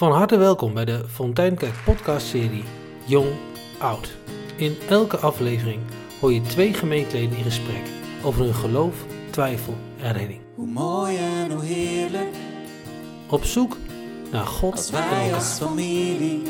Van 0.00 0.12
harte 0.12 0.36
welkom 0.36 0.74
bij 0.74 0.84
de 0.84 1.04
Fonteinkerk 1.08 1.74
podcast-serie 1.84 2.64
Jong 3.06 3.28
Oud. 3.78 4.16
In 4.56 4.76
elke 4.88 5.16
aflevering 5.16 5.80
hoor 6.20 6.32
je 6.32 6.40
twee 6.40 6.74
gemeenteleden 6.74 7.36
in 7.36 7.44
gesprek 7.44 7.82
over 8.22 8.42
hun 8.42 8.54
geloof, 8.54 8.94
twijfel 9.30 9.74
en 10.02 10.12
redding. 10.12 10.40
Hoe 10.54 10.66
mooi 10.66 11.16
en 11.16 11.50
hoe 11.50 11.64
heerlijk 11.64 12.28
Op 13.30 13.44
zoek 13.44 13.76
naar 14.30 14.46
God 14.46 14.72
als 14.72 14.90
en 14.90 15.10
wij 15.10 15.34
als 15.34 15.58
familie 15.58 16.42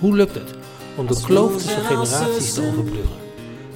Hoe 0.00 0.16
lukt 0.16 0.34
het 0.34 0.54
om 0.96 1.06
de 1.06 1.22
kloof 1.24 1.52
tussen 1.52 1.84
generaties 1.84 2.54
te 2.54 2.68
overbruggen 2.68 3.16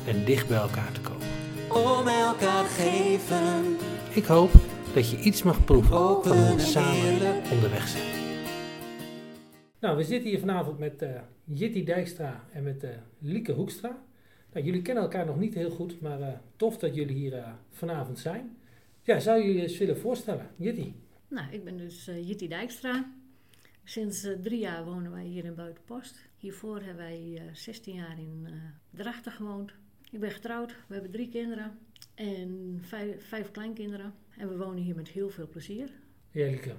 en 0.07 0.25
dicht 0.25 0.49
bij 0.49 0.59
elkaar 0.59 0.93
te 0.93 1.01
komen? 1.01 1.27
om 1.69 2.09
elkaar 2.09 2.65
geven. 2.65 3.77
Ik 4.11 4.25
hoop 4.25 4.51
dat 4.95 5.11
je 5.11 5.19
iets 5.21 5.43
mag 5.43 5.65
proeven 5.65 5.91
van 5.91 6.07
hoe 6.07 6.23
we 6.23 6.31
en 6.31 6.61
samen 6.61 7.43
onderweg 7.51 7.89
zijn. 7.89 8.20
Nou, 9.81 9.97
we 9.97 10.05
zitten 10.05 10.31
hier 10.31 10.39
vanavond 10.39 10.79
met 10.79 11.03
eh 11.03 11.21
Jitty 11.45 11.85
Dijkstra 11.85 12.49
en 12.53 12.63
met 12.63 12.85
eh, 12.85 12.91
Lieke 13.19 13.53
Hoekstra. 13.53 14.05
Nou, 14.53 14.65
jullie 14.65 14.83
kennen 14.83 15.03
elkaar 15.03 15.27
nog 15.27 15.39
niet 15.39 15.55
heel 15.55 15.71
goed, 15.71 16.01
maar 16.01 16.21
eh, 16.21 16.39
tof 16.57 16.79
dat 16.79 16.95
jullie 16.95 17.17
hier 17.17 17.45
vanavond 17.71 18.19
zijn. 18.19 18.57
Ja, 19.03 19.19
zou 19.19 19.43
je 19.43 19.55
je 19.55 19.63
eens 19.63 19.79
willen 19.79 19.99
voorstellen? 19.99 20.51
Jitty? 20.57 20.93
Nou, 21.29 21.53
ik 21.53 21.65
ben 21.65 21.77
dus 21.77 22.09
uh, 22.09 22.29
Jitty 22.29 22.49
Dijkstra. 22.49 23.13
Sinds 23.85 24.29
drie 24.43 24.59
jaar 24.59 24.85
wonen 24.85 25.11
wij 25.11 25.25
hier 25.25 25.45
in 25.45 25.55
Buitenpost. 25.55 26.29
Hiervoor 26.37 26.77
hebben 26.77 27.05
wij 27.05 27.35
eh 27.35 27.55
16 27.55 27.95
jaar 27.95 28.19
in 28.19 28.49
Drachten 28.91 29.33
gewoond. 29.33 29.73
Ik 30.11 30.21
ben 30.21 30.31
getrouwd, 30.31 30.75
we 30.87 30.95
hebben 30.95 31.11
drie 31.13 31.29
kinderen 31.29 31.79
en 32.15 32.79
vijf, 32.81 33.29
vijf 33.29 33.51
kleinkinderen. 33.51 34.15
En 34.37 34.49
we 34.49 34.57
wonen 34.57 34.83
hier 34.83 34.95
met 34.95 35.09
heel 35.09 35.31
veel 35.31 35.49
plezier. 35.49 35.91
Ja, 36.31 36.47
Lieke. 36.47 36.75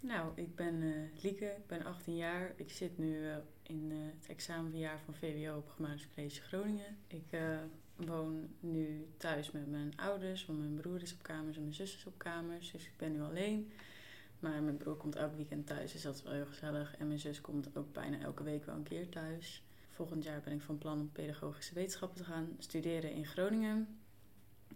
Nou, 0.00 0.32
ik 0.34 0.54
ben 0.54 0.82
eh, 0.82 1.22
Lieke, 1.22 1.44
ik 1.44 1.66
ben 1.66 1.84
18 1.84 2.16
jaar. 2.16 2.52
Ik 2.56 2.70
zit 2.70 2.98
nu 2.98 3.26
eh, 3.26 3.36
in 3.62 3.88
eh, 3.90 3.98
het 4.18 4.26
examenjaar 4.28 5.00
van 5.04 5.14
VWO 5.14 5.56
op 5.56 5.68
Germanische 5.68 6.08
College 6.14 6.40
Groningen. 6.40 6.96
Ik 7.06 7.38
woon 7.96 8.48
nu 8.60 9.06
thuis 9.16 9.50
met 9.50 9.70
mijn 9.70 9.92
ouders, 9.96 10.46
want 10.46 10.58
mijn 10.58 10.74
broer 10.74 11.02
is 11.02 11.12
op 11.12 11.22
kamers 11.22 11.56
en 11.56 11.62
mijn 11.62 11.74
zus 11.74 11.96
is 11.96 12.06
op 12.06 12.18
kamers. 12.18 12.70
Dus 12.72 12.84
ik 12.84 12.96
ben 12.96 13.12
nu 13.12 13.20
alleen. 13.20 13.72
Maar 14.38 14.62
mijn 14.62 14.76
broer 14.76 14.96
komt 14.96 15.16
elk 15.16 15.34
weekend 15.34 15.66
thuis, 15.66 15.92
dus 15.92 16.02
dat 16.02 16.14
is 16.14 16.22
wel 16.22 16.32
heel 16.32 16.46
gezellig. 16.46 16.96
En 16.96 17.06
mijn 17.06 17.18
zus 17.18 17.40
komt 17.40 17.76
ook 17.76 17.92
bijna 17.92 18.18
elke 18.18 18.42
week 18.42 18.64
wel 18.64 18.74
een 18.74 18.82
keer 18.82 19.08
thuis. 19.08 19.62
Volgend 19.90 20.24
jaar 20.24 20.40
ben 20.40 20.52
ik 20.52 20.62
van 20.62 20.78
plan 20.78 21.00
om 21.00 21.12
pedagogische 21.12 21.74
wetenschappen 21.74 22.18
te 22.18 22.24
gaan 22.24 22.56
studeren 22.58 23.12
in 23.12 23.26
Groningen. 23.26 23.98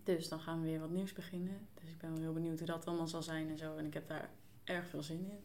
Dus 0.05 0.29
dan 0.29 0.41
gaan 0.41 0.61
we 0.61 0.67
weer 0.67 0.81
wat 0.81 0.91
nieuws 0.91 1.13
beginnen. 1.13 1.69
Dus 1.81 1.91
ik 1.91 1.99
ben 1.99 2.11
wel 2.13 2.21
heel 2.21 2.33
benieuwd 2.33 2.59
hoe 2.59 2.67
dat 2.67 2.87
allemaal 2.87 3.09
zal 3.09 3.23
zijn 3.23 3.49
en 3.49 3.59
zo. 3.59 3.77
En 3.77 3.87
ik 3.87 3.95
heb 3.95 4.09
daar 4.09 4.31
erg 4.65 4.87
veel 4.87 5.03
zin 5.03 5.31
in. 5.31 5.39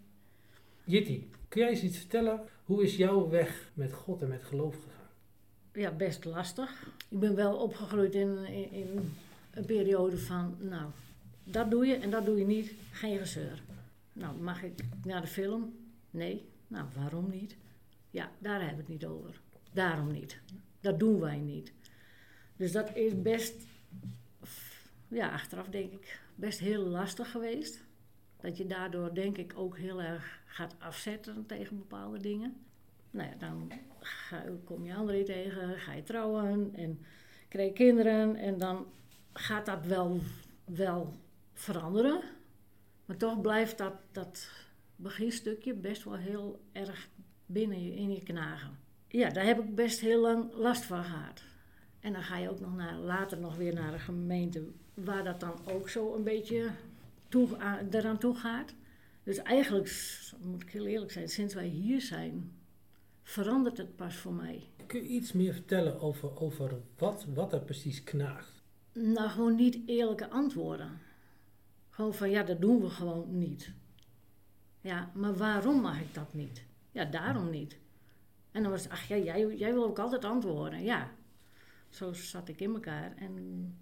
Jitty, 0.83 1.23
kun 1.47 1.61
jij 1.61 1.69
eens 1.69 1.81
iets 1.81 1.97
vertellen? 1.97 2.41
Hoe 2.65 2.83
is 2.83 2.95
jouw 2.95 3.29
weg 3.29 3.71
met 3.73 3.93
God 3.93 4.21
en 4.21 4.27
met 4.27 4.43
geloof 4.43 4.75
gegaan? 4.75 5.09
Ja, 5.73 5.91
best 5.91 6.25
lastig. 6.25 6.87
Ik 7.09 7.19
ben 7.19 7.35
wel 7.35 7.57
opgegroeid 7.57 8.15
in, 8.15 8.45
in, 8.45 8.71
in 8.71 9.13
een 9.51 9.65
periode 9.65 10.17
van, 10.17 10.57
nou, 10.59 10.91
dat 11.43 11.71
doe 11.71 11.85
je 11.85 11.95
en 11.95 12.09
dat 12.09 12.25
doe 12.25 12.37
je 12.37 12.45
niet. 12.45 12.71
Geen 12.91 13.17
gezeur. 13.17 13.61
Nou, 14.13 14.37
mag 14.37 14.63
ik 14.63 14.73
naar 15.03 15.21
de 15.21 15.27
film? 15.27 15.75
Nee. 16.11 16.45
Nou, 16.67 16.85
waarom 16.95 17.29
niet? 17.29 17.55
Ja, 18.09 18.31
daar 18.39 18.59
hebben 18.59 18.85
we 18.85 18.93
het 18.93 19.01
niet 19.01 19.05
over. 19.05 19.41
Daarom 19.73 20.11
niet. 20.11 20.39
Dat 20.79 20.99
doen 20.99 21.19
wij 21.19 21.37
niet. 21.37 21.73
Dus 22.55 22.71
dat 22.71 22.95
is 22.95 23.21
best, 23.21 23.55
ja, 25.07 25.31
achteraf 25.31 25.67
denk 25.67 25.91
ik, 25.91 26.19
best 26.35 26.59
heel 26.59 26.83
lastig 26.83 27.31
geweest. 27.31 27.85
Dat 28.39 28.57
je 28.57 28.65
daardoor 28.65 29.13
denk 29.13 29.37
ik 29.37 29.53
ook 29.55 29.77
heel 29.77 30.01
erg 30.01 30.41
gaat 30.45 30.75
afzetten 30.79 31.45
tegen 31.45 31.77
bepaalde 31.77 32.19
dingen. 32.19 32.55
Nou 33.11 33.29
ja, 33.29 33.35
dan 33.35 33.71
ga, 33.99 34.43
kom 34.63 34.85
je 34.85 34.95
anderen 34.95 35.25
tegen, 35.25 35.79
ga 35.79 35.93
je 35.93 36.03
trouwen 36.03 36.75
en 36.75 36.99
krijg 37.47 37.67
je 37.67 37.73
kinderen. 37.73 38.35
En 38.35 38.57
dan 38.57 38.85
gaat 39.33 39.65
dat 39.65 39.85
wel, 39.85 40.19
wel 40.65 41.13
veranderen. 41.53 42.21
Maar 43.05 43.17
toch 43.17 43.41
blijft 43.41 43.77
dat, 43.77 43.93
dat 44.11 44.49
beginstukje 44.95 45.73
best 45.73 46.03
wel 46.03 46.15
heel 46.15 46.61
erg 46.71 47.09
binnen 47.45 47.83
je, 47.83 47.95
in 47.95 48.13
je 48.13 48.23
knagen. 48.23 48.77
Ja, 49.07 49.29
daar 49.29 49.45
heb 49.45 49.59
ik 49.59 49.75
best 49.75 49.99
heel 49.99 50.21
lang 50.21 50.53
last 50.53 50.83
van 50.83 51.03
gehad. 51.03 51.43
En 51.99 52.13
dan 52.13 52.23
ga 52.23 52.37
je 52.37 52.49
ook 52.49 52.59
nog 52.59 52.75
naar, 52.75 52.95
later 52.95 53.37
nog 53.37 53.55
weer 53.55 53.73
naar 53.73 53.93
een 53.93 53.99
gemeente 53.99 54.63
waar 54.93 55.23
dat 55.23 55.39
dan 55.39 55.59
ook 55.65 55.89
zo 55.89 56.15
een 56.15 56.23
beetje 56.23 56.69
toe, 57.29 57.57
aan, 57.57 57.87
eraan 57.89 58.17
toe 58.17 58.35
gaat. 58.35 58.73
Dus 59.23 59.37
eigenlijk, 59.37 60.13
moet 60.41 60.61
ik 60.61 60.69
heel 60.69 60.85
eerlijk 60.85 61.11
zijn, 61.11 61.29
sinds 61.29 61.53
wij 61.53 61.67
hier 61.67 62.01
zijn, 62.01 62.51
verandert 63.23 63.77
het 63.77 63.95
pas 63.95 64.15
voor 64.15 64.33
mij. 64.33 64.69
Kun 64.85 65.01
je 65.01 65.07
iets 65.07 65.31
meer 65.31 65.53
vertellen 65.53 65.99
over, 65.99 66.39
over 66.39 66.81
wat, 66.97 67.25
wat 67.33 67.53
er 67.53 67.61
precies 67.61 68.03
knaagt? 68.03 68.63
Nou, 68.93 69.29
gewoon 69.29 69.55
niet 69.55 69.79
eerlijke 69.85 70.29
antwoorden. 70.29 70.99
Gewoon 71.89 72.13
van, 72.13 72.29
ja, 72.29 72.43
dat 72.43 72.61
doen 72.61 72.81
we 72.81 72.89
gewoon 72.89 73.37
niet. 73.37 73.71
Ja, 74.81 75.11
maar 75.13 75.35
waarom 75.35 75.81
mag 75.81 75.99
ik 76.01 76.13
dat 76.13 76.33
niet? 76.33 76.63
Ja, 76.91 77.05
daarom 77.05 77.49
niet. 77.49 77.77
En 78.51 78.61
dan 78.61 78.71
was 78.71 78.83
het, 78.83 78.91
ach 78.91 79.07
ja, 79.07 79.17
jij, 79.17 79.55
jij 79.55 79.73
wil 79.73 79.83
ook 79.83 79.99
altijd 79.99 80.25
antwoorden. 80.25 80.83
Ja, 80.83 81.11
zo 81.89 82.13
zat 82.13 82.49
ik 82.49 82.59
in 82.59 82.73
elkaar. 82.73 83.15
En 83.15 83.77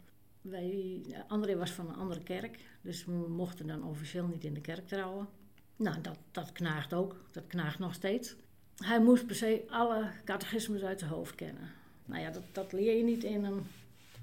wij, 0.49 1.01
André 1.27 1.55
was 1.55 1.71
van 1.71 1.87
een 1.87 1.95
andere 1.95 2.23
kerk, 2.23 2.59
dus 2.81 3.05
we 3.05 3.11
mochten 3.11 3.67
dan 3.67 3.83
officieel 3.83 4.27
niet 4.27 4.43
in 4.43 4.53
de 4.53 4.61
kerk 4.61 4.87
trouwen. 4.87 5.27
Nou, 5.75 6.01
dat, 6.01 6.17
dat 6.31 6.51
knaagt 6.51 6.93
ook. 6.93 7.15
Dat 7.31 7.47
knaagt 7.47 7.79
nog 7.79 7.93
steeds. 7.93 8.35
Hij 8.75 9.01
moest 9.01 9.25
per 9.25 9.35
se 9.35 9.63
alle 9.69 10.11
catechismes 10.23 10.81
uit 10.81 10.99
zijn 10.99 11.11
hoofd 11.11 11.35
kennen. 11.35 11.71
Nou 12.05 12.21
ja, 12.21 12.31
dat, 12.31 12.43
dat 12.51 12.71
leer 12.71 12.97
je 12.97 13.03
niet 13.03 13.23
in 13.23 13.43
een 13.43 13.63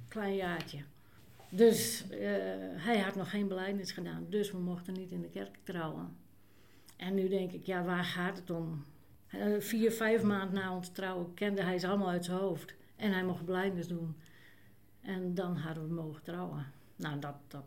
klein 0.08 0.36
jaartje. 0.36 0.78
Dus 1.48 2.04
eh, 2.10 2.18
hij 2.76 2.98
had 2.98 3.14
nog 3.14 3.30
geen 3.30 3.48
beleidnis 3.48 3.92
gedaan, 3.92 4.26
dus 4.28 4.50
we 4.50 4.58
mochten 4.58 4.94
niet 4.94 5.10
in 5.10 5.20
de 5.20 5.28
kerk 5.28 5.56
trouwen. 5.62 6.16
En 6.96 7.14
nu 7.14 7.28
denk 7.28 7.52
ik, 7.52 7.66
ja, 7.66 7.84
waar 7.84 8.04
gaat 8.04 8.36
het 8.36 8.50
om? 8.50 8.84
Eh, 9.26 9.46
vier, 9.58 9.92
vijf 9.92 10.22
maanden 10.22 10.54
na 10.54 10.74
ons 10.74 10.88
trouwen 10.88 11.34
kende 11.34 11.62
hij 11.62 11.78
ze 11.78 11.88
allemaal 11.88 12.08
uit 12.08 12.24
zijn 12.24 12.38
hoofd. 12.38 12.74
En 12.96 13.12
hij 13.12 13.24
mocht 13.24 13.44
beleidnis 13.44 13.88
doen. 13.88 14.16
En 15.02 15.34
dan 15.34 15.56
hadden 15.56 15.88
we 15.88 15.94
mogen 15.94 16.22
trouwen. 16.22 16.72
Nou, 16.96 17.20
dat, 17.20 17.34
dat 17.48 17.64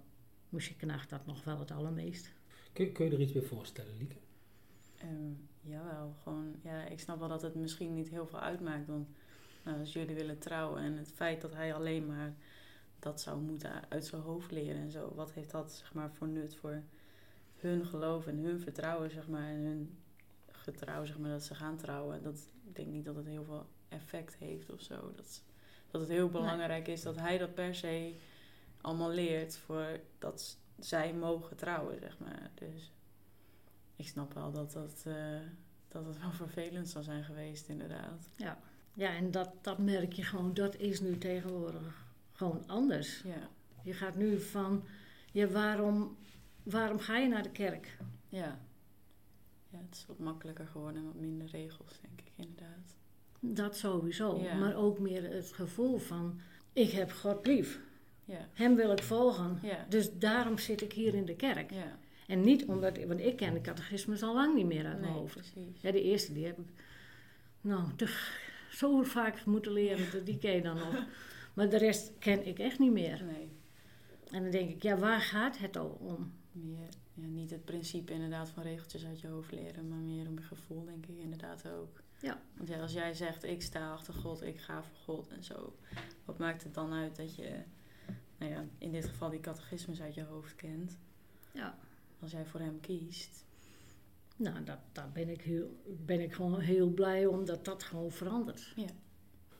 moest 0.49 0.75
knaagt 0.77 1.09
dat 1.09 1.25
nog 1.25 1.43
wel 1.43 1.59
het 1.59 1.71
allermeest. 1.71 2.31
Kun, 2.73 2.91
kun 2.91 3.05
je 3.05 3.11
er 3.11 3.21
iets 3.21 3.31
bij 3.31 3.41
voorstellen, 3.41 3.97
Lieke? 3.97 4.15
Ehm, 4.97 5.31
jawel, 5.61 6.15
gewoon, 6.23 6.55
ja, 6.63 6.85
ik 6.85 6.99
snap 6.99 7.19
wel 7.19 7.27
dat 7.27 7.41
het 7.41 7.55
misschien 7.55 7.93
niet 7.93 8.09
heel 8.09 8.27
veel 8.27 8.39
uitmaakt. 8.39 8.87
Want 8.87 9.07
nou, 9.63 9.79
als 9.79 9.93
jullie 9.93 10.15
willen 10.15 10.39
trouwen 10.39 10.81
en 10.81 10.97
het 10.97 11.11
feit 11.11 11.41
dat 11.41 11.53
hij 11.53 11.73
alleen 11.73 12.05
maar 12.05 12.35
dat 12.99 13.21
zou 13.21 13.41
moeten 13.41 13.89
uit 13.89 14.05
zijn 14.05 14.21
hoofd 14.21 14.51
leren 14.51 14.81
en 14.81 14.91
zo. 14.91 15.11
Wat 15.15 15.33
heeft 15.33 15.51
dat 15.51 15.71
zeg 15.71 15.93
maar 15.93 16.11
voor 16.11 16.27
nut 16.27 16.55
voor 16.55 16.83
hun 17.55 17.85
geloof 17.85 18.27
en 18.27 18.37
hun 18.37 18.59
vertrouwen 18.59 19.11
zeg 19.11 19.27
maar 19.27 19.49
en 19.49 19.61
hun 19.61 19.97
getrouw 20.51 21.05
zeg 21.05 21.17
maar 21.17 21.29
dat 21.29 21.43
ze 21.43 21.55
gaan 21.55 21.77
trouwen. 21.77 22.23
Dat, 22.23 22.47
ik 22.67 22.75
denk 22.75 22.87
niet 22.87 23.05
dat 23.05 23.15
het 23.15 23.25
heel 23.25 23.43
veel 23.43 23.65
effect 23.89 24.35
heeft 24.35 24.69
of 24.69 24.81
zo. 24.81 25.11
Dat, 25.15 25.43
dat 25.99 26.07
het 26.07 26.17
heel 26.17 26.29
belangrijk 26.29 26.87
is 26.87 27.01
dat 27.01 27.15
hij 27.15 27.37
dat 27.37 27.53
per 27.53 27.75
se 27.75 28.15
allemaal 28.81 29.09
leert 29.09 29.57
voor 29.57 29.99
dat 30.19 30.57
zij 30.79 31.13
mogen 31.13 31.57
trouwen 31.57 31.99
zeg 31.99 32.19
maar. 32.19 32.51
Dus 32.53 32.91
ik 33.95 34.07
snap 34.07 34.33
wel 34.33 34.51
dat 34.51 34.71
dat, 34.71 35.03
eh, 35.07 35.39
dat 35.87 36.05
het 36.05 36.19
wel 36.19 36.31
vervelend 36.47 36.89
zou 36.89 37.03
zijn 37.03 37.23
geweest, 37.23 37.67
inderdaad. 37.67 38.29
Ja, 38.93 39.15
en 39.15 39.31
dat, 39.31 39.49
dat 39.61 39.77
merk 39.77 40.13
je 40.13 40.23
gewoon, 40.23 40.53
dat 40.53 40.75
is 40.75 41.01
nu 41.01 41.17
tegenwoordig 41.17 42.05
gewoon 42.31 42.63
anders. 42.67 43.21
Ja, 43.21 43.49
Je 43.83 43.93
gaat 43.93 44.15
nu 44.15 44.39
van, 44.39 44.83
ja, 45.31 45.47
waarom, 45.47 46.17
waarom 46.63 46.99
ga 46.99 47.17
je 47.17 47.27
naar 47.27 47.43
de 47.43 47.51
kerk? 47.51 47.97
ja. 48.29 48.59
Ja, 49.69 49.81
het 49.81 49.95
is 49.95 50.05
wat 50.05 50.19
makkelijker 50.19 50.67
geworden 50.67 51.01
en 51.01 51.05
wat 51.05 51.15
minder 51.21 51.47
regels, 51.47 51.99
denk 52.01 52.19
ik, 52.19 52.31
inderdaad. 52.35 52.94
Dat 53.53 53.77
sowieso. 53.77 54.39
Ja. 54.43 54.55
Maar 54.55 54.75
ook 54.75 54.99
meer 54.99 55.31
het 55.33 55.51
gevoel 55.53 55.97
van, 55.97 56.39
ik 56.73 56.91
heb 56.91 57.11
God 57.11 57.47
lief. 57.47 57.79
Ja, 58.25 58.47
Hem 58.53 58.75
wil 58.75 58.91
ik 58.91 59.03
volgen. 59.03 59.59
ja, 59.61 59.85
Dus 59.89 60.09
daarom 60.17 60.57
zit 60.57 60.81
ik 60.81 60.93
hier 60.93 61.13
in 61.13 61.25
de 61.25 61.35
kerk. 61.35 61.71
ja. 61.71 61.97
En 62.27 62.41
niet 62.41 62.65
omdat, 62.65 63.03
want 63.03 63.19
ik 63.19 63.35
ken 63.35 63.53
de 63.53 63.61
catechismus 63.61 64.23
al 64.23 64.33
lang 64.33 64.55
niet 64.55 64.65
meer 64.65 64.85
uit 64.85 64.99
mijn 64.99 65.11
Nee, 65.11 65.19
hoofd. 65.21 65.53
Ja, 65.79 65.91
de 65.91 66.01
eerste 66.03 66.33
die 66.33 66.45
heb 66.45 66.57
ik, 66.59 66.65
nou, 67.61 67.83
te, 67.95 68.17
zo 68.71 69.03
vaak 69.03 69.45
moeten 69.45 69.71
leren, 69.71 70.25
die 70.25 70.37
ken 70.37 70.51
je 70.55 70.61
dan 70.61 70.75
nog. 70.77 71.05
Maar 71.53 71.69
de 71.69 71.77
rest 71.77 72.11
ken 72.19 72.47
ik 72.47 72.59
echt 72.59 72.79
niet 72.79 72.91
meer. 72.91 73.23
Nee, 73.23 73.49
En 74.31 74.41
dan 74.41 74.51
denk 74.51 74.69
ik, 74.69 74.83
ja, 74.83 74.97
waar 74.97 75.21
gaat 75.21 75.57
het 75.57 75.77
al 75.77 75.97
om? 76.01 76.33
meer, 76.51 76.87
ja, 77.13 77.25
niet 77.27 77.49
het 77.49 77.65
principe 77.65 78.13
inderdaad 78.13 78.49
van 78.49 78.63
regeltjes 78.63 79.05
uit 79.05 79.19
je 79.21 79.27
hoofd 79.27 79.51
leren, 79.51 79.87
maar 79.87 79.97
meer 79.97 80.25
een 80.25 80.41
gevoel, 80.41 80.85
denk 80.85 81.05
ik, 81.05 81.17
inderdaad 81.17 81.63
ook. 81.79 82.01
Ja. 82.21 82.41
Want 82.53 82.69
ja, 82.69 82.81
als 82.81 82.93
jij 82.93 83.13
zegt, 83.13 83.43
ik 83.43 83.61
sta 83.61 83.91
achter 83.91 84.13
God, 84.13 84.41
ik 84.41 84.59
ga 84.59 84.83
voor 84.83 84.97
God 84.97 85.27
en 85.27 85.43
zo, 85.43 85.75
wat 86.25 86.37
maakt 86.37 86.63
het 86.63 86.73
dan 86.73 86.93
uit 86.93 87.15
dat 87.15 87.35
je, 87.35 87.63
nou 88.37 88.51
ja, 88.51 88.65
in 88.77 88.91
dit 88.91 89.05
geval 89.05 89.29
die 89.29 89.39
catechismus 89.39 90.01
uit 90.01 90.13
je 90.13 90.23
hoofd 90.23 90.55
kent? 90.55 90.97
Ja. 91.51 91.77
Als 92.19 92.31
jij 92.31 92.45
voor 92.45 92.59
hem 92.59 92.79
kiest, 92.79 93.45
Nou, 94.35 94.63
dat, 94.63 94.79
daar 94.91 95.11
ben 95.11 95.29
ik, 95.29 95.41
heel, 95.41 95.81
ben 96.05 96.19
ik 96.19 96.33
gewoon 96.33 96.59
heel 96.59 96.89
blij 96.89 97.25
om 97.25 97.45
dat 97.45 97.65
dat 97.65 97.83
gewoon 97.83 98.11
verandert. 98.11 98.73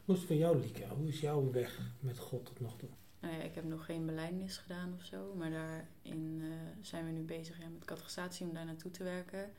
Hoe 0.06 0.16
is 0.16 0.22
het 0.22 0.30
voor 0.30 0.36
jou, 0.36 0.60
Lieke? 0.60 0.88
Hoe 0.88 1.08
is 1.08 1.20
jouw 1.20 1.52
weg 1.52 1.80
met 2.00 2.18
God 2.18 2.46
tot 2.46 2.60
nog 2.60 2.78
toe? 2.78 2.90
Nou 3.20 3.34
ja, 3.38 3.44
ik 3.44 3.56
heb 3.56 3.64
nog 3.64 3.86
geen 3.86 4.06
beleidnis 4.06 4.58
gedaan 4.58 4.94
of 4.94 5.04
zo, 5.04 5.34
maar 5.36 5.52
daarin 5.52 6.42
eh, 6.42 6.50
zijn 6.82 7.06
we 7.06 7.12
nu 7.12 7.22
bezig 7.22 7.60
ja, 7.60 7.68
met 7.68 7.86
catechisatie 7.86 8.48
om 8.48 8.54
daar 8.54 8.66
naartoe 8.66 8.92
te 8.92 9.04
werken. 9.04 9.52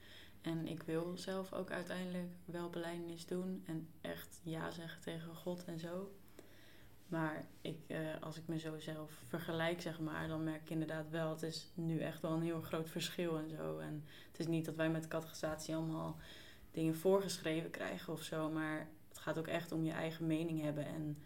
En 0.47 0.67
ik 0.67 0.83
wil 0.83 1.13
zelf 1.17 1.53
ook 1.53 1.71
uiteindelijk 1.71 2.31
wel 2.45 2.71
beleidnis 2.71 3.27
doen 3.27 3.63
en 3.67 3.89
echt 4.01 4.41
ja 4.43 4.71
zeggen 4.71 5.03
tegen 5.03 5.35
God 5.35 5.65
en 5.65 5.79
zo. 5.79 6.13
Maar 7.07 7.47
ik, 7.61 7.79
eh, 7.87 7.99
als 8.21 8.37
ik 8.37 8.43
me 8.47 8.59
zo 8.59 8.79
zelf 8.79 9.23
vergelijk, 9.27 9.81
zeg 9.81 10.01
maar, 10.01 10.29
dan 10.29 10.45
merk 10.45 10.63
ik 10.63 10.71
inderdaad 10.71 11.11
wel, 11.11 11.31
het 11.31 11.43
is 11.43 11.71
nu 11.75 11.99
echt 11.99 12.21
wel 12.21 12.31
een 12.31 12.43
heel 12.43 12.61
groot 12.61 12.91
verschil 12.91 13.39
en 13.39 13.51
zo. 13.51 13.79
En 13.79 14.05
het 14.31 14.39
is 14.39 14.47
niet 14.47 14.65
dat 14.65 14.75
wij 14.75 14.91
met 14.91 15.09
catechisatie 15.09 15.75
allemaal 15.75 16.17
dingen 16.71 16.97
voorgeschreven 16.97 17.71
krijgen 17.71 18.13
of 18.13 18.23
zo, 18.23 18.51
maar 18.51 18.89
het 19.09 19.19
gaat 19.19 19.39
ook 19.39 19.49
echt 19.49 19.73
om 19.73 19.85
je 19.85 19.93
eigen 19.93 20.27
mening 20.27 20.61
hebben 20.61 20.87
en 20.87 21.19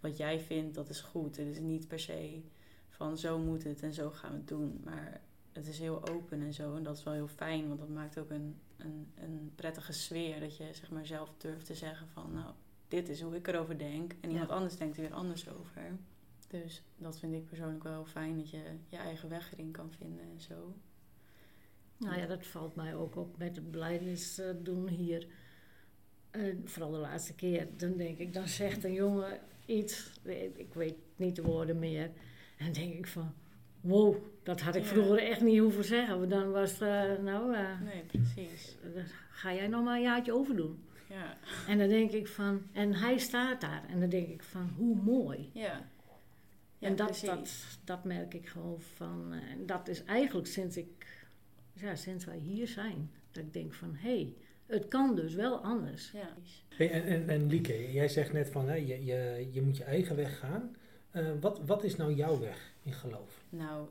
wat 0.00 0.16
jij 0.16 0.40
vindt, 0.40 0.74
dat 0.74 0.88
is 0.88 1.00
goed. 1.00 1.36
Het 1.36 1.46
is 1.46 1.60
niet 1.60 1.88
per 1.88 2.00
se 2.00 2.42
van 2.88 3.18
zo 3.18 3.38
moet 3.38 3.64
het 3.64 3.82
en 3.82 3.94
zo 3.94 4.10
gaan 4.10 4.30
we 4.30 4.36
het 4.36 4.48
doen, 4.48 4.80
maar 4.84 5.20
het 5.56 5.66
is 5.66 5.78
heel 5.78 6.08
open 6.08 6.40
en 6.42 6.52
zo. 6.54 6.76
En 6.76 6.82
dat 6.82 6.96
is 6.96 7.02
wel 7.02 7.14
heel 7.14 7.28
fijn, 7.28 7.68
want 7.68 7.80
dat 7.80 7.88
maakt 7.88 8.18
ook 8.18 8.30
een, 8.30 8.56
een, 8.76 9.06
een 9.14 9.52
prettige 9.54 9.92
sfeer. 9.92 10.40
Dat 10.40 10.56
je 10.56 10.68
zeg 10.72 10.90
maar 10.90 11.06
zelf 11.06 11.32
durft 11.38 11.66
te 11.66 11.74
zeggen 11.74 12.08
van, 12.08 12.32
nou, 12.32 12.52
dit 12.88 13.08
is 13.08 13.20
hoe 13.20 13.34
ik 13.34 13.46
erover 13.48 13.78
denk. 13.78 14.12
En 14.20 14.30
iemand 14.30 14.48
Ja. 14.48 14.54
anders 14.54 14.76
denkt 14.76 14.96
er 14.96 15.02
weer 15.02 15.12
anders 15.14 15.48
over. 15.48 15.82
Dus 16.48 16.82
dat 16.96 17.18
vind 17.18 17.34
ik 17.34 17.46
persoonlijk 17.46 17.82
wel 17.82 18.04
fijn, 18.04 18.36
dat 18.36 18.50
je 18.50 18.62
je 18.88 18.96
eigen 18.96 19.28
weg 19.28 19.52
erin 19.52 19.70
kan 19.70 19.92
vinden 19.92 20.24
en 20.34 20.40
zo. 20.40 20.74
Nou 21.96 22.18
ja, 22.18 22.26
dat 22.26 22.46
valt 22.46 22.74
mij 22.74 22.94
ook 22.94 23.16
op 23.16 23.38
met 23.38 23.56
het 23.56 23.70
beleidnis 23.70 24.38
eh, 24.38 24.50
doen 24.62 24.88
hier. 24.88 25.26
Eh, 26.30 26.54
vooral 26.64 26.90
de 26.90 26.96
laatste 26.98 27.34
keer. 27.34 27.68
Dan 27.76 27.96
denk 27.96 28.18
ik, 28.18 28.32
dan 28.32 28.48
zegt 28.48 28.84
een 28.84 28.92
jongen 28.92 29.40
iets, 29.66 30.20
ik 30.54 30.74
weet 30.74 30.94
niet 31.16 31.36
de 31.36 31.42
woorden 31.42 31.78
meer. 31.78 32.10
En 32.56 32.64
dan 32.64 32.72
denk 32.72 32.94
ik 32.94 33.06
van, 33.06 33.34
wow, 33.86 34.16
dat 34.42 34.60
had 34.60 34.74
ik 34.74 34.82
Ja. 34.82 34.88
vroeger 34.88 35.18
echt 35.18 35.40
niet 35.40 35.58
hoeven 35.58 35.84
zeggen. 35.84 36.18
Want 36.18 36.30
dan 36.30 36.50
was 36.50 36.70
het, 36.70 36.80
eh, 36.80 37.18
nou, 37.24 37.54
eh, 37.54 37.80
Nee, 37.80 38.02
precies. 38.04 38.76
ga 39.30 39.54
jij 39.54 39.66
nog 39.68 39.84
maar 39.84 39.96
een 39.96 40.02
jaartje 40.02 40.32
overdoen. 40.34 40.84
Ja, 41.08 41.36
En 41.68 41.78
dan 41.78 41.88
denk 41.88 42.10
ik 42.10 42.28
van, 42.28 42.62
en 42.72 42.94
hij 42.94 43.18
staat 43.18 43.60
daar. 43.60 43.82
En 43.88 44.00
dan 44.00 44.08
denk 44.08 44.28
ik 44.28 44.42
van, 44.42 44.70
hoe 44.76 44.96
mooi. 44.96 45.50
ja. 45.52 45.88
Ja, 46.78 46.88
en 46.88 46.96
dat, 46.96 47.06
precies. 47.06 47.26
dat, 47.28 47.78
dat 47.84 48.04
merk 48.04 48.34
ik 48.34 48.46
gewoon 48.48 48.80
van. 48.80 49.32
eh, 49.32 49.50
En 49.50 49.66
dat 49.66 49.88
is 49.88 50.04
eigenlijk 50.04 50.46
sinds 50.46 50.76
ik, 50.76 51.06
ja, 51.72 51.94
sinds 51.94 52.24
wij 52.24 52.38
hier 52.38 52.66
zijn, 52.68 53.10
dat 53.30 53.42
ik 53.44 53.52
denk 53.52 53.74
van 53.74 53.94
hé, 53.94 54.08
hey, 54.16 54.34
het 54.66 54.88
kan 54.88 55.14
dus 55.16 55.34
wel 55.34 55.58
anders. 55.58 56.10
Ja. 56.10 56.28
Hey, 56.68 56.90
en, 56.90 57.04
en, 57.04 57.28
en 57.28 57.46
Lieke, 57.46 57.92
jij 57.92 58.08
zegt 58.08 58.32
net 58.32 58.50
van 58.50 58.68
hè, 58.68 58.74
je, 58.74 59.04
je, 59.04 59.48
je 59.52 59.62
moet 59.62 59.76
je 59.76 59.84
eigen 59.84 60.16
weg 60.16 60.38
gaan. 60.38 60.76
Eh, 61.10 61.26
wat, 61.40 61.60
wat 61.66 61.84
is 61.84 61.96
nou 61.96 62.14
jouw 62.14 62.40
weg 62.40 62.74
in 62.86 62.92
geloof? 62.92 63.44
Nou, 63.48 63.88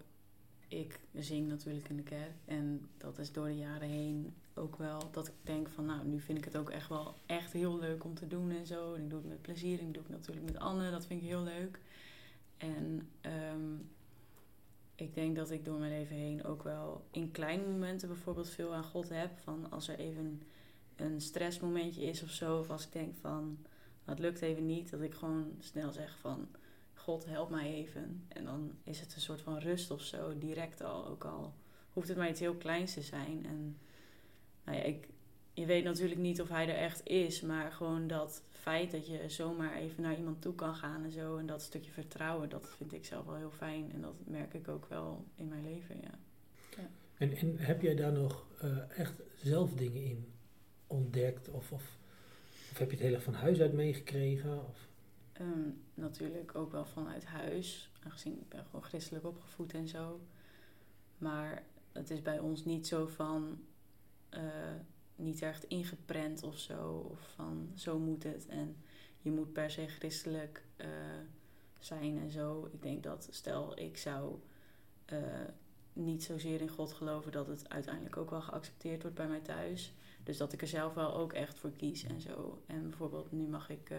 ik 0.68 1.00
zing 1.14 1.48
natuurlijk 1.48 1.90
in 1.90 1.96
de 1.96 2.04
kerk. 2.04 2.34
En 2.46 2.90
dat 2.98 3.18
is 3.18 3.32
door 3.32 3.46
de 3.46 3.58
jaren 3.58 3.88
heen 3.88 4.34
ook 4.54 4.76
wel 4.76 5.12
dat 5.12 5.28
ik 5.28 5.34
denk 5.44 5.70
van... 5.70 5.86
Nou, 5.86 6.06
nu 6.06 6.20
vind 6.20 6.38
ik 6.38 6.46
het 6.46 6.58
ook 6.58 6.70
echt 6.70 6.90
wel 6.90 7.16
echt 7.26 7.52
heel 7.52 7.80
leuk 7.80 8.04
om 8.04 8.14
te 8.14 8.28
doen 8.28 8.52
en 8.52 8.66
zo. 8.66 8.94
En 8.94 9.02
ik 9.02 9.10
doe 9.10 9.20
het 9.20 9.28
met 9.28 9.42
plezier. 9.42 9.80
En 9.80 9.88
ik 9.88 9.94
doe 9.94 10.04
het 10.04 10.12
natuurlijk 10.12 10.46
met 10.46 10.60
Anne. 10.60 10.92
Dat 10.92 11.06
vind 11.06 11.22
ik 11.22 11.28
heel 11.28 11.44
leuk. 11.44 11.80
En 12.58 13.10
ehm, 13.22 13.76
ik 14.96 15.14
denk 15.14 15.36
dat 15.36 15.52
ik 15.52 15.66
door 15.66 15.80
mijn 15.80 15.92
leven 15.92 16.16
heen 16.16 16.44
ook 16.44 16.64
wel 16.64 17.06
in 17.12 17.32
kleine 17.32 17.64
momenten 17.68 18.08
bijvoorbeeld 18.08 18.50
veel 18.50 18.74
aan 18.74 18.84
God 18.84 19.10
heb. 19.10 19.38
Van 19.38 19.72
als 19.72 19.88
er 19.88 20.00
even 20.00 20.42
een 20.96 21.22
stressmomentje 21.22 22.04
is 22.04 22.24
of 22.24 22.30
zo. 22.30 22.60
Of 22.60 22.70
als 22.70 22.86
ik 22.86 22.92
denk 22.92 23.16
van, 23.16 23.44
nou, 24.06 24.18
het 24.18 24.20
lukt 24.20 24.42
even 24.42 24.66
niet. 24.66 24.90
Dat 24.90 25.02
ik 25.02 25.14
gewoon 25.14 25.56
snel 25.60 25.92
zeg 25.92 26.18
van... 26.18 26.48
God, 27.06 27.26
help 27.26 27.50
mij 27.50 27.74
even. 27.74 28.26
En 28.28 28.46
dan 28.46 28.72
is 28.84 29.00
het 29.00 29.16
een 29.16 29.22
soort 29.22 29.42
van 29.42 29.58
rust 29.58 29.92
of 29.92 30.02
zo, 30.02 30.38
direct 30.38 30.82
al. 30.82 31.08
Ook 31.08 31.26
al 31.26 31.54
hoeft 31.94 32.08
het 32.08 32.18
maar 32.18 32.30
iets 32.30 32.40
heel 32.40 32.56
kleins 32.56 32.94
te 32.94 33.02
zijn. 33.02 33.46
En 33.46 33.78
nou 34.64 34.78
ja, 34.78 34.84
ik, 34.84 35.08
je 35.54 35.66
weet 35.66 35.84
natuurlijk 35.84 36.20
niet 36.20 36.42
of 36.42 36.50
hij 36.50 36.70
er 36.70 36.76
echt 36.76 37.08
is, 37.08 37.42
maar 37.42 37.72
gewoon 37.72 38.08
dat 38.08 38.42
feit 38.52 38.92
dat 38.92 39.08
je 39.08 39.24
zomaar 39.28 39.76
even 39.76 40.04
naar 40.04 40.18
iemand 40.18 40.42
toe 40.42 40.56
kan 40.56 40.76
gaan 40.76 41.04
en 41.04 41.12
zo. 41.12 41.38
En 41.38 41.46
dat 41.46 41.62
stukje 41.62 41.92
vertrouwen, 41.92 42.50
dat 42.50 42.70
vind 42.78 42.94
ik 42.94 43.06
zelf 43.06 43.26
wel 43.26 43.36
heel 43.36 43.52
fijn. 43.52 43.92
En 43.94 44.02
dat 44.02 44.16
merk 44.24 44.54
ik 44.54 44.68
ook 44.68 44.86
wel 44.86 45.26
in 45.36 45.48
mijn 45.48 45.64
leven, 45.64 45.96
ja. 46.02 46.20
En, 47.18 47.38
en 47.38 47.58
heb 47.58 47.82
jij 47.82 47.96
daar 47.96 48.12
nog 48.12 48.46
eh, 48.60 49.00
echt 49.00 49.22
zelf 49.44 49.74
dingen 49.74 50.04
in 50.04 50.34
ontdekt? 50.88 51.50
Of, 51.50 51.72
of, 51.72 51.98
of 52.72 52.78
heb 52.78 52.90
je 52.90 52.96
het 52.96 53.06
hele 53.06 53.22
van 53.22 53.34
huis 53.34 53.60
uit 53.60 53.74
meegekregen? 53.74 54.68
Of? 54.68 54.88
Ehm, 55.36 55.70
natuurlijk 55.94 56.56
ook 56.56 56.72
wel 56.72 56.86
vanuit 56.86 57.26
huis, 57.26 57.92
aangezien 58.04 58.40
ik 58.40 58.50
ben 58.50 58.66
gewoon 58.66 58.84
christelijk 58.84 59.26
opgevoed 59.26 59.74
en 59.74 59.88
zo. 59.88 60.20
Maar 61.18 61.64
het 61.92 62.10
is 62.10 62.22
bij 62.22 62.40
ons 62.40 62.66
niet 62.66 62.88
zo 62.88 63.08
van, 63.08 63.60
eh, 64.30 64.42
niet 65.16 65.42
echt 65.42 65.64
ingeprent 65.64 66.44
of 66.44 66.58
zo, 66.58 67.08
of 67.12 67.32
van 67.36 67.72
zo 67.74 68.00
moet 68.00 68.24
het. 68.24 68.48
En 68.48 68.76
je 69.22 69.32
moet 69.32 69.54
per 69.54 69.72
se 69.72 69.88
christelijk 69.88 70.66
eh, 70.76 70.88
zijn 71.80 72.18
en 72.18 72.30
zo. 72.30 72.70
Ik 72.72 72.82
denk 72.82 73.04
dat, 73.04 73.28
stel 73.32 73.80
ik 73.80 73.98
zou 73.98 74.40
eh, 75.06 75.20
niet 75.94 76.24
zozeer 76.24 76.62
in 76.62 76.70
God 76.70 76.94
geloven, 76.94 77.32
dat 77.32 77.48
het 77.48 77.70
uiteindelijk 77.70 78.18
ook 78.18 78.30
wel 78.30 78.42
geaccepteerd 78.42 79.02
wordt 79.02 79.18
bij 79.18 79.28
mij 79.28 79.42
thuis. 79.42 79.94
Dus 80.24 80.38
dat 80.38 80.54
ik 80.54 80.62
er 80.62 80.68
zelf 80.68 80.94
wel 80.94 81.16
ook 81.16 81.34
echt 81.34 81.60
voor 81.60 81.72
kies 81.72 82.04
en 82.04 82.22
zo. 82.22 82.62
En 82.66 82.82
bijvoorbeeld 82.82 83.32
nu 83.32 83.48
mag 83.48 83.70
ik 83.70 83.92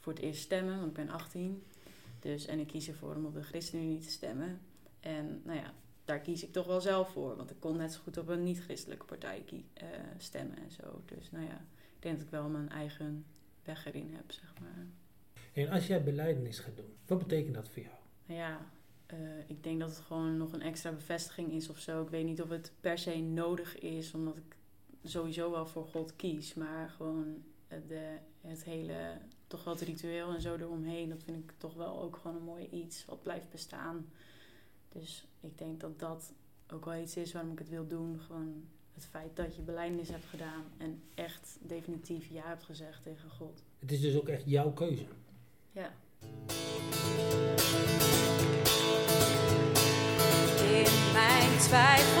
voor 0.00 0.12
het 0.12 0.22
eerst 0.22 0.42
stemmen, 0.42 0.76
want 0.76 0.86
ik 0.86 0.94
ben 0.94 1.08
18. 1.08 1.62
Dus, 2.20 2.46
en 2.46 2.58
ik 2.58 2.66
kies 2.66 2.88
ervoor 2.88 3.14
om 3.14 3.24
op 3.24 3.34
de 3.34 3.42
ChristenUnie 3.42 3.98
te 3.98 4.10
stemmen. 4.10 4.60
En 5.00 5.42
nou 5.44 5.58
ja, 5.58 5.74
daar 6.04 6.20
kies 6.20 6.42
ik 6.42 6.52
toch 6.52 6.66
wel 6.66 6.80
zelf 6.80 7.12
voor. 7.12 7.36
Want 7.36 7.50
ik 7.50 7.60
kon 7.60 7.76
net 7.76 7.92
zo 7.92 8.00
goed 8.02 8.16
op 8.16 8.28
een 8.28 8.42
niet-christelijke 8.42 9.04
partij 9.04 9.44
eh, 9.74 9.86
stemmen 10.18 10.58
en 10.58 10.70
zo. 10.70 11.02
Dus 11.04 11.30
nou 11.30 11.44
ja, 11.44 11.64
ik 11.96 12.02
denk 12.02 12.16
dat 12.16 12.24
ik 12.24 12.30
wel 12.30 12.48
mijn 12.48 12.68
eigen 12.68 13.24
weg 13.64 13.86
erin 13.86 14.14
heb, 14.14 14.32
zeg 14.32 14.54
maar. 14.60 14.86
En 15.52 15.68
als 15.68 15.86
jij 15.86 16.04
beleidenis 16.04 16.58
gaat 16.58 16.76
doen, 16.76 16.94
wat 17.06 17.18
betekent 17.18 17.54
dat 17.54 17.68
voor 17.68 17.82
jou? 17.82 17.94
Nou 18.26 18.40
ja, 18.40 18.70
eh, 19.06 19.18
ik 19.46 19.62
denk 19.62 19.80
dat 19.80 19.90
het 19.90 19.98
gewoon 19.98 20.36
nog 20.36 20.52
een 20.52 20.62
extra 20.62 20.92
bevestiging 20.92 21.52
is 21.52 21.68
of 21.68 21.78
zo. 21.78 22.02
Ik 22.02 22.08
weet 22.08 22.24
niet 22.24 22.42
of 22.42 22.48
het 22.48 22.72
per 22.80 22.98
se 22.98 23.16
nodig 23.16 23.78
is, 23.78 24.14
omdat 24.14 24.36
ik 24.36 24.56
sowieso 25.02 25.50
wel 25.50 25.66
voor 25.66 25.86
God 25.86 26.16
kies. 26.16 26.54
Maar 26.54 26.88
gewoon 26.88 27.42
eh, 27.68 27.78
de, 27.88 28.16
het 28.40 28.64
hele, 28.64 29.18
toch 29.50 29.64
wel 29.64 29.74
het 29.74 29.82
ritueel 29.82 30.34
en 30.34 30.40
zo 30.40 30.56
eromheen, 30.56 31.08
dat 31.08 31.22
vind 31.22 31.36
ik 31.44 31.52
toch 31.58 31.74
wel 31.74 32.02
ook 32.02 32.16
gewoon 32.16 32.36
een 32.36 32.42
mooi 32.42 32.68
iets 32.70 33.04
wat 33.04 33.22
blijft 33.22 33.50
bestaan. 33.50 34.10
Dus 34.88 35.26
ik 35.40 35.58
denk 35.58 35.80
dat 35.80 35.98
dat 35.98 36.32
ook 36.72 36.84
wel 36.84 37.02
iets 37.02 37.16
is 37.16 37.32
waarom 37.32 37.52
ik 37.52 37.58
het 37.58 37.68
wil 37.68 37.86
doen. 37.86 38.20
Gewoon 38.20 38.64
het 38.94 39.04
feit 39.04 39.36
dat 39.36 39.56
je 39.56 39.62
belijdenis 39.62 40.08
hebt 40.08 40.24
gedaan 40.24 40.64
en 40.78 41.02
echt 41.14 41.58
definitief 41.60 42.28
ja 42.30 42.46
hebt 42.46 42.62
gezegd 42.62 43.02
tegen 43.02 43.30
God. 43.30 43.62
Het 43.78 43.92
is 43.92 44.00
dus 44.00 44.16
ook 44.16 44.28
echt 44.28 44.42
jouw 44.46 44.72
keuze. 44.72 45.04
Ja. 45.72 45.92
In 50.78 51.12
mijn 51.12 51.58
twijfels, 51.58 52.19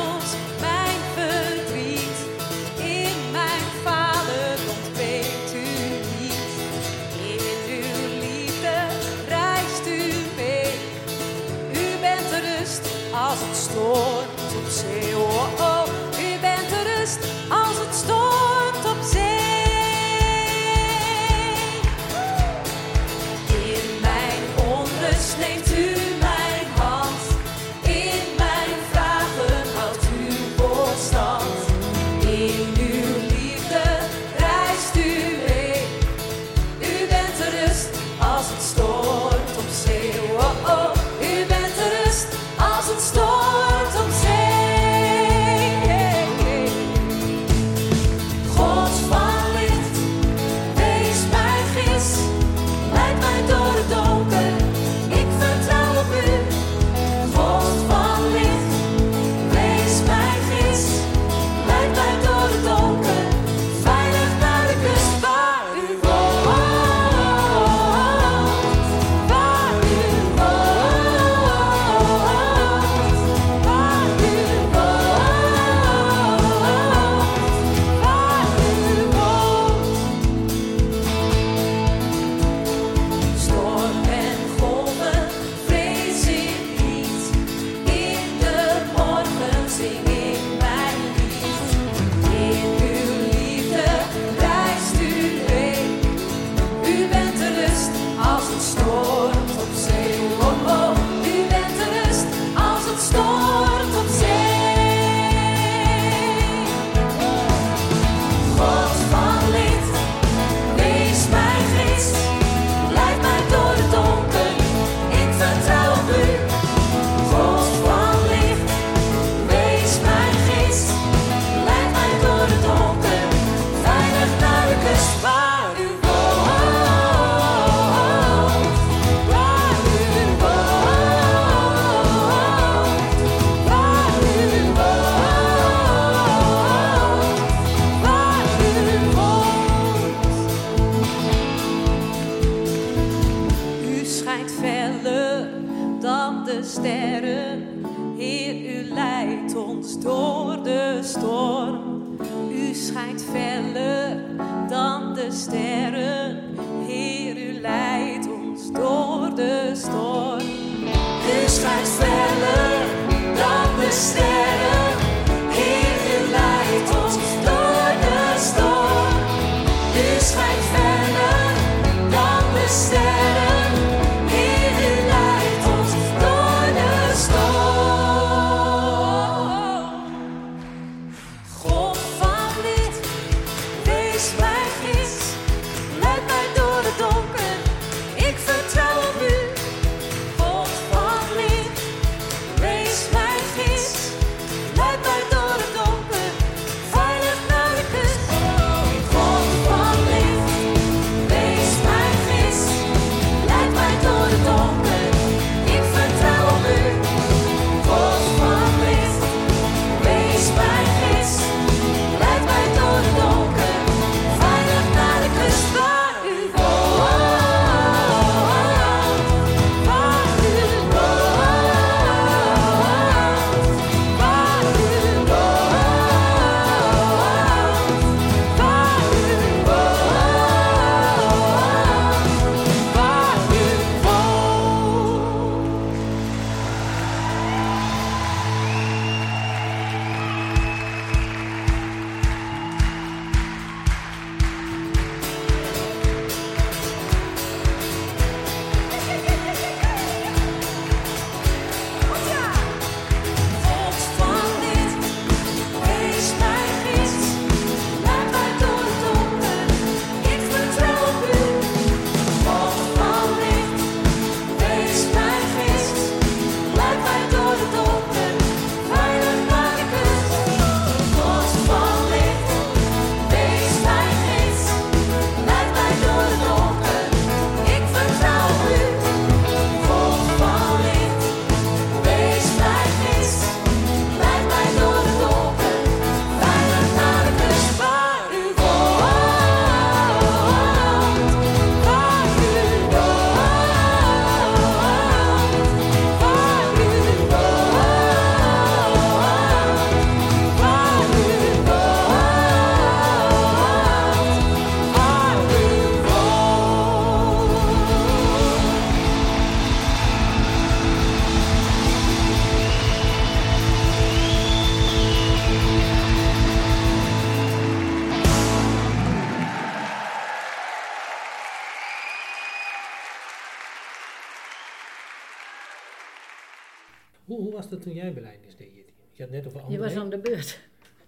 Hoe, 327.30 327.40
hoe 327.40 327.52
was 327.52 327.68
dat 327.68 327.82
toen 327.82 327.92
jij 327.92 328.12
beleidnis 328.12 328.56
deed, 328.56 328.74
Jitty? 328.74 328.92
Je 329.12 329.22
had 329.22 329.30
net 329.30 329.46
over 329.46 329.58
Je 329.58 329.64
anderen. 329.64 329.84
was 329.84 329.94
aan 329.94 330.10
de 330.10 330.18
beurt. 330.18 330.60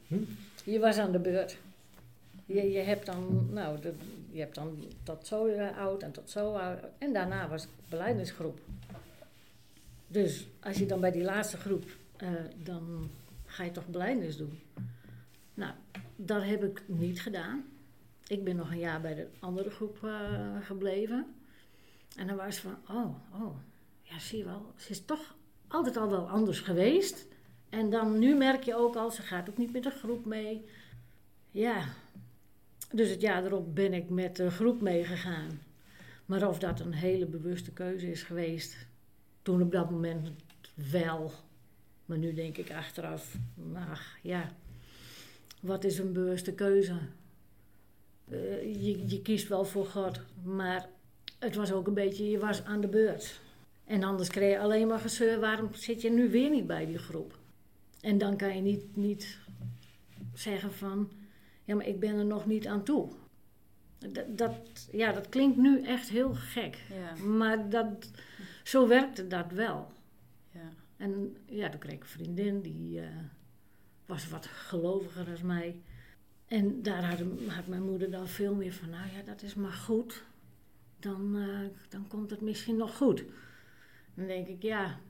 Hm? 0.06 0.16
Je 0.64 0.78
was 0.78 0.96
aan 0.96 1.12
de 1.12 1.18
beurt. 1.18 1.56
Je, 2.46 2.70
je 2.70 2.78
hebt 2.78 3.06
dan, 3.06 3.48
nou, 3.52 3.80
de, 3.80 3.92
je 4.30 4.38
hebt 4.40 4.54
dan 4.54 4.84
tot 5.02 5.26
zo 5.26 5.46
eh, 5.46 5.78
oud 5.78 6.02
en 6.02 6.12
tot 6.12 6.30
zo 6.30 6.52
oud. 6.54 6.78
En 6.98 7.12
daarna 7.12 7.48
was 7.48 7.66
beleidingsgroep. 7.88 8.60
Dus 10.06 10.46
als 10.60 10.78
je 10.78 10.86
dan 10.86 11.00
bij 11.00 11.10
die 11.10 11.22
laatste 11.22 11.56
groep, 11.56 11.84
eh, 12.16 12.28
dan 12.62 13.10
ga 13.44 13.64
je 13.64 13.70
toch 13.70 13.86
beleidnis 13.86 14.36
doen. 14.36 14.60
Nou, 15.54 15.72
dat 16.16 16.42
heb 16.42 16.64
ik 16.64 16.82
niet 16.86 17.20
gedaan. 17.20 17.64
Ik 18.26 18.44
ben 18.44 18.56
nog 18.56 18.70
een 18.70 18.78
jaar 18.78 19.00
bij 19.00 19.14
de 19.14 19.26
andere 19.38 19.70
groep 19.70 20.04
eh, 20.04 20.56
gebleven. 20.60 21.26
En 22.16 22.26
dan 22.26 22.36
was 22.36 22.58
van, 22.58 22.76
oh, 22.88 23.14
oh, 23.42 23.56
ja, 24.02 24.18
zie 24.18 24.38
je 24.38 24.44
wel, 24.44 24.72
ze 24.76 24.90
is 24.90 25.04
toch 25.04 25.34
altijd 25.72 25.96
al 25.96 26.10
wel 26.10 26.28
anders 26.28 26.60
geweest. 26.60 27.26
En 27.68 27.90
dan 27.90 28.18
nu 28.18 28.34
merk 28.34 28.62
je 28.62 28.76
ook 28.76 28.96
al, 28.96 29.10
ze 29.10 29.22
gaat 29.22 29.50
ook 29.50 29.56
niet 29.56 29.72
met 29.72 29.82
de 29.82 29.90
groep 29.90 30.24
mee. 30.24 30.64
Ja, 31.50 31.84
dus 32.92 33.10
het 33.10 33.20
jaar 33.20 33.44
erop 33.44 33.74
ben 33.74 33.92
ik 33.92 34.10
met 34.10 34.36
de 34.36 34.50
groep 34.50 34.80
meegegaan. 34.80 35.60
Maar 36.26 36.48
of 36.48 36.58
dat 36.58 36.80
een 36.80 36.92
hele 36.92 37.26
bewuste 37.26 37.72
keuze 37.72 38.10
is 38.10 38.22
geweest, 38.22 38.76
toen 39.42 39.62
op 39.62 39.72
dat 39.72 39.90
moment 39.90 40.30
wel. 40.90 41.32
Maar 42.06 42.18
nu 42.18 42.34
denk 42.34 42.56
ik 42.56 42.72
achteraf, 42.72 43.34
ach 43.74 44.16
ja, 44.22 44.52
wat 45.60 45.84
is 45.84 45.98
een 45.98 46.12
bewuste 46.12 46.52
keuze? 46.52 46.96
Eh, 48.28 48.62
je, 48.62 49.08
je 49.08 49.22
kiest 49.22 49.48
wel 49.48 49.64
voor 49.64 49.86
God, 49.86 50.20
maar 50.42 50.88
het 51.38 51.54
was 51.54 51.72
ook 51.72 51.86
een 51.86 51.94
beetje, 51.94 52.30
je 52.30 52.38
was 52.38 52.64
aan 52.64 52.80
de 52.80 52.88
beurt. 52.88 53.40
En 53.84 54.02
anders 54.02 54.28
kreeg 54.28 54.52
je 54.52 54.58
alleen 54.58 54.86
maar 54.86 54.98
gezeur, 54.98 55.40
waarom 55.40 55.74
zit 55.74 56.00
je 56.00 56.10
nu 56.10 56.30
weer 56.30 56.50
niet 56.50 56.66
bij 56.66 56.86
die 56.86 56.98
groep? 56.98 57.38
En 58.00 58.18
dan 58.18 58.36
kan 58.36 58.56
je 58.56 58.62
niet, 58.62 58.96
niet 58.96 59.38
zeggen 60.34 60.72
van, 60.72 61.10
ja, 61.64 61.74
maar 61.74 61.86
ik 61.86 62.00
ben 62.00 62.18
er 62.18 62.24
nog 62.24 62.46
niet 62.46 62.66
aan 62.66 62.84
toe. 62.84 63.12
Dat, 63.98 64.38
dat, 64.38 64.88
ja, 64.92 65.12
dat 65.12 65.28
klinkt 65.28 65.56
nu 65.56 65.82
echt 65.82 66.08
heel 66.08 66.34
gek. 66.34 66.78
Ja, 66.88 67.24
Maar 67.24 67.68
dat, 67.68 68.10
zo 68.62 68.88
werkte 68.88 69.26
dat 69.26 69.52
wel. 69.52 69.92
ja, 70.50 70.68
En 70.96 71.36
ja, 71.46 71.68
toen 71.68 71.80
kreeg 71.80 71.94
ik 71.94 72.00
een 72.02 72.06
vriendin, 72.06 72.60
die 72.60 73.00
eh, 73.00 73.06
was 74.06 74.28
wat 74.28 74.46
geloviger 74.46 75.24
dan 75.24 75.46
mij. 75.46 75.80
En 76.46 76.82
daar 76.82 77.20
had 77.46 77.66
mijn 77.66 77.82
moeder 77.82 78.10
dan 78.10 78.28
veel 78.28 78.54
meer 78.54 78.72
van, 78.72 78.90
nou 78.90 79.10
ja, 79.16 79.22
dat 79.22 79.42
is 79.42 79.54
maar 79.54 79.72
goed. 79.72 80.22
Dan, 80.98 81.36
eh, 81.36 81.88
dan 81.88 82.06
komt 82.08 82.30
het 82.30 82.40
misschien 82.40 82.76
nog 82.76 82.96
goed. 82.96 83.24
Dan 84.14 84.26
denk 84.26 84.46
ik, 84.46 84.62
ja, 84.62 85.00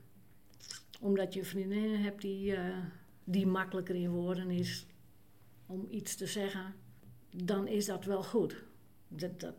omdat 1.01 1.35
je 1.35 1.45
vriendinnen 1.45 2.03
hebt 2.03 2.21
die, 2.21 2.55
eh, 2.55 2.79
die 3.25 3.47
makkelijker 3.47 3.95
in 3.95 4.11
woorden 4.11 4.51
is 4.51 4.87
om 5.67 5.87
iets 5.91 6.15
te 6.17 6.27
zeggen, 6.27 6.75
dan 7.31 7.67
is 7.67 7.87
dat 7.87 8.05
wel 8.05 8.23
goed. 8.23 8.63
Dat, 9.09 9.41
dat, 9.41 9.55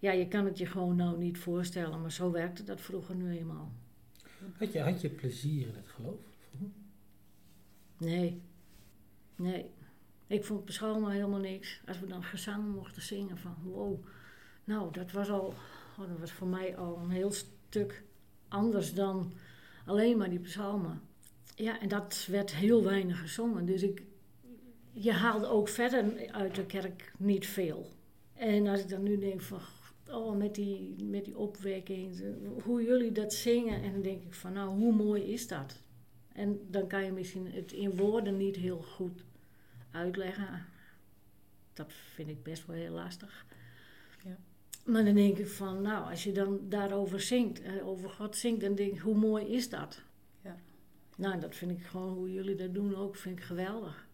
ja, 0.00 0.12
je 0.12 0.28
kan 0.28 0.44
het 0.44 0.58
je 0.58 0.66
gewoon 0.66 0.96
nou 0.96 1.18
niet 1.18 1.38
voorstellen, 1.38 2.00
maar 2.00 2.12
zo 2.12 2.30
werkte 2.30 2.64
dat 2.64 2.80
vroeger 2.80 3.14
nu 3.14 3.38
eenmaal. 3.38 3.72
Had 4.58 4.72
je, 4.72 4.80
had 4.80 5.00
je 5.00 5.08
plezier 5.08 5.66
in 5.66 5.74
het 5.74 5.88
geloof? 5.88 6.20
Nee. 7.96 8.42
Nee. 9.36 9.70
Ik 10.26 10.44
vond 10.44 10.64
psalmen 10.64 11.10
helemaal 11.12 11.40
niks. 11.40 11.80
Als 11.86 12.00
we 12.00 12.06
dan 12.06 12.22
gezangen 12.24 12.70
mochten 12.70 13.02
zingen 13.02 13.38
van 13.38 13.56
wow. 13.62 14.04
Nou, 14.64 14.92
dat 14.92 15.12
was 15.12 15.30
al, 15.30 15.54
oh, 15.98 16.08
dat 16.08 16.18
was 16.18 16.32
voor 16.32 16.46
mij 16.46 16.76
al 16.76 16.98
een 16.98 17.10
heel 17.10 17.32
stuk 17.32 18.04
anders 18.52 18.94
dan 18.94 19.32
alleen 19.86 20.16
maar 20.16 20.30
die 20.30 20.38
psalmen. 20.38 21.00
Ja, 21.54 21.80
en 21.80 21.88
dat 21.88 22.26
werd 22.30 22.54
heel 22.54 22.84
weinig 22.84 23.20
gezongen. 23.20 23.66
Dus 23.66 23.82
ik, 23.82 24.02
je 24.92 25.12
haalde 25.12 25.46
ook 25.46 25.68
verder 25.68 26.30
uit 26.32 26.54
de 26.54 26.66
kerk 26.66 27.12
niet 27.18 27.46
veel. 27.46 27.90
En 28.32 28.66
als 28.66 28.80
ik 28.80 28.88
dan 28.88 29.02
nu 29.02 29.18
denk 29.18 29.40
van, 29.40 29.60
oh, 30.10 30.36
met 30.36 30.54
die, 30.54 31.04
met 31.04 31.24
die 31.24 31.38
opwekking, 31.38 32.22
hoe 32.62 32.82
jullie 32.82 33.12
dat 33.12 33.32
zingen, 33.32 33.82
en 33.82 33.92
dan 33.92 34.02
denk 34.02 34.22
ik 34.22 34.34
van, 34.34 34.52
nou, 34.52 34.68
hoe 34.68 34.92
mooi 34.92 35.22
is 35.22 35.48
dat? 35.48 35.82
En 36.32 36.60
dan 36.70 36.86
kan 36.86 37.04
je 37.04 37.12
misschien 37.12 37.46
het 37.52 37.72
in 37.72 37.96
woorden 37.96 38.36
niet 38.36 38.56
heel 38.56 38.82
goed 38.82 39.24
uitleggen. 39.90 40.66
Dat 41.72 41.92
vind 42.14 42.28
ik 42.28 42.42
best 42.42 42.66
wel 42.66 42.76
heel 42.76 42.92
lastig. 42.92 43.46
Maar 44.82 45.04
dan 45.04 45.14
denk 45.14 45.38
ik 45.38 45.48
van, 45.48 45.82
nou, 45.82 46.10
als 46.10 46.24
je 46.24 46.32
dan 46.32 46.60
daarover 46.68 47.20
zingt, 47.20 47.62
eh, 47.62 47.88
over 47.88 48.10
God 48.10 48.36
zingt, 48.36 48.60
dan 48.60 48.74
denk 48.74 48.92
ik, 48.92 49.00
hoe 49.00 49.14
mooi 49.14 49.46
is 49.46 49.68
dat? 49.68 50.02
Ja. 50.40 50.56
Nou, 51.16 51.40
dat 51.40 51.56
vind 51.56 51.70
ik 51.70 51.82
gewoon, 51.82 52.12
hoe 52.12 52.32
jullie 52.32 52.54
dat 52.54 52.74
doen 52.74 52.96
ook, 52.96 53.16
vind 53.16 53.38
ik 53.38 53.44
geweldig. 53.44 54.06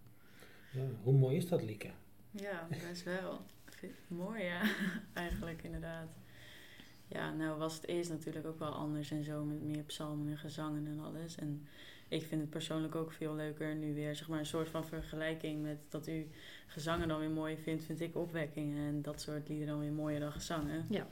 Ja, 0.73 0.83
hoe 1.03 1.13
mooi 1.13 1.37
is 1.37 1.49
dat, 1.49 1.63
Lieke? 1.63 1.91
Ja, 2.31 2.67
best 2.89 3.05
wel. 3.05 3.41
Ik 3.67 3.73
vind 3.73 3.93
het 3.93 4.19
mooi, 4.19 4.43
ja. 4.43 4.63
Eigenlijk, 5.13 5.63
inderdaad. 5.63 6.09
Ja, 7.09 7.33
nou 7.33 7.59
was 7.59 7.75
het 7.75 7.87
eerst 7.87 8.11
natuurlijk 8.11 8.47
ook 8.47 8.59
wel 8.59 8.73
anders 8.73 9.11
en 9.11 9.25
zo, 9.25 9.45
met 9.45 9.63
meer 9.63 9.83
psalmen 9.83 10.29
en 10.29 10.39
gezangen 10.39 10.87
en 10.87 11.01
alles. 11.01 11.37
En 11.37 11.67
ik 12.09 12.23
vind 12.27 12.41
het 12.41 12.51
persoonlijk 12.51 12.95
ook 12.95 13.13
veel 13.13 13.35
leuker 13.35 13.75
nu 13.75 13.95
weer, 13.95 14.17
zeg 14.17 14.29
maar, 14.29 14.39
een 14.39 14.47
soort 14.47 14.69
van 14.69 14.85
vergelijking 14.87 15.63
met 15.63 15.79
dat 15.89 16.07
u 16.09 16.29
gezangen 16.67 17.09
dan 17.09 17.19
weer 17.19 17.31
mooi 17.31 17.57
vindt, 17.57 17.85
vind 17.85 18.01
ik 18.01 18.17
opwekkingen 18.17 18.87
en 18.89 19.03
dat 19.03 19.21
soort 19.21 19.49
liederen 19.49 19.73
dan 19.75 19.83
weer 19.83 19.93
mooier 19.93 20.21
dan 20.21 20.33
gezangen. 20.33 20.87
Ja. 20.91 21.07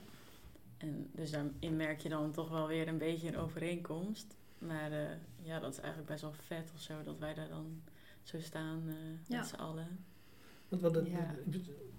En 0.77 1.09
dus 1.11 1.31
daarin 1.31 1.75
merk 1.75 1.99
je 2.01 2.09
dan 2.09 2.31
toch 2.31 2.49
wel 2.49 2.67
weer 2.67 2.87
een 2.87 2.97
beetje 2.97 3.27
een 3.27 3.37
overeenkomst. 3.37 4.35
Maar 4.57 4.91
eh, 4.91 5.09
ja, 5.41 5.59
dat 5.59 5.71
is 5.71 5.79
eigenlijk 5.79 6.09
best 6.09 6.21
wel 6.21 6.33
vet 6.33 6.71
of 6.75 6.81
zo, 6.81 7.03
dat 7.03 7.19
wij 7.19 7.33
daar 7.33 7.49
dan 7.49 7.81
zo 8.23 8.39
staan 8.39 8.83
eh, 8.87 8.93
Ja. 9.27 9.37
met 9.37 9.47
z'n 9.47 9.55
allen. 9.55 10.05
Want 10.69 10.81
wat 10.81 10.95
het, 10.95 11.07
Ja. 11.07 11.35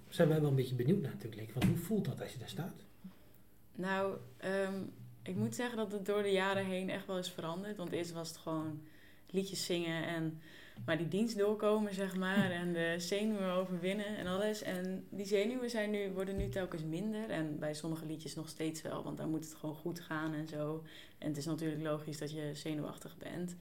zijn 0.09 0.29
wij 0.29 0.41
wel 0.41 0.51
een 0.51 0.57
beetje 0.57 0.75
benieuwd 0.75 1.01
naar 1.03 1.13
natuurlijk. 1.13 1.53
Want 1.53 1.65
hoe 1.65 1.77
voelt 1.77 2.05
dat 2.05 2.21
als 2.21 2.33
je 2.33 2.39
daar 2.39 2.49
staat? 2.49 2.85
Nou, 3.75 4.17
ehm, 4.37 4.83
ik 5.23 5.37
moet 5.37 5.55
zeggen 5.55 5.77
dat 5.77 5.93
het 5.93 6.07
door 6.07 6.23
de 6.23 6.33
jaren 6.33 6.65
heen 6.65 6.91
echt 6.91 7.07
wel 7.07 7.19
is 7.19 7.31
veranderd. 7.31 7.77
Want 7.77 7.93
eerst 7.93 8.13
was 8.13 8.29
het 8.29 8.39
gewoon 8.39 8.81
liedjes 9.31 9.65
zingen 9.65 10.07
en 10.07 10.41
maar 10.85 10.99
die 10.99 11.09
dienst 11.09 11.39
doorkomen, 11.39 11.95
zeg 11.95 12.17
maar. 12.17 12.51
En 12.51 12.73
de 12.73 12.95
zenuwen 12.99 13.53
overwinnen 13.53 14.17
en 14.17 14.27
alles. 14.27 14.63
En 14.63 15.07
die 15.11 15.27
zenuwen 15.27 15.71
zijn 15.71 15.91
nu, 15.91 16.11
worden 16.11 16.37
nu 16.37 16.49
telkens 16.49 16.85
minder. 16.85 17.31
En 17.31 17.59
bij 17.59 17.75
sommige 17.75 18.07
liedjes 18.07 18.35
nog 18.35 18.49
steeds 18.49 18.83
wel, 18.83 19.03
want 19.03 19.17
daar 19.17 19.29
moet 19.29 19.45
het 19.45 19.55
gewoon 19.55 19.75
goed 19.75 20.01
gaan 20.01 20.35
en 20.35 20.49
zo. 20.49 20.85
En 21.19 21.29
het 21.29 21.37
is 21.37 21.47
natuurlijk 21.47 21.83
logisch 21.83 22.19
dat 22.19 22.33
je 22.33 22.51
zenuwachtig 22.55 23.17
bent. 23.17 23.57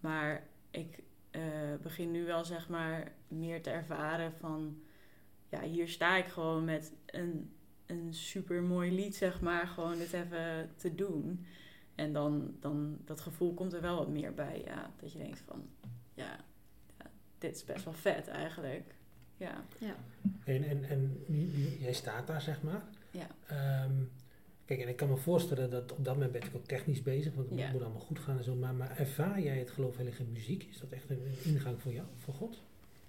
Maar 0.00 0.46
ik 0.70 0.98
eh, 1.30 1.42
begin 1.82 2.10
nu 2.10 2.24
wel, 2.24 2.44
zeg 2.44 2.68
maar, 2.68 3.12
meer 3.28 3.62
te 3.62 3.70
ervaren 3.70 4.32
van... 4.32 4.82
Ja, 5.48 5.62
hier 5.62 5.88
sta 5.88 6.16
ik 6.16 6.26
gewoon 6.26 6.64
met 6.64 6.92
een 7.06 7.50
een 7.92 8.14
super 8.14 8.62
mooi 8.62 8.92
lied, 8.92 9.16
zeg 9.16 9.40
maar, 9.40 9.66
gewoon 9.66 9.98
dit 9.98 10.12
even 10.12 10.70
te 10.76 10.94
doen. 10.94 11.46
En 11.94 12.12
dan, 12.12 12.54
dan, 12.60 12.98
dat 13.04 13.20
gevoel 13.20 13.54
komt 13.54 13.72
er 13.72 13.80
wel 13.80 13.96
wat 13.96 14.08
meer 14.08 14.34
bij, 14.34 14.62
ja. 14.64 14.90
Dat 15.00 15.12
je 15.12 15.18
denkt 15.18 15.42
van, 15.46 15.64
ja, 16.14 16.36
ja 16.98 17.10
dit 17.38 17.54
is 17.56 17.64
best 17.64 17.84
wel 17.84 17.92
vet 17.94 18.28
eigenlijk. 18.28 18.94
Ja, 19.36 19.64
Ja. 19.78 19.94
En, 20.44 20.64
en, 20.64 20.84
en 20.88 21.22
jij 21.80 21.92
staat 21.92 22.26
daar, 22.26 22.40
zeg 22.42 22.62
maar. 22.62 22.82
ja. 23.10 23.26
Ehm, 23.46 23.92
kijk, 24.64 24.80
en 24.80 24.88
ik 24.88 24.96
kan 24.96 25.08
me 25.08 25.16
voorstellen 25.16 25.70
dat 25.70 25.92
op 25.92 26.04
dat 26.04 26.14
moment 26.14 26.32
ben 26.32 26.42
ik 26.42 26.54
ook 26.56 26.66
technisch 26.66 27.02
bezig, 27.02 27.34
want 27.34 27.50
het 27.50 27.58
Ja. 27.58 27.70
moet 27.72 27.82
allemaal 27.82 28.00
goed 28.00 28.18
gaan 28.18 28.38
en 28.38 28.44
zo. 28.44 28.54
Maar, 28.54 28.74
maar 28.74 28.98
ervaar 28.98 29.40
jij 29.40 29.58
het 29.58 29.70
geloof 29.70 29.96
heel 29.96 30.06
erg 30.06 30.18
in 30.18 30.32
muziek? 30.32 30.66
Is 30.70 30.80
dat 30.80 30.90
echt 30.90 31.10
een, 31.10 31.20
een 31.26 31.52
ingang 31.54 31.80
voor 31.82 31.92
jou, 31.92 32.06
voor 32.16 32.34
God? 32.34 32.62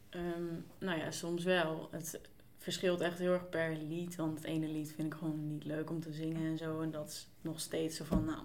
Ehm, 0.09 0.43
nou 0.79 0.99
ja, 0.99 1.11
soms 1.11 1.43
wel. 1.43 1.87
Het 1.91 2.21
verschilt 2.57 3.01
echt 3.01 3.19
heel 3.19 3.31
erg 3.33 3.49
per 3.49 3.75
lied. 3.77 4.15
Want 4.15 4.37
het 4.37 4.43
ene 4.47 4.67
lied 4.67 4.93
vind 4.93 5.13
ik 5.13 5.19
gewoon 5.19 5.47
niet 5.53 5.65
leuk 5.65 5.89
om 5.89 5.99
te 5.99 6.13
zingen 6.13 6.51
en 6.51 6.57
zo. 6.57 6.81
En 6.81 6.91
dat 6.91 7.09
is 7.09 7.27
nog 7.41 7.59
steeds 7.59 7.97
zo 7.97 8.03
van, 8.03 8.25
nou, 8.25 8.43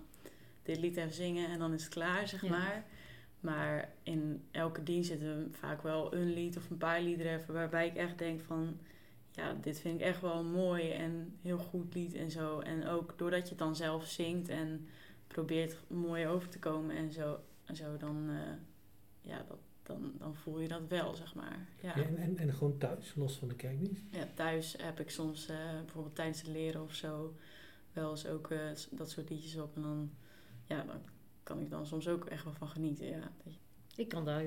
dit 0.69 0.79
lied 0.79 0.97
even 0.97 1.13
zingen 1.15 1.49
en 1.49 1.59
dan 1.59 1.73
is 1.73 1.85
het 1.85 1.93
klaar, 1.93 2.29
zeg 2.29 2.43
Ja. 2.43 2.49
maar. 2.49 2.85
Maar 3.41 3.93
in 4.03 4.43
elke 4.51 4.83
dienst 4.83 5.09
zitten 5.11 5.49
vaak 5.59 5.83
wel 5.83 6.15
een 6.15 6.33
lied 6.33 6.57
of 6.57 6.71
een 6.71 6.77
paar 6.77 7.01
liederen 7.03 7.39
even 7.39 7.55
waarbij 7.55 7.87
ik 7.87 7.95
echt 7.97 8.19
denk 8.19 8.41
van... 8.41 8.79
Ja, 9.31 9.55
dit 9.61 9.81
vind 9.81 10.01
ik 10.01 10.07
echt 10.07 10.21
wel 10.21 10.45
mooi 10.45 10.91
en 10.91 11.37
heel 11.43 11.59
goed 11.59 11.95
lied 11.95 12.15
en 12.15 12.31
zo. 12.31 12.59
En 12.61 12.87
ook 12.87 13.19
doordat 13.19 13.43
je 13.43 13.49
het 13.49 13.59
dan 13.59 13.77
zelf 13.77 14.07
zingt 14.07 14.49
en 14.49 14.89
probeert 15.27 15.77
mooi 15.89 16.27
over 16.27 16.49
te 16.49 16.59
komen 16.59 16.97
en 16.97 17.13
zo, 17.13 17.39
en 17.65 17.77
zo 17.77 17.97
dan, 17.97 18.29
eh, 18.31 19.31
ja, 19.31 19.45
dat, 19.49 19.59
dan, 19.83 20.13
dan 20.19 20.35
voel 20.37 20.61
je 20.61 20.69
dat 20.69 20.89
wel, 20.89 21.15
zeg 21.15 21.35
maar. 21.35 21.67
Ja. 21.83 21.93
Ja, 21.97 22.03
en, 22.03 22.17
en, 22.17 22.39
en 22.39 22.55
gewoon 22.55 22.79
thuis, 22.79 23.15
los 23.15 23.37
van 23.37 23.49
de 23.49 23.55
kerkdienst? 23.55 24.03
Ja, 24.11 24.29
thuis 24.35 24.77
heb 24.83 25.01
ik 25.01 25.11
soms 25.11 25.49
eh, 25.49 25.57
bijvoorbeeld 25.85 26.15
tijdens 26.15 26.39
het 26.41 26.51
leren 26.51 26.83
of 26.83 26.95
zo 26.95 27.35
wel 27.93 28.11
eens 28.11 28.27
ook 28.27 28.51
eh, 28.51 28.59
dat 28.91 29.11
soort 29.11 29.31
liedjes 29.31 29.57
op. 29.57 29.77
En 29.77 29.83
dan, 29.83 30.11
ja, 30.69 30.83
dan 30.85 30.97
kan 31.43 31.61
ik 31.61 31.71
dan 31.71 31.87
soms 31.87 32.09
ook 32.09 32.25
echt 32.25 32.45
wel 32.45 32.53
van 32.55 32.69
genieten. 32.69 33.07
Ja. 33.07 33.31
Ik 33.97 34.09
kan 34.09 34.25
daar 34.25 34.45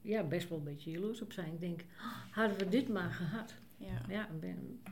ja, 0.00 0.22
best 0.24 0.48
wel 0.48 0.58
een 0.58 0.64
beetje 0.64 0.90
jaloers 0.90 1.22
op 1.22 1.32
zijn. 1.32 1.52
Ik 1.52 1.60
denk, 1.60 1.80
"Ah, 1.98 2.32
hadden 2.36 2.58
we 2.58 2.68
dit 2.68 2.88
maar 2.88 3.10
gehad. 3.10 3.54
ja. 3.76 4.00
Ja, 4.08 4.28
ben, 4.40 4.82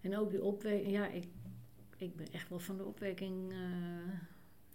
en 0.00 0.16
ook 0.18 0.30
die 0.30 0.42
opwekking. 0.42 0.92
Ja, 0.92 1.06
ik, 1.08 1.24
ik 1.96 2.16
ben 2.16 2.32
echt 2.32 2.48
wel 2.48 2.58
van 2.58 2.76
de 2.76 2.84
opwekking. 2.84 3.52
eh, 3.52 3.58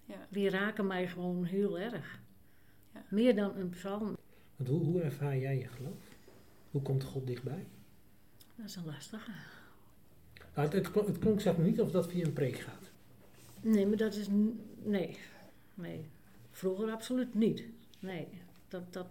Ja. 0.05 0.27
Die 0.29 0.49
raken 0.49 0.87
mij 0.87 1.07
gewoon 1.07 1.43
heel 1.43 1.79
erg. 1.79 2.19
Ja. 2.93 3.03
Meer 3.09 3.35
dan 3.35 3.55
een 3.55 3.69
psalm. 3.69 4.17
Want 4.55 4.69
hoe, 4.69 4.83
hoe 4.83 5.01
ervaar 5.01 5.37
jij 5.37 5.57
je 5.57 5.67
geloof? 5.67 6.01
Hoe 6.71 6.81
komt 6.81 7.03
God 7.03 7.27
dichtbij? 7.27 7.67
Dat 8.55 8.65
is 8.65 8.75
een 8.75 8.85
lastige. 8.85 9.31
Nou, 10.55 10.67
het, 10.67 10.73
het, 10.73 10.91
klonk, 10.91 11.07
het 11.07 11.19
klonk 11.19 11.41
zeg 11.41 11.57
maar 11.57 11.65
niet 11.65 11.81
of 11.81 11.91
dat 11.91 12.07
via 12.07 12.25
een 12.25 12.33
preek 12.33 12.55
gaat. 12.59 12.91
Nee, 13.61 13.87
maar 13.87 13.97
dat 13.97 14.15
is. 14.15 14.27
Nee. 14.83 15.17
Nee. 15.73 16.09
Vroeger 16.51 16.91
absoluut 16.91 17.33
niet. 17.33 17.63
Nee. 17.99 18.27
Dat, 18.67 18.93
dat, 18.93 19.07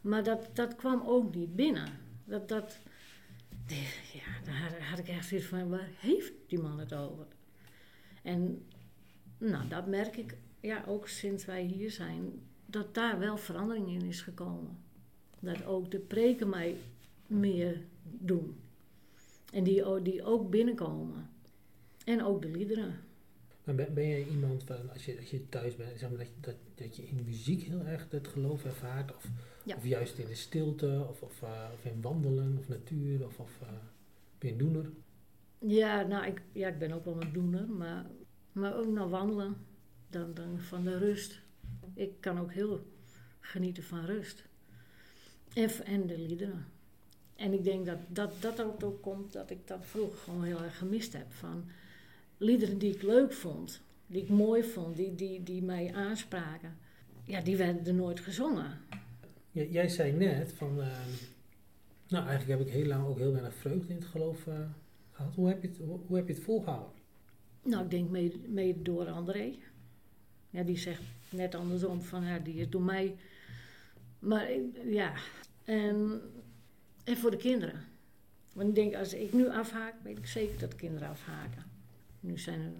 maar 0.00 0.24
dat, 0.24 0.48
dat 0.52 0.76
kwam 0.76 1.02
ook 1.06 1.34
niet 1.34 1.56
binnen. 1.56 1.88
Dat, 2.24 2.48
dat, 2.48 2.78
ja, 4.12 4.44
daar 4.44 4.88
had- 4.88 4.98
ik 4.98 5.08
echt 5.08 5.28
zoiets 5.28 5.46
van: 5.46 5.68
waar 5.68 5.88
heeft 5.98 6.32
die 6.46 6.58
man 6.58 6.78
het 6.78 6.94
over? 6.94 7.26
En 8.22 8.66
nou, 9.38 9.68
dat 9.68 9.86
merk 9.86 10.16
ik 10.16 10.36
ja, 10.60 10.84
ook 10.86 11.08
sinds 11.08 11.44
wij 11.44 11.62
hier 11.62 11.90
zijn, 11.90 12.42
dat 12.66 12.94
daar 12.94 13.18
wel 13.18 13.36
verandering 13.36 13.88
in 13.88 14.02
is 14.02 14.20
gekomen. 14.20 14.78
Dat 15.40 15.64
ook 15.64 15.90
de 15.90 15.98
preken 15.98 16.48
mij 16.48 16.76
meer 17.26 17.80
doen. 18.02 18.60
En 19.52 19.64
die, 19.64 20.02
die 20.02 20.24
ook 20.24 20.50
binnenkomen. 20.50 21.30
En 22.04 22.22
ook 22.22 22.42
de 22.42 22.48
liederen. 22.48 23.03
Maar 23.64 23.74
ben, 23.74 23.94
ben 23.94 24.08
jij 24.08 24.24
iemand 24.26 24.62
van, 24.64 24.90
als 24.92 25.04
je, 25.04 25.16
als 25.18 25.30
je 25.30 25.48
thuis 25.48 25.76
bent, 25.76 25.98
zeg 25.98 26.08
maar 26.08 26.18
dat, 26.18 26.26
je- 26.26 26.40
dat, 26.40 26.54
dat 26.74 26.96
je 26.96 27.02
in 27.08 27.24
muziek 27.24 27.62
heel 27.62 27.80
erg 27.80 28.06
het 28.10 28.28
geloof 28.28 28.64
ervaart? 28.64 29.14
Of, 29.16 29.28
Ja. 29.64 29.76
of 29.76 29.86
juist 29.86 30.18
in 30.18 30.26
de 30.26 30.34
stilte, 30.34 31.06
of, 31.08 31.22
of, 31.22 31.42
eh, 31.42 31.68
of 31.74 31.84
in 31.84 32.00
wandelen, 32.00 32.56
of 32.58 32.68
natuur, 32.68 33.26
of, 33.26 33.38
of 33.38 33.50
eh, 33.62 33.68
ben 34.38 34.48
je 34.48 34.50
een 34.52 34.58
doener? 34.58 34.90
Ja, 35.58 36.02
nou, 36.02 36.26
ik, 36.26 36.42
ja, 36.52 36.68
ik 36.68 36.78
ben 36.78 36.92
ook 36.92 37.04
wel 37.04 37.20
een 37.22 37.32
doener, 37.32 37.68
maar, 37.68 38.06
maar 38.52 38.76
ook 38.76 38.92
naar 38.92 39.08
wandelen. 39.08 39.56
Dan, 40.10 40.34
dan 40.34 40.58
van 40.60 40.84
de 40.84 40.98
rust. 40.98 41.40
Ik 41.94 42.20
kan 42.20 42.38
ook 42.40 42.52
heel 42.52 42.86
genieten 43.40 43.82
van 43.82 44.04
rust. 44.04 44.44
En, 45.54 45.70
en 45.84 46.06
de 46.06 46.18
liederen. 46.18 46.66
En 47.36 47.52
ik 47.52 47.64
denk 47.64 47.86
dat 47.86 47.98
dat, 48.08 48.32
dat 48.42 48.62
ook, 48.62 48.82
ook 48.84 49.02
komt 49.02 49.32
dat 49.32 49.50
ik 49.50 49.66
dat 49.66 49.86
vroeger 49.86 50.18
gewoon 50.18 50.44
heel 50.44 50.62
erg 50.62 50.78
gemist 50.78 51.12
heb. 51.12 51.32
Van 51.32 51.64
liederen 52.44 52.78
die 52.78 52.94
ik 52.94 53.02
leuk 53.02 53.32
vond, 53.32 53.80
die 54.06 54.22
ik 54.22 54.28
mooi 54.28 54.62
vond, 54.62 54.96
die, 54.96 55.14
die, 55.14 55.42
die 55.42 55.62
mij 55.62 55.94
aanspraken. 55.94 56.76
Ja, 57.24 57.40
die 57.40 57.56
werden 57.56 57.86
er 57.86 57.94
nooit 57.94 58.20
gezongen. 58.20 58.78
J- 59.50 59.68
jij 59.70 59.88
zei 59.88 60.12
net 60.12 60.52
van, 60.52 60.80
eh, 60.82 60.86
nou 62.08 62.26
eigenlijk 62.26 62.58
heb 62.58 62.68
ik 62.68 62.72
heel 62.74 62.86
lang 62.86 63.06
ook 63.06 63.18
heel 63.18 63.32
weinig 63.32 63.54
vreugde 63.54 63.88
in 63.88 63.96
het 63.96 64.04
geloof 64.04 64.46
eh, 64.46 64.54
gehad. 65.12 65.34
Hoe 65.34 65.48
heb, 65.48 65.62
je 65.62 65.68
het, 65.68 65.76
hoe, 65.78 65.98
hoe 66.06 66.16
heb 66.16 66.26
je 66.28 66.34
het 66.34 66.42
volgehouden? 66.42 66.92
Nou, 67.62 67.84
ik 67.84 67.90
denk 67.90 68.10
mede, 68.10 68.36
mede 68.48 68.82
door 68.82 69.08
André. 69.08 69.52
Ja, 70.50 70.62
die 70.62 70.78
zegt 70.78 71.02
net 71.30 71.54
andersom 71.54 72.02
van, 72.02 72.24
ja, 72.24 72.38
die 72.38 72.54
is 72.54 72.68
door 72.70 72.82
mij. 72.82 73.14
Maar 74.18 74.50
ik- 74.50 74.78
ja, 74.84 75.12
en, 75.64 76.20
en 77.04 77.16
voor 77.16 77.30
de 77.30 77.36
kinderen. 77.36 77.80
Want 78.52 78.68
ik 78.68 78.74
denk, 78.74 78.94
als 78.94 79.14
ik 79.14 79.32
nu 79.32 79.48
afhaak, 79.48 79.94
weet 80.02 80.18
ik 80.18 80.26
zeker 80.26 80.58
dat 80.58 80.70
de 80.70 80.76
kinderen 80.76 81.08
afhaken. 81.08 81.62
Nu 82.24 82.38
zijn 82.38 82.60
er, 82.60 82.72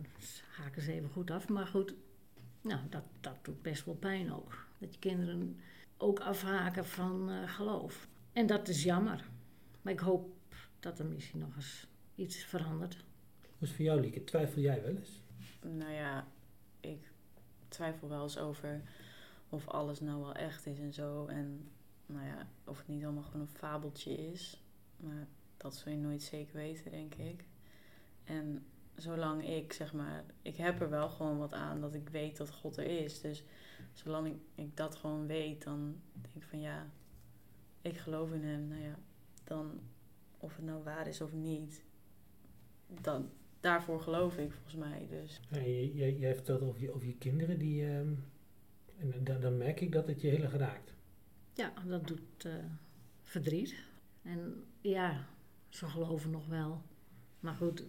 haken 0.50 0.82
ze 0.82 0.92
even 0.92 1.08
goed 1.08 1.30
af, 1.30 1.48
maar 1.48 1.66
goed, 1.66 1.94
nou, 2.60 2.80
dat, 2.88 3.02
dat 3.20 3.44
doet 3.44 3.62
best 3.62 3.84
wel 3.84 3.94
pijn 3.94 4.32
ook. 4.32 4.66
Dat 4.78 4.94
je 4.94 5.00
kinderen 5.00 5.60
ook 5.96 6.20
afhaken 6.20 6.86
van 6.86 7.30
eh, 7.30 7.48
geloof. 7.48 8.08
En 8.32 8.46
dat 8.46 8.68
is 8.68 8.82
jammer. 8.82 9.24
Maar 9.82 9.92
ik 9.92 10.00
hoop 10.00 10.34
dat 10.80 10.98
er 10.98 11.06
misschien 11.06 11.38
nog 11.38 11.56
eens 11.56 11.86
iets 12.14 12.44
verandert. 12.44 12.94
Hoe 13.40 13.52
is 13.58 13.68
het 13.68 13.76
voor 13.76 13.84
jou, 13.84 14.00
Lieke? 14.00 14.24
Twijfel 14.24 14.60
jij 14.60 14.82
wel 14.82 14.96
eens? 14.96 15.20
Nou 15.60 15.92
ja, 15.92 16.26
ik 16.80 17.10
twijfel 17.68 18.08
wel 18.08 18.22
eens 18.22 18.38
over 18.38 18.82
of 19.48 19.68
alles 19.68 20.00
nou 20.00 20.20
wel 20.20 20.34
echt 20.34 20.66
is 20.66 20.78
en 20.78 20.92
zo. 20.92 21.26
En 21.26 21.70
nou 22.06 22.26
ja, 22.26 22.48
of 22.64 22.78
het 22.78 22.88
niet 22.88 23.04
allemaal 23.04 23.22
gewoon 23.22 23.40
een 23.40 23.58
fabeltje 23.58 24.12
is. 24.14 24.62
Maar 24.96 25.26
dat 25.56 25.76
zul 25.76 25.92
je 25.92 25.98
nooit 25.98 26.22
zeker 26.22 26.54
weten, 26.54 26.90
denk 26.90 27.14
ik. 27.14 27.44
En 28.24 28.66
zolang 28.96 29.48
ik, 29.48 29.72
zeg 29.72 29.92
maar, 29.92 30.24
ik 30.42 30.56
heb 30.56 30.80
er 30.80 30.90
wel 30.90 31.08
gewoon 31.08 31.38
wat 31.38 31.52
aan 31.52 31.80
dat 31.80 31.94
ik 31.94 32.08
weet 32.08 32.36
dat 32.36 32.50
God 32.50 32.76
er 32.76 33.02
is. 33.02 33.20
Dus 33.20 33.44
zolang 33.92 34.26
ik, 34.26 34.36
ik 34.54 34.76
dat 34.76 34.96
gewoon 34.96 35.26
weet, 35.26 35.62
dan 35.62 35.96
denk 36.12 36.34
ik 36.34 36.42
van 36.42 36.60
ja, 36.60 36.90
ik 37.82 37.96
geloof 37.96 38.32
in 38.32 38.44
hem. 38.44 38.68
Nou 38.68 38.82
ja, 38.82 38.98
dan 39.44 39.80
of 40.38 40.56
het 40.56 40.64
nou 40.64 40.82
waar 40.82 41.08
is 41.08 41.20
of 41.20 41.32
niet, 41.32 41.82
dan, 43.00 43.30
daarvoor 43.60 44.00
geloof 44.00 44.36
ik 44.36 44.52
volgens 44.52 44.74
mij. 44.74 45.06
Dus 45.10 45.40
Ja, 45.50 45.60
je, 45.60 46.18
jij 46.18 46.34
vertelt 46.34 46.62
over 46.62 46.80
je, 46.80 46.94
over 46.94 47.06
je 47.06 47.16
kinderen, 47.16 47.58
die, 47.58 47.86
ehm, 47.86 48.12
en 48.98 49.24
dan, 49.24 49.40
dan 49.40 49.56
merk 49.56 49.80
ik 49.80 49.92
dat 49.92 50.06
het 50.06 50.20
je 50.20 50.28
heel 50.28 50.42
erg 50.42 50.56
raakt. 50.56 50.94
Ja, 51.54 51.72
dat 51.86 52.06
doet 52.06 52.44
eh, 52.44 52.52
verdriet. 53.22 53.74
En 54.22 54.64
ja, 54.80 55.26
ze 55.68 55.86
geloven 55.86 56.30
nog 56.30 56.46
wel. 56.46 56.82
Maar 57.40 57.54
goed, 57.54 57.84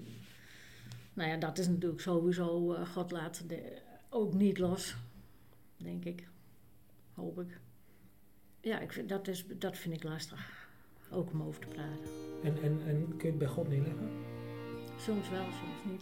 nou 1.15 1.29
ja, 1.29 1.37
dat 1.37 1.57
is 1.57 1.67
natuurlijk 1.67 2.01
sowieso, 2.01 2.73
eh, 2.73 2.87
God 2.87 3.11
laat 3.11 3.49
de, 3.49 3.81
ook 4.09 4.33
niet 4.33 4.57
los, 4.57 4.95
denk 5.77 6.05
ik. 6.05 6.27
Hoop 7.13 7.39
ik. 7.39 7.59
Ja, 8.61 8.79
ik 8.79 8.91
vind, 8.91 9.09
dat, 9.09 9.27
is, 9.27 9.45
dat 9.47 9.77
vind 9.77 9.95
ik 9.95 10.03
lastig. 10.03 10.67
Ook 11.11 11.31
om 11.31 11.41
over 11.43 11.61
te 11.61 11.67
praten. 11.67 12.09
En, 12.43 12.63
en, 12.63 12.81
en 12.87 13.07
kun 13.07 13.17
je 13.17 13.27
het 13.27 13.37
bij 13.37 13.47
God 13.47 13.67
neerleggen? 13.67 14.09
Soms 14.97 15.29
wel, 15.29 15.45
soms 15.51 16.01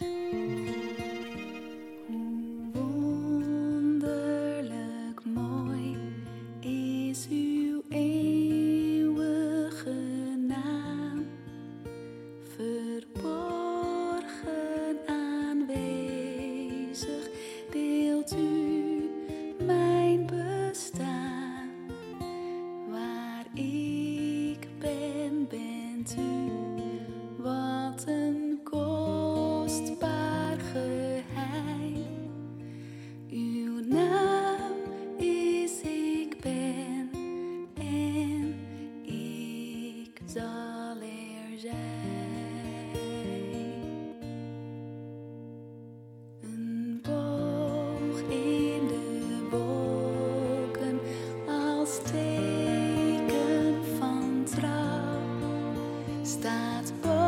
Staat 56.64 56.92
boven 57.02 57.23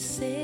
toekomst 0.00 0.39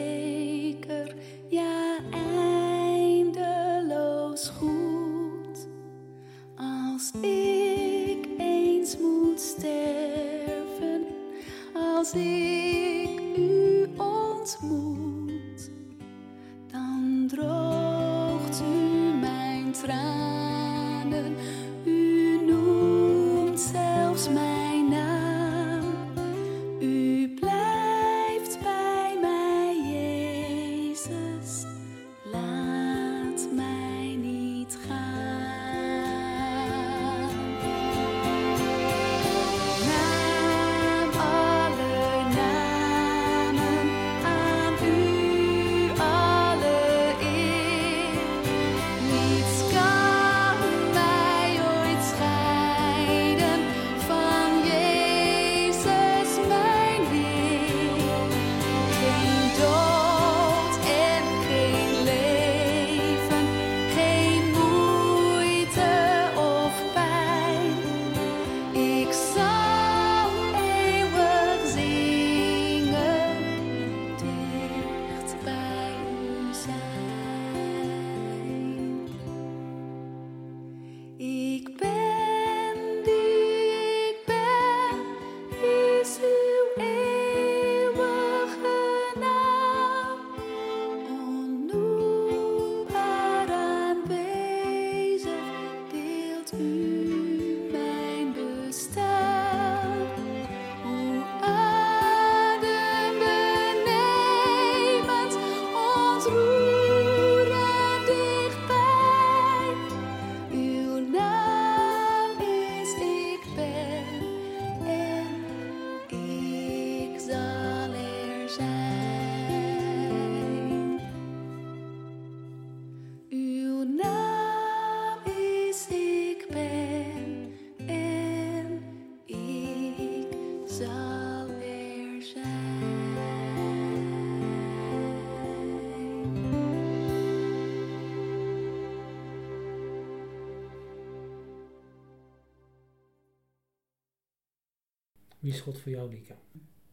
Wie 145.46 145.61
God 145.61 145.78
voor 145.78 145.92
jou, 145.92 146.11
Lieke? 146.11 146.35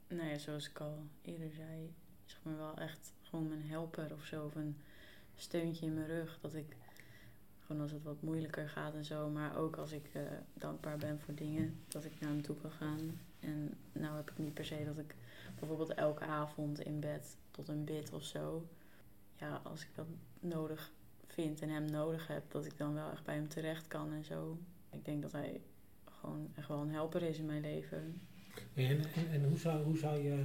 Nou 0.07 0.29
ja, 0.29 0.37
zoals 0.37 0.69
ik 0.69 0.79
al 0.79 0.97
eerder 1.21 1.51
zei, 1.51 1.93
zeg 2.25 2.39
maar 2.43 2.57
wel 2.57 2.77
echt 2.77 3.13
gewoon 3.21 3.47
mijn 3.47 3.61
helper 3.61 4.13
of 4.13 4.25
zo. 4.25 4.45
Of 4.45 4.55
een 4.55 4.77
steuntje 5.35 5.85
in 5.85 5.93
mijn 5.93 6.07
rug. 6.07 6.37
Dat 6.41 6.53
ik 6.53 6.75
gewoon 7.65 7.81
als 7.81 7.91
het 7.91 8.03
wat 8.03 8.21
moeilijker 8.21 8.69
gaat 8.69 8.93
en 8.93 9.05
zo. 9.05 9.29
Maar 9.29 9.57
ook 9.57 9.75
als 9.75 9.91
ik 9.91 10.09
eh, 10.13 10.21
dankbaar 10.53 10.97
ben 10.97 11.19
voor 11.19 11.35
dingen, 11.35 11.79
dat 11.87 12.05
ik 12.05 12.19
naar 12.19 12.29
hem 12.29 12.41
toe 12.41 12.55
kan 12.55 12.71
gaan. 12.71 13.19
En 13.39 13.73
nou 13.91 14.15
heb 14.15 14.31
ik 14.31 14.37
niet 14.37 14.53
per 14.53 14.65
se 14.65 14.83
dat 14.85 14.97
ik 14.97 15.15
bijvoorbeeld 15.59 15.93
elke 15.93 16.23
avond 16.23 16.79
in 16.79 16.99
bed 16.99 17.37
tot 17.51 17.67
een 17.67 17.83
bid 17.83 18.13
of 18.13 18.23
zo. 18.23 18.67
Ja, 19.35 19.61
als 19.63 19.81
ik 19.81 19.89
dat 19.95 20.07
nodig 20.39 20.91
vind 21.27 21.61
en 21.61 21.69
hem 21.69 21.85
nodig 21.85 22.27
heb, 22.27 22.51
dat 22.51 22.65
ik 22.65 22.77
dan 22.77 22.93
wel 22.93 23.11
echt 23.11 23.23
bij 23.23 23.35
hem 23.35 23.47
terecht 23.47 23.87
kan 23.87 24.13
en 24.13 24.23
zo. 24.23 24.57
Ik 24.89 25.05
denk 25.05 25.21
dat 25.21 25.31
hij 25.31 25.61
gewoon 26.03 26.51
echt 26.55 26.67
wel 26.67 26.81
een 26.81 26.93
helper 26.93 27.21
is 27.21 27.37
in 27.37 27.45
mijn 27.45 27.61
leven. 27.61 28.21
En, 28.73 29.05
en, 29.31 29.43
hoe, 29.43 29.57
zou, 29.57 29.83
hoe 29.83 29.97
zou 29.97 30.23
je 30.23 30.43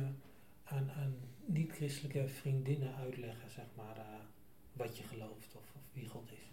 aan, 0.64 0.90
aan 0.90 1.14
niet-christelijke 1.44 2.28
vriendinnen 2.28 2.94
uitleggen, 2.94 3.50
zeg 3.50 3.64
maar, 3.76 3.96
eh, 3.96 4.04
wat 4.72 4.96
je 4.98 5.02
gelooft 5.02 5.54
of, 5.54 5.72
of 5.74 5.82
wie 5.92 6.06
God 6.06 6.32
is? 6.32 6.48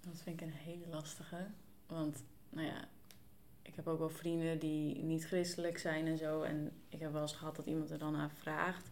Dat 0.00 0.22
vind 0.22 0.40
ik 0.40 0.46
een 0.46 0.52
hele 0.52 0.86
lastige. 0.90 1.46
Want, 1.86 2.22
nou 2.50 2.66
ja, 2.66 2.88
ik 3.62 3.74
heb 3.74 3.86
ook 3.86 3.98
wel 3.98 4.10
vrienden 4.10 4.58
die 4.58 5.02
niet 5.02 5.26
christelijk 5.26 5.78
zijn 5.78 6.06
en 6.06 6.18
zo. 6.18 6.42
En 6.42 6.72
ik 6.88 7.00
heb 7.00 7.12
wel 7.12 7.22
eens 7.22 7.32
gehad 7.32 7.56
dat 7.56 7.66
iemand 7.66 7.90
er 7.90 7.98
dan 7.98 8.12
naar 8.12 8.30
vraagt. 8.30 8.90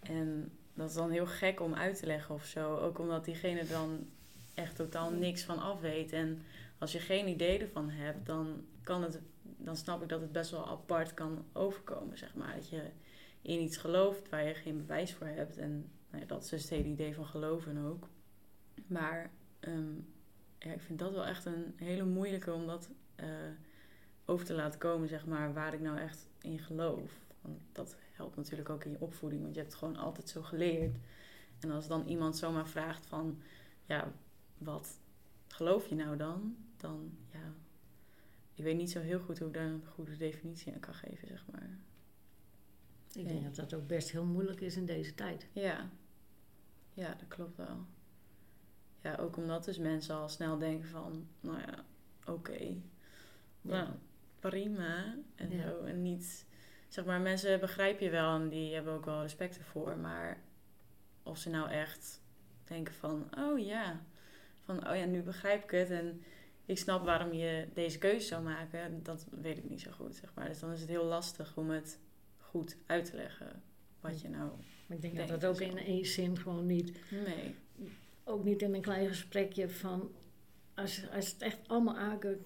En 0.00 0.52
dat 0.74 0.88
is 0.88 0.94
dan 0.94 1.10
heel 1.10 1.26
gek 1.26 1.60
om 1.60 1.74
uit 1.74 1.98
te 1.98 2.06
leggen 2.06 2.34
of 2.34 2.44
zo. 2.44 2.76
Ook 2.76 2.98
omdat 2.98 3.24
diegene 3.24 3.66
dan 3.66 4.06
echt 4.54 4.76
totaal 4.76 5.10
niks 5.10 5.42
van 5.42 5.58
af 5.58 5.80
weet. 5.80 6.12
En 6.12 6.42
als 6.78 6.92
je 6.92 6.98
geen 6.98 7.28
idee 7.28 7.58
ervan 7.58 7.90
hebt, 7.90 8.26
dan, 8.26 8.64
kan 8.82 9.02
het, 9.02 9.20
dan 9.66 9.76
snap 9.76 10.02
ik 10.02 10.08
dat 10.08 10.20
het 10.20 10.32
best 10.32 10.50
wel 10.50 10.68
apart 10.68 11.14
kan 11.14 11.44
overkomen, 11.52 12.18
zeg 12.18 12.34
maar. 12.34 12.54
Dat 12.54 12.68
je 12.68 12.90
in 13.42 13.60
iets 13.60 13.76
gelooft 13.76 14.28
waar 14.28 14.46
je 14.46 14.54
geen 14.54 14.76
bewijs 14.76 15.14
voor 15.14 15.26
hebt. 15.26 15.56
En 15.56 15.90
nou 16.10 16.22
ja, 16.22 16.28
dat 16.28 16.42
is 16.42 16.48
dus 16.48 16.60
het 16.60 16.70
hele 16.70 16.88
idee 16.88 17.14
van 17.14 17.26
geloven 17.26 17.84
ook. 17.84 18.08
Maar 18.86 19.30
ehm, 19.60 19.94
ik 20.58 20.80
vind 20.80 20.98
dat 20.98 21.12
wel 21.12 21.26
echt 21.26 21.44
een 21.44 21.74
hele 21.76 22.04
moeilijke 22.04 22.52
om 22.52 22.66
dat 22.66 22.90
eh, 23.14 23.28
over 24.24 24.46
te 24.46 24.54
laten 24.54 24.80
komen, 24.80 25.08
zeg 25.08 25.26
maar, 25.26 25.52
waar 25.52 25.74
ik 25.74 25.80
nou 25.80 25.98
echt 25.98 26.28
in 26.40 26.58
geloof. 26.58 27.12
Want 27.40 27.58
dat 27.72 27.96
helpt 28.12 28.36
natuurlijk 28.36 28.70
ook 28.70 28.84
in 28.84 28.90
je 28.90 29.00
opvoeding, 29.00 29.42
want 29.42 29.54
je 29.54 29.60
hebt 29.60 29.72
het 29.72 29.82
gewoon 29.82 29.96
altijd 29.96 30.28
zo 30.28 30.42
geleerd. 30.42 30.96
En 31.60 31.70
als 31.70 31.86
dan 31.88 32.06
iemand 32.06 32.36
zomaar 32.36 32.68
vraagt 32.68 33.06
van, 33.06 33.42
ja, 33.84 34.12
wat 34.58 35.00
geloof 35.48 35.86
je 35.86 35.94
nou 35.94 36.16
dan? 36.16 36.56
Dan, 36.76 37.12
ja, 37.32 37.52
ik 38.56 38.64
weet 38.64 38.76
niet 38.76 38.90
zo 38.90 39.00
heel 39.00 39.20
goed 39.20 39.38
hoe 39.38 39.48
ik 39.48 39.54
daar 39.54 39.66
een 39.66 39.86
goede 39.86 40.16
definitie 40.16 40.72
aan 40.72 40.80
kan 40.80 40.94
geven, 40.94 41.28
zeg 41.28 41.44
maar. 41.52 41.78
Ik 43.12 43.28
denk 43.28 43.44
dat 43.44 43.54
dat 43.56 43.74
ook 43.74 43.86
best 43.86 44.10
heel 44.10 44.24
moeilijk 44.24 44.60
is 44.60 44.76
in 44.76 44.86
deze 44.86 45.14
tijd. 45.14 45.46
Ja, 45.52 45.90
ja, 46.94 47.08
dat 47.14 47.28
klopt 47.28 47.56
wel. 47.56 47.86
Ja, 49.00 49.16
ook 49.16 49.36
omdat 49.36 49.64
dus 49.64 49.78
mensen 49.78 50.14
al 50.14 50.28
snel 50.28 50.58
denken 50.58 50.88
van, 50.88 51.26
nou 51.40 51.58
ja, 51.58 51.84
oké, 52.32 52.74
nou, 53.62 53.88
prima 54.40 55.16
en 55.34 55.50
Ja. 55.50 55.62
zo. 55.62 55.84
En 55.84 56.02
niet, 56.02 56.46
zeg 56.88 57.04
maar, 57.04 57.20
mensen 57.20 57.60
begrijp 57.60 58.00
je 58.00 58.10
wel 58.10 58.34
en 58.34 58.48
die 58.48 58.74
hebben 58.74 58.92
ook 58.92 59.04
wel 59.04 59.22
respect 59.22 59.58
ervoor, 59.58 59.96
maar 59.96 60.40
of 61.22 61.38
ze 61.38 61.50
nou 61.50 61.70
echt 61.70 62.20
denken 62.64 62.94
van, 62.94 63.28
oh 63.38 63.58
ja, 63.58 64.00
van, 64.64 64.88
oh 64.88 64.96
ja, 64.96 65.04
nu 65.04 65.22
begrijp 65.22 65.64
ik 65.64 65.70
het 65.70 65.90
en 65.90 66.22
ik 66.66 66.78
snap 66.78 67.04
waarom 67.04 67.32
je 67.32 67.68
deze 67.74 67.98
keuze 67.98 68.26
zou 68.26 68.42
maken, 68.42 69.02
dat 69.02 69.26
weet 69.30 69.58
ik 69.58 69.68
niet 69.68 69.80
zo 69.80 69.90
goed, 69.90 70.14
zeg 70.14 70.34
maar. 70.34 70.48
Dus 70.48 70.58
dan 70.58 70.72
is 70.72 70.80
het 70.80 70.88
heel 70.88 71.04
lastig 71.04 71.56
om 71.56 71.70
het 71.70 71.98
goed 72.38 72.76
uit 72.86 73.04
te 73.04 73.16
leggen 73.16 73.62
wat 74.00 74.20
je 74.20 74.28
nou, 74.28 74.50
Maar 74.86 74.96
ik 74.96 75.02
denk 75.02 75.16
dat 75.16 75.28
dat 75.28 75.44
ook 75.44 75.60
in 75.60 75.78
één 75.78 76.04
zin 76.06 76.38
gewoon 76.38 76.66
niet, 76.66 76.98
nee, 77.10 77.54
ook 78.24 78.44
niet 78.44 78.62
in 78.62 78.74
een 78.74 78.80
klein 78.80 79.08
gesprekje 79.08 79.68
van, 79.68 80.10
als, 80.74 81.02
als 81.12 81.32
het 81.32 81.42
echt 81.42 81.58
allemaal 81.66 81.96
aker, 81.96 82.38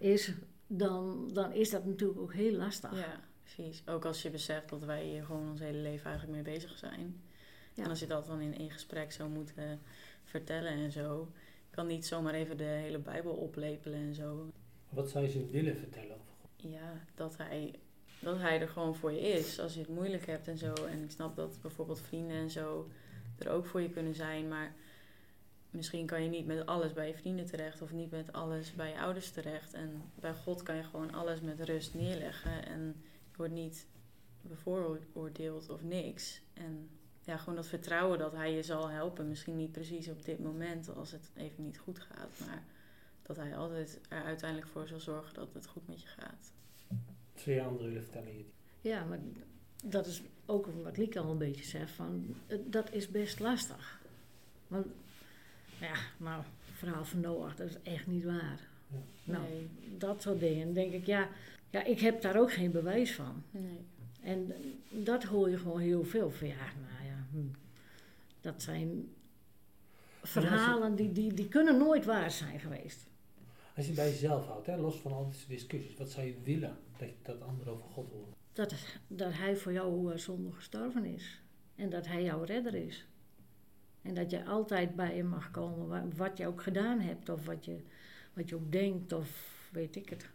is, 0.00 0.32
dan, 0.66 1.30
dan 1.32 1.52
is 1.52 1.70
dat 1.70 1.84
natuurlijk 1.84 2.20
ook 2.20 2.34
heel 2.34 2.52
lastig. 2.52 2.98
Ja, 2.98 3.20
precies. 3.42 3.82
Ook 3.86 4.04
als 4.04 4.22
je 4.22 4.30
beseft 4.30 4.68
dat 4.68 4.84
wij 4.84 5.04
hier 5.04 5.24
gewoon 5.24 5.50
ons 5.50 5.60
hele 5.60 5.78
leven 5.78 6.10
eigenlijk 6.10 6.44
mee 6.44 6.54
bezig 6.54 6.78
zijn. 6.78 7.22
Ja. 7.74 7.84
En 7.84 7.90
als 7.90 8.00
je 8.00 8.06
dat 8.06 8.26
dan 8.26 8.40
in 8.40 8.58
één 8.58 8.70
gesprek 8.70 9.12
zou 9.12 9.30
moeten 9.30 9.80
vertellen 10.24 10.72
en 10.72 10.92
zo. 10.92 11.32
Kan 11.78 11.86
niet 11.86 12.06
zomaar 12.06 12.34
even 12.34 12.56
de 12.56 12.64
hele 12.64 12.98
Bijbel 12.98 13.32
oplepelen 13.32 13.98
en 13.98 14.14
zo. 14.14 14.50
Wat 14.88 15.10
zou 15.10 15.24
je 15.24 15.30
ze 15.30 15.46
willen 15.46 15.76
vertellen 15.76 16.14
over 16.14 16.32
God? 16.40 16.72
Ja, 16.72 17.04
dat 17.14 17.36
hij, 17.36 17.74
dat 18.20 18.38
hij 18.38 18.60
er 18.60 18.68
gewoon 18.68 18.94
voor 18.94 19.12
je 19.12 19.20
is 19.20 19.60
als 19.60 19.74
je 19.74 19.80
het 19.80 19.88
moeilijk 19.88 20.26
hebt 20.26 20.48
en 20.48 20.58
zo. 20.58 20.72
En 20.72 21.02
ik 21.02 21.10
snap 21.10 21.36
dat 21.36 21.58
bijvoorbeeld 21.62 22.00
vrienden 22.00 22.36
en 22.36 22.50
zo 22.50 22.88
er 23.38 23.50
ook 23.50 23.66
voor 23.66 23.80
je 23.80 23.90
kunnen 23.90 24.14
zijn. 24.14 24.48
Maar 24.48 24.74
misschien 25.70 26.06
kan 26.06 26.22
je 26.22 26.28
niet 26.28 26.46
met 26.46 26.66
alles 26.66 26.92
bij 26.92 27.08
je 27.08 27.14
vrienden 27.14 27.46
terecht 27.46 27.82
of 27.82 27.92
niet 27.92 28.10
met 28.10 28.32
alles 28.32 28.74
bij 28.74 28.90
je 28.90 29.00
ouders 29.00 29.30
terecht. 29.30 29.74
En 29.74 30.02
bij 30.14 30.34
God 30.34 30.62
kan 30.62 30.76
je 30.76 30.82
gewoon 30.82 31.14
alles 31.14 31.40
met 31.40 31.60
rust 31.60 31.94
neerleggen. 31.94 32.66
En 32.66 32.86
je 33.30 33.36
wordt 33.36 33.52
niet 33.52 33.86
bevooroordeeld 34.40 35.68
of 35.68 35.82
niks. 35.82 36.40
En 36.54 36.88
ja, 37.28 37.36
gewoon 37.36 37.54
dat 37.54 37.66
vertrouwen 37.66 38.18
dat 38.18 38.32
hij 38.32 38.52
je 38.54 38.62
zal 38.62 38.88
helpen. 38.90 39.28
Misschien 39.28 39.56
niet 39.56 39.72
precies 39.72 40.08
op 40.08 40.24
dit 40.24 40.38
moment 40.38 40.94
als 40.96 41.12
het 41.12 41.30
even 41.36 41.64
niet 41.64 41.78
goed 41.78 41.98
gaat. 41.98 42.46
Maar 42.46 42.62
dat 43.22 43.36
hij 43.36 43.56
altijd 43.56 44.00
er 44.08 44.22
uiteindelijk 44.22 44.70
voor 44.70 44.88
zal 44.88 45.00
zorgen 45.00 45.34
dat 45.34 45.48
het 45.52 45.66
goed 45.66 45.88
met 45.88 46.02
je 46.02 46.08
gaat. 46.08 46.52
Anderen 47.46 47.86
willen 47.86 48.02
vertellen, 48.02 48.36
Jitty? 48.36 48.50
Ja, 48.80 49.04
maar 49.04 49.18
dat 49.84 50.06
is 50.06 50.22
ook 50.46 50.66
wat 50.82 50.96
Lieke 50.96 51.20
al 51.20 51.30
een 51.30 51.38
beetje 51.38 51.64
zegt, 51.64 51.90
van, 51.90 52.34
eh, 52.46 52.58
dat 52.66 52.92
is 52.92 53.08
best 53.08 53.40
lastig. 53.40 54.00
Want, 54.66 54.86
ja, 55.80 55.94
nou, 56.16 56.42
het 56.42 56.78
verhaal 56.78 57.04
van 57.04 57.20
Noach, 57.20 57.56
dat 57.56 57.68
is 57.68 57.76
echt 57.82 58.06
niet 58.06 58.24
waar. 58.24 58.60
Ja. 58.88 58.98
Nou, 59.32 59.48
Nee. 59.48 59.68
dat 59.98 60.22
soort 60.22 60.40
dingen. 60.40 60.64
Dan 60.64 60.74
denk 60.74 60.92
ik, 60.92 61.06
ja, 61.06 61.28
ja, 61.70 61.84
ik 61.84 62.00
heb 62.00 62.22
daar 62.22 62.40
ook 62.40 62.52
geen 62.52 62.70
bewijs 62.70 63.14
van. 63.14 63.42
Nee. 63.50 63.78
En 64.20 64.52
dat 64.90 65.24
hoor 65.24 65.50
je 65.50 65.58
gewoon 65.58 65.80
heel 65.80 66.04
veel 66.04 66.30
van, 66.30 66.46
ja, 66.48 66.54
nou 66.56 67.06
ja, 67.08 67.17
dat 68.40 68.62
zijn 68.62 69.14
verhalen 70.22 70.94
die, 70.94 71.12
die, 71.12 71.34
die 71.34 71.48
kunnen 71.48 71.78
nooit 71.78 72.04
waar 72.04 72.30
zijn 72.30 72.60
geweest. 72.60 73.06
Als 73.76 73.86
je 73.86 73.92
bij 73.92 74.10
jezelf 74.10 74.46
houdt, 74.46 74.66
hè, 74.66 74.76
los 74.76 74.96
van 75.00 75.12
al 75.12 75.28
deze 75.28 75.46
discussies, 75.48 75.96
wat 75.96 76.10
zou 76.10 76.26
je 76.26 76.34
willen 76.42 76.76
dat, 76.98 77.08
dat 77.22 77.40
anderen 77.42 77.72
over 77.72 77.88
God 77.88 78.10
horen? 78.10 78.34
Dat, 78.52 78.74
dat 79.08 79.32
hij 79.32 79.56
voor 79.56 79.72
jou 79.72 80.12
eh, 80.12 80.18
zonde 80.18 80.52
gestorven 80.52 81.04
is. 81.04 81.40
En 81.74 81.90
dat 81.90 82.06
hij 82.06 82.22
jouw 82.22 82.42
redder 82.42 82.74
is. 82.74 83.06
En 84.02 84.14
dat 84.14 84.30
je 84.30 84.44
altijd 84.44 84.96
bij 84.96 85.16
hem 85.16 85.26
mag 85.26 85.50
komen, 85.50 85.88
wa- 85.88 86.08
wat 86.16 86.38
je 86.38 86.46
ook 86.46 86.62
gedaan 86.62 87.00
hebt, 87.00 87.28
of 87.28 87.46
wat 87.46 87.64
je, 87.64 87.80
wat 88.32 88.48
je 88.48 88.54
ook 88.54 88.72
denkt, 88.72 89.12
of 89.12 89.28
weet 89.72 89.96
ik 89.96 90.08
het. 90.08 90.28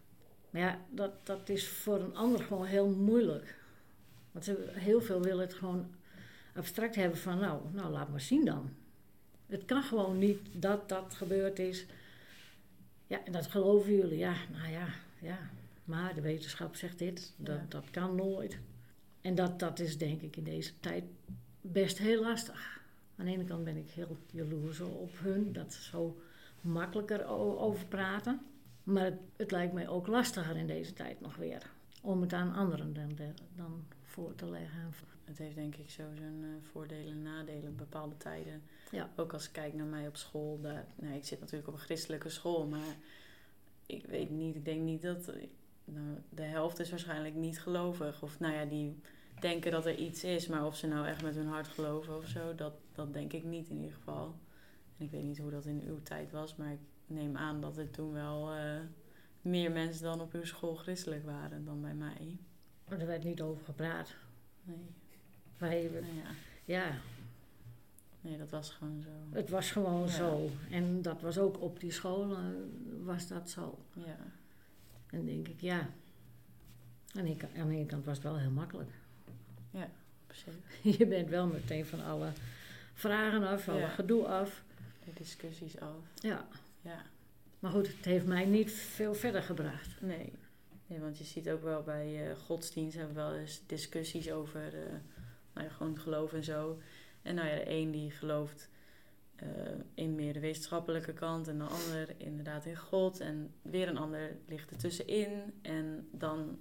Maar 0.50 0.62
ja, 0.62 0.80
dat, 0.90 1.26
dat 1.26 1.50
is 1.50 1.68
voor 1.68 2.00
een 2.00 2.16
ander 2.16 2.44
gewoon 2.44 2.66
heel 2.66 2.90
moeilijk. 2.90 3.62
Want 4.32 4.52
heel 4.72 5.02
veel 5.02 5.22
willen 5.22 5.46
het 5.46 5.54
gewoon 5.54 5.86
abstract 6.54 6.96
hebben 6.96 7.18
van, 7.18 7.40
nou, 7.40 7.62
nou, 7.72 7.92
laat 7.92 8.10
maar 8.10 8.22
zien 8.22 8.46
dan. 8.46 8.70
Het 9.46 9.66
kan 9.66 9.84
gewoon 9.84 10.18
niet 10.18 10.40
dat 10.52 10.90
dat 10.90 11.14
gebeurd 11.14 11.60
is. 11.60 11.86
Ja, 13.08 13.26
en 13.26 13.32
dat 13.32 13.48
geloven 13.48 13.96
jullie. 13.96 14.18
Ja, 14.18 14.36
nou 14.52 14.72
ja, 14.72 14.88
ja. 15.22 15.38
Maar 15.86 16.14
de 16.14 16.22
wetenschap 16.22 16.76
zegt 16.76 17.00
dit, 17.00 17.34
dat, 17.38 17.58
Ja. 17.58 17.66
dat 17.70 17.90
kan 17.92 18.16
nooit. 18.16 18.60
En 19.22 19.36
dat, 19.36 19.60
dat 19.60 19.80
is 19.80 19.98
denk 19.98 20.22
ik 20.22 20.38
in 20.38 20.44
deze 20.44 20.80
tijd 20.80 21.04
best 21.62 21.98
heel 21.98 22.22
lastig. 22.22 22.82
Aan 23.16 23.26
de 23.26 23.32
ene 23.32 23.44
kant 23.44 23.64
ben 23.64 23.78
ik 23.78 23.90
heel 23.90 24.18
jaloers 24.32 24.80
op 24.80 25.12
hun, 25.20 25.54
dat 25.54 25.74
ze 25.74 25.82
zo 25.84 26.22
makkelijker 26.62 27.26
over 27.58 27.86
praten. 27.86 28.42
Maar 28.84 29.06
het, 29.06 29.20
het 29.36 29.52
lijkt 29.52 29.74
mij 29.74 29.88
ook 29.88 30.08
lastiger 30.08 30.56
in 30.58 30.68
deze 30.68 30.94
tijd 30.94 31.22
nog 31.22 31.36
weer. 31.36 31.70
Om 32.02 32.22
het 32.22 32.34
aan 32.34 32.54
anderen 32.54 32.94
dan, 32.94 33.18
dan 33.56 33.84
voor 34.04 34.36
te 34.36 34.50
leggen. 34.50 34.94
Het 35.24 35.38
heeft 35.38 35.56
denk 35.56 35.76
ik 35.76 35.90
zo 35.90 36.04
zijn 36.16 36.44
eh, 36.44 36.70
voordelen 36.72 37.12
en 37.12 37.22
nadelen 37.22 37.76
bepaalde 37.76 38.18
tijden. 38.18 38.62
Ja. 38.92 39.10
Ook 39.16 39.34
als 39.34 39.46
ik 39.46 39.52
kijk 39.52 39.74
naar 39.74 39.86
mij 39.86 40.08
op 40.08 40.16
school. 40.16 40.62
Daar, 40.62 40.86
nou, 40.96 41.16
ik 41.16 41.26
zit 41.26 41.40
natuurlijk 41.40 41.68
op 41.68 41.74
een 41.74 41.80
christelijke 41.80 42.30
school, 42.30 42.68
maar 42.68 42.96
ik 43.86 44.06
weet 44.06 44.30
niet, 44.30 44.56
ik 44.56 44.66
denk 44.66 44.82
niet 44.82 45.02
dat... 45.02 45.32
Nou, 45.86 46.18
de 46.30 46.42
helft 46.42 46.80
is 46.80 46.90
waarschijnlijk 46.90 47.36
niet 47.36 47.62
gelovig. 47.62 48.24
Of 48.24 48.40
nou 48.40 48.54
ja, 48.54 48.66
die 48.66 49.02
denken 49.40 49.72
dat 49.72 49.86
er 49.86 49.96
iets 49.96 50.24
is, 50.24 50.48
maar 50.48 50.66
of 50.66 50.76
ze 50.76 50.88
nou 50.88 51.08
echt 51.08 51.24
met 51.24 51.36
hun 51.36 51.48
hart 51.48 51.68
geloven 51.68 52.18
of 52.18 52.28
zo, 52.28 52.56
dat, 52.56 52.74
dat 52.92 53.14
denk 53.14 53.34
ik 53.34 53.44
niet 53.44 53.70
in 53.70 53.76
ieder 53.76 53.94
geval. 53.94 54.36
En 54.98 55.06
ik 55.06 55.12
weet 55.12 55.24
niet 55.24 55.38
hoe 55.38 55.52
dat 55.52 55.66
in 55.66 55.84
uw 55.88 56.02
tijd 56.04 56.32
was, 56.32 56.56
maar 56.56 56.72
ik 56.72 56.80
neem 57.06 57.38
aan 57.38 57.62
dat 57.62 57.78
er 57.78 57.92
toen 57.92 58.14
wel 58.14 58.52
eh, 58.52 58.80
meer 59.42 59.72
mensen 59.72 60.04
dan 60.04 60.22
op 60.22 60.34
uw 60.34 60.46
school 60.46 60.76
christelijk 60.76 61.26
waren 61.26 61.66
dan 61.66 61.82
bij 61.82 61.94
mij. 61.94 62.38
Maar 62.90 63.00
er 63.00 63.08
werd 63.08 63.24
niet 63.24 63.42
over 63.42 63.66
gepraat. 63.66 64.16
Nee, 64.64 64.94
Wij, 65.58 65.90
nou 65.92 66.06
ja, 66.06 66.30
ja, 66.66 66.98
nee 68.22 68.38
dat 68.38 68.50
was 68.50 68.70
gewoon 68.70 69.02
zo. 69.02 69.38
het 69.38 69.50
was 69.50 69.72
gewoon 69.72 70.02
Ja. 70.08 70.08
zo. 70.08 70.50
En 70.72 71.02
dat 71.02 71.22
was 71.22 71.38
ook 71.38 71.62
op 71.62 71.80
die 71.80 71.92
school, 71.92 72.32
eh, 72.32 72.38
was 73.04 73.28
dat 73.28 73.50
zo. 73.50 73.78
Ja, 73.94 74.18
En 75.10 75.26
denk 75.26 75.48
ik, 75.48 75.62
ja. 75.62 75.80
Aan 77.16 77.24
de, 77.24 77.30
ene 77.30 77.36
kant- 77.38 77.56
aan 77.56 77.68
de 77.68 77.76
ene 77.76 77.86
kant 77.86 78.06
was 78.06 78.16
het 78.16 78.24
wel 78.24 78.38
heel 78.38 78.52
makkelijk. 78.52 78.90
op 80.28 80.34
zich. 80.36 80.54
Je 80.98 81.08
bent 81.08 81.30
wel 81.30 81.48
meteen 81.48 81.86
van 81.86 82.04
alle 82.04 82.32
vragen 82.94 83.44
af, 83.48 83.70
alle 83.70 83.80
Ja. 83.80 83.88
gedoe 83.88 84.28
af. 84.28 84.64
De 85.06 85.12
discussies 85.14 85.80
af. 85.80 85.96
Ja, 86.22 86.48
Ja, 86.82 87.02
maar 87.60 87.72
goed, 87.72 87.88
het 87.88 88.06
heeft 88.06 88.26
mij 88.26 88.46
niet 88.46 88.72
veel 88.72 89.14
verder 89.16 89.44
gebracht. 89.44 90.02
nee. 90.02 90.32
Nee, 90.88 91.00
want 91.00 91.18
je 91.18 91.24
ziet 91.24 91.50
ook 91.50 91.64
wel 91.64 91.84
bij 91.84 92.30
eh, 92.30 92.38
godsdienst 92.38 92.98
hebben 92.98 93.16
we 93.16 93.22
wel 93.22 93.36
eens 93.36 93.62
discussies 93.66 94.32
over 94.32 94.74
eh, 94.88 94.94
nou 95.54 95.68
ja, 95.68 95.74
gewoon 95.74 96.00
geloof 96.00 96.34
en 96.34 96.44
zo. 96.44 96.80
En 97.22 97.36
nou 97.36 97.48
ja, 97.48 97.56
de 97.56 97.70
een 97.70 97.92
die 97.92 98.12
gelooft 98.12 98.70
eh, 99.36 99.48
in 99.94 100.16
meer 100.16 100.34
de 100.34 100.40
wetenschappelijke 100.40 101.14
kant 101.14 101.48
en 101.48 101.58
de 101.58 101.64
ander 101.64 102.16
inderdaad 102.18 102.66
in 102.66 102.78
God. 102.78 103.20
En 103.20 103.54
weer 103.62 103.88
een 103.88 103.98
ander 103.98 104.38
ligt 104.48 104.72
ertussenin. 104.72 105.54
En 105.62 106.08
dan 106.12 106.60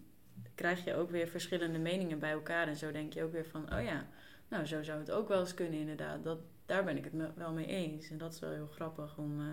krijg 0.55 0.85
je 0.85 0.94
ook 0.94 1.11
weer 1.11 1.28
verschillende 1.28 1.78
meningen 1.78 2.18
bij 2.18 2.31
elkaar. 2.33 2.68
En 2.68 2.76
zo 2.76 2.92
denk 2.92 3.12
je 3.12 3.22
ook 3.22 3.33
weer 3.33 3.46
van, 3.46 3.74
oh 3.74 3.83
ja, 3.83 4.07
nou 4.48 4.66
zo 4.66 4.83
zou 4.83 4.98
het 4.98 5.11
ook 5.11 5.28
wel 5.28 5.40
eens 5.40 5.55
kunnen 5.55 5.78
inderdaad. 5.78 6.24
Dat, 6.24 6.38
daar 6.66 6.85
ben 6.85 6.96
ik 6.96 7.05
het 7.05 7.12
me- 7.12 7.33
wel 7.35 7.52
mee 7.52 7.66
eens. 7.66 8.11
En 8.11 8.18
dat 8.18 8.33
is 8.33 8.40
wel 8.40 8.50
heel 8.50 8.66
grappig 8.74 9.18
om 9.18 9.40
eh, 9.40 9.46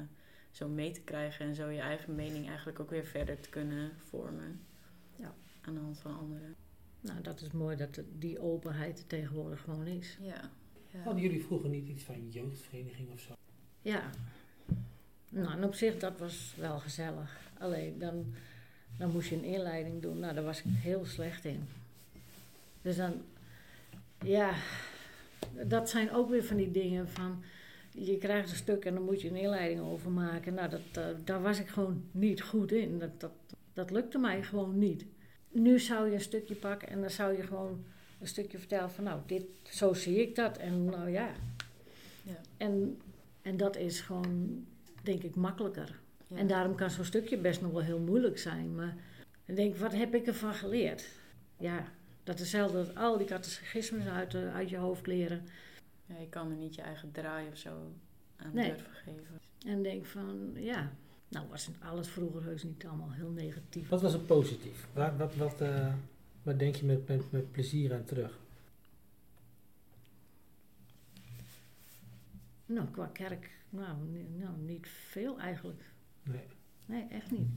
zo 0.51 0.67
mee 0.67 0.91
te 0.91 1.01
krijgen. 1.01 1.45
En 1.45 1.55
zo 1.55 1.69
je 1.69 1.79
eigen 1.81 2.15
mening 2.15 2.47
eigenlijk 2.47 2.79
ook 2.79 2.89
weer 2.89 3.05
verder 3.05 3.39
te 3.39 3.49
kunnen 3.49 3.91
vormen. 3.97 4.61
Ja. 5.15 5.33
Aan 5.61 5.73
de 5.73 5.79
hand 5.79 5.99
van 5.99 6.17
anderen. 6.17 6.55
Nou, 7.01 7.21
dat 7.21 7.41
is 7.41 7.51
mooi 7.51 7.77
dat 7.77 8.01
die 8.17 8.39
openheid 8.39 8.99
er 8.99 9.07
tegenwoordig 9.07 9.61
gewoon 9.61 9.87
is. 9.87 10.17
Ja. 10.21 10.49
ja. 10.91 10.99
Hadden 10.99 11.23
jullie 11.23 11.43
vroeger 11.43 11.69
niet 11.69 11.87
iets 11.87 12.03
van 12.03 12.29
jeugdvereniging 12.29 13.11
of 13.11 13.19
zo? 13.19 13.33
Ja. 13.81 14.09
Nou, 15.29 15.51
en 15.51 15.63
op 15.63 15.73
zich, 15.73 15.97
dat 15.97 16.19
was 16.19 16.55
wel 16.57 16.79
gezellig. 16.79 17.51
Alleen, 17.57 17.99
dan, 17.99 18.33
dan 18.97 19.11
moest 19.11 19.29
je 19.29 19.35
een 19.35 19.43
inleiding 19.43 20.01
doen. 20.01 20.19
Nou, 20.19 20.33
daar 20.33 20.43
was 20.43 20.59
ik 20.59 20.65
heel 20.67 21.05
slecht 21.05 21.45
in. 21.45 21.67
Dus 22.81 22.95
dan, 22.95 23.13
ja, 24.23 24.53
dat 25.65 25.89
zijn 25.89 26.11
ook 26.11 26.29
weer 26.29 26.43
van 26.43 26.57
die 26.57 26.71
dingen 26.71 27.09
van... 27.09 27.43
Je 27.91 28.17
krijgt 28.17 28.49
een 28.49 28.55
stuk 28.55 28.85
en 28.85 28.93
dan 28.93 29.03
moet 29.03 29.21
je 29.21 29.29
een 29.29 29.35
inleiding 29.35 29.81
over 29.81 30.11
maken. 30.11 30.53
Nou, 30.53 30.69
dat, 30.69 30.81
eh, 30.93 31.05
daar 31.23 31.41
was 31.41 31.59
ik 31.59 31.67
gewoon 31.67 32.03
niet 32.11 32.41
goed 32.41 32.71
in. 32.71 32.99
Dat, 32.99 33.19
dat, 33.19 33.31
dat 33.73 33.91
lukte 33.91 34.17
mij 34.17 34.43
gewoon 34.43 34.77
niet. 34.77 35.05
Nu 35.51 35.79
zou 35.79 36.07
je 36.07 36.13
een 36.13 36.21
stukje 36.21 36.55
pakken 36.55 36.89
en 36.89 37.01
dan 37.01 37.09
zou 37.09 37.37
je 37.37 37.43
gewoon 37.43 37.83
een 38.19 38.27
stukje 38.27 38.57
vertellen 38.57 38.91
van... 38.91 39.03
Nou, 39.03 39.19
dit, 39.25 39.43
zo 39.63 39.93
zie 39.93 40.21
ik 40.21 40.35
dat. 40.35 40.57
En 40.57 40.85
nou 40.85 41.09
ja. 41.09 41.31
Ja. 42.23 42.37
En, 42.57 43.01
en 43.41 43.57
dat 43.57 43.75
is 43.75 44.01
gewoon, 44.01 44.65
denk 45.03 45.23
ik, 45.23 45.35
makkelijker. 45.35 45.99
Ja. 46.27 46.37
En 46.37 46.47
daarom 46.47 46.75
kan 46.75 46.89
zo'n 46.89 47.05
stukje 47.05 47.37
best 47.37 47.61
nog 47.61 47.71
wel 47.71 47.81
heel 47.81 47.99
moeilijk 47.99 48.37
zijn. 48.37 48.75
Maar 48.75 48.95
dan 49.45 49.55
denk 49.55 49.73
ik, 49.73 49.79
wat 49.79 49.93
heb 49.93 50.15
ik 50.15 50.27
ervan 50.27 50.53
geleerd? 50.53 51.05
Ja, 51.57 51.85
dat 52.23 52.35
is 52.35 52.41
hetzelfde 52.41 52.77
als 52.77 52.95
al 52.95 53.17
die 53.17 53.27
catechismes 53.27 54.05
uit, 54.05 54.33
eh, 54.33 54.55
uit 54.55 54.69
je 54.69 54.77
hoofd 54.77 55.07
leren. 55.07 55.47
Ja, 56.05 56.17
je 56.19 56.29
kan 56.29 56.51
er 56.51 56.57
niet 56.57 56.75
je 56.75 56.81
eigen 56.81 57.11
draai 57.11 57.47
of 57.51 57.57
zo 57.57 57.91
aan 58.35 58.51
Nee. 58.53 58.69
durven 58.69 58.91
geven. 58.93 59.39
En 59.65 59.83
denk 59.83 60.05
van, 60.05 60.51
ja, 60.55 60.91
nou 61.29 61.47
was 61.49 61.69
alles 61.79 62.07
vroeger 62.07 62.43
heus 62.43 62.63
niet 62.63 62.85
allemaal 62.85 63.11
heel 63.11 63.29
negatief. 63.29 63.89
Wat 63.89 64.01
was 64.01 64.13
het 64.13 64.25
positief? 64.25 64.87
Waar, 64.93 65.17
wat, 65.17 65.35
wat, 65.35 65.59
waar 66.43 66.57
denk 66.57 66.75
je 66.75 66.85
met, 66.85 67.07
met, 67.07 67.31
met 67.31 67.51
plezier 67.51 67.93
aan 67.93 68.05
terug? 68.05 68.39
Nou, 72.65 72.87
qua 72.91 73.05
kerk, 73.05 73.49
nou, 73.69 73.97
nou 74.37 74.57
niet 74.57 74.87
veel 74.87 75.39
eigenlijk. 75.39 75.81
Nee. 76.23 76.47
Nee, 76.85 77.07
echt 77.09 77.31
niet. 77.31 77.47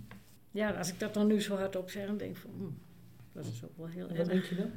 Ja, 0.51 0.71
als 0.71 0.93
ik 0.93 0.99
dat 0.99 1.15
dan 1.15 1.27
nu 1.27 1.41
zo 1.41 1.57
hard 1.57 1.77
op 1.77 1.91
zeg, 1.91 2.07
dan 2.07 2.17
denk 2.17 2.31
ik 2.31 2.43
van, 2.43 2.51
hm, 2.51 2.71
dat 3.33 3.47
is 3.47 3.65
ook 3.65 3.77
wel 3.77 3.87
heel 3.87 4.09
En 4.09 4.17
wat 4.17 4.29
erg. 4.29 4.29
denk 4.29 4.45
je 4.45 4.55
dan? 4.55 4.71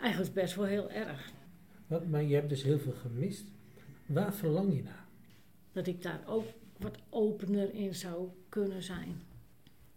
Eigenlijk 0.00 0.34
best 0.34 0.54
wel 0.54 0.64
heel 0.64 0.90
erg. 0.90 1.32
Wat, 1.86 2.06
maar 2.06 2.22
je 2.22 2.34
hebt 2.34 2.48
dus 2.48 2.62
heel 2.62 2.78
veel 2.78 2.92
gemist. 2.92 3.44
Waar 4.06 4.34
verlang 4.34 4.74
je 4.76 4.82
naar? 4.82 5.08
dat 5.72 5.86
ik 5.86 6.02
daar 6.02 6.20
ook 6.26 6.46
wat 6.80 6.98
opener 7.08 7.74
in 7.74 7.94
zou 7.94 8.28
kunnen 8.48 8.82
zijn. 8.82 9.22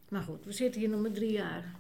Maar 0.10 0.22
goed, 0.24 0.46
we 0.46 0.52
zitten 0.52 0.82
hier 0.82 0.90
nog 0.90 1.02
maar 1.02 1.12
drie 1.12 1.32
jaar. 1.32 1.76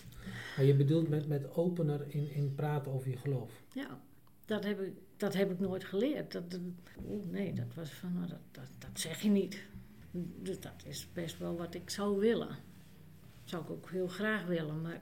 Maar 0.58 0.66
je 0.66 0.76
bedoelt 0.76 1.10
met, 1.10 1.28
met 1.28 1.56
opener 1.56 2.06
in, 2.08 2.32
in 2.32 2.56
praten 2.56 2.92
over 2.92 3.10
je 3.10 3.18
geloof. 3.18 3.52
Ja, 3.74 4.00
dat 4.46 4.64
heb 4.64 4.82
ik, 4.82 4.94
dat 5.18 5.34
heb 5.34 5.52
ik 5.52 5.60
nooit 5.60 5.84
geleerd. 5.84 6.32
Dat, 6.32 6.52
dat- 6.52 6.60
oeh, 7.08 7.26
nee, 7.26 7.54
dat 7.54 7.74
was 7.76 7.90
van, 7.90 8.14
nou, 8.14 8.28
dat, 8.28 8.40
dat, 8.52 8.68
dat 8.80 8.90
zeg 9.00 9.22
je 9.22 9.30
niet. 9.30 9.62
Dus 10.42 10.60
dat 10.60 10.84
is 10.86 11.08
best 11.14 11.38
wel 11.38 11.58
wat 11.58 11.74
ik 11.76 11.90
zou 11.90 12.20
willen. 12.20 12.56
Zou 13.44 13.64
ik 13.64 13.70
ook 13.70 13.90
heel 13.90 14.08
graag 14.08 14.46
willen, 14.46 14.82
maar 14.82 15.00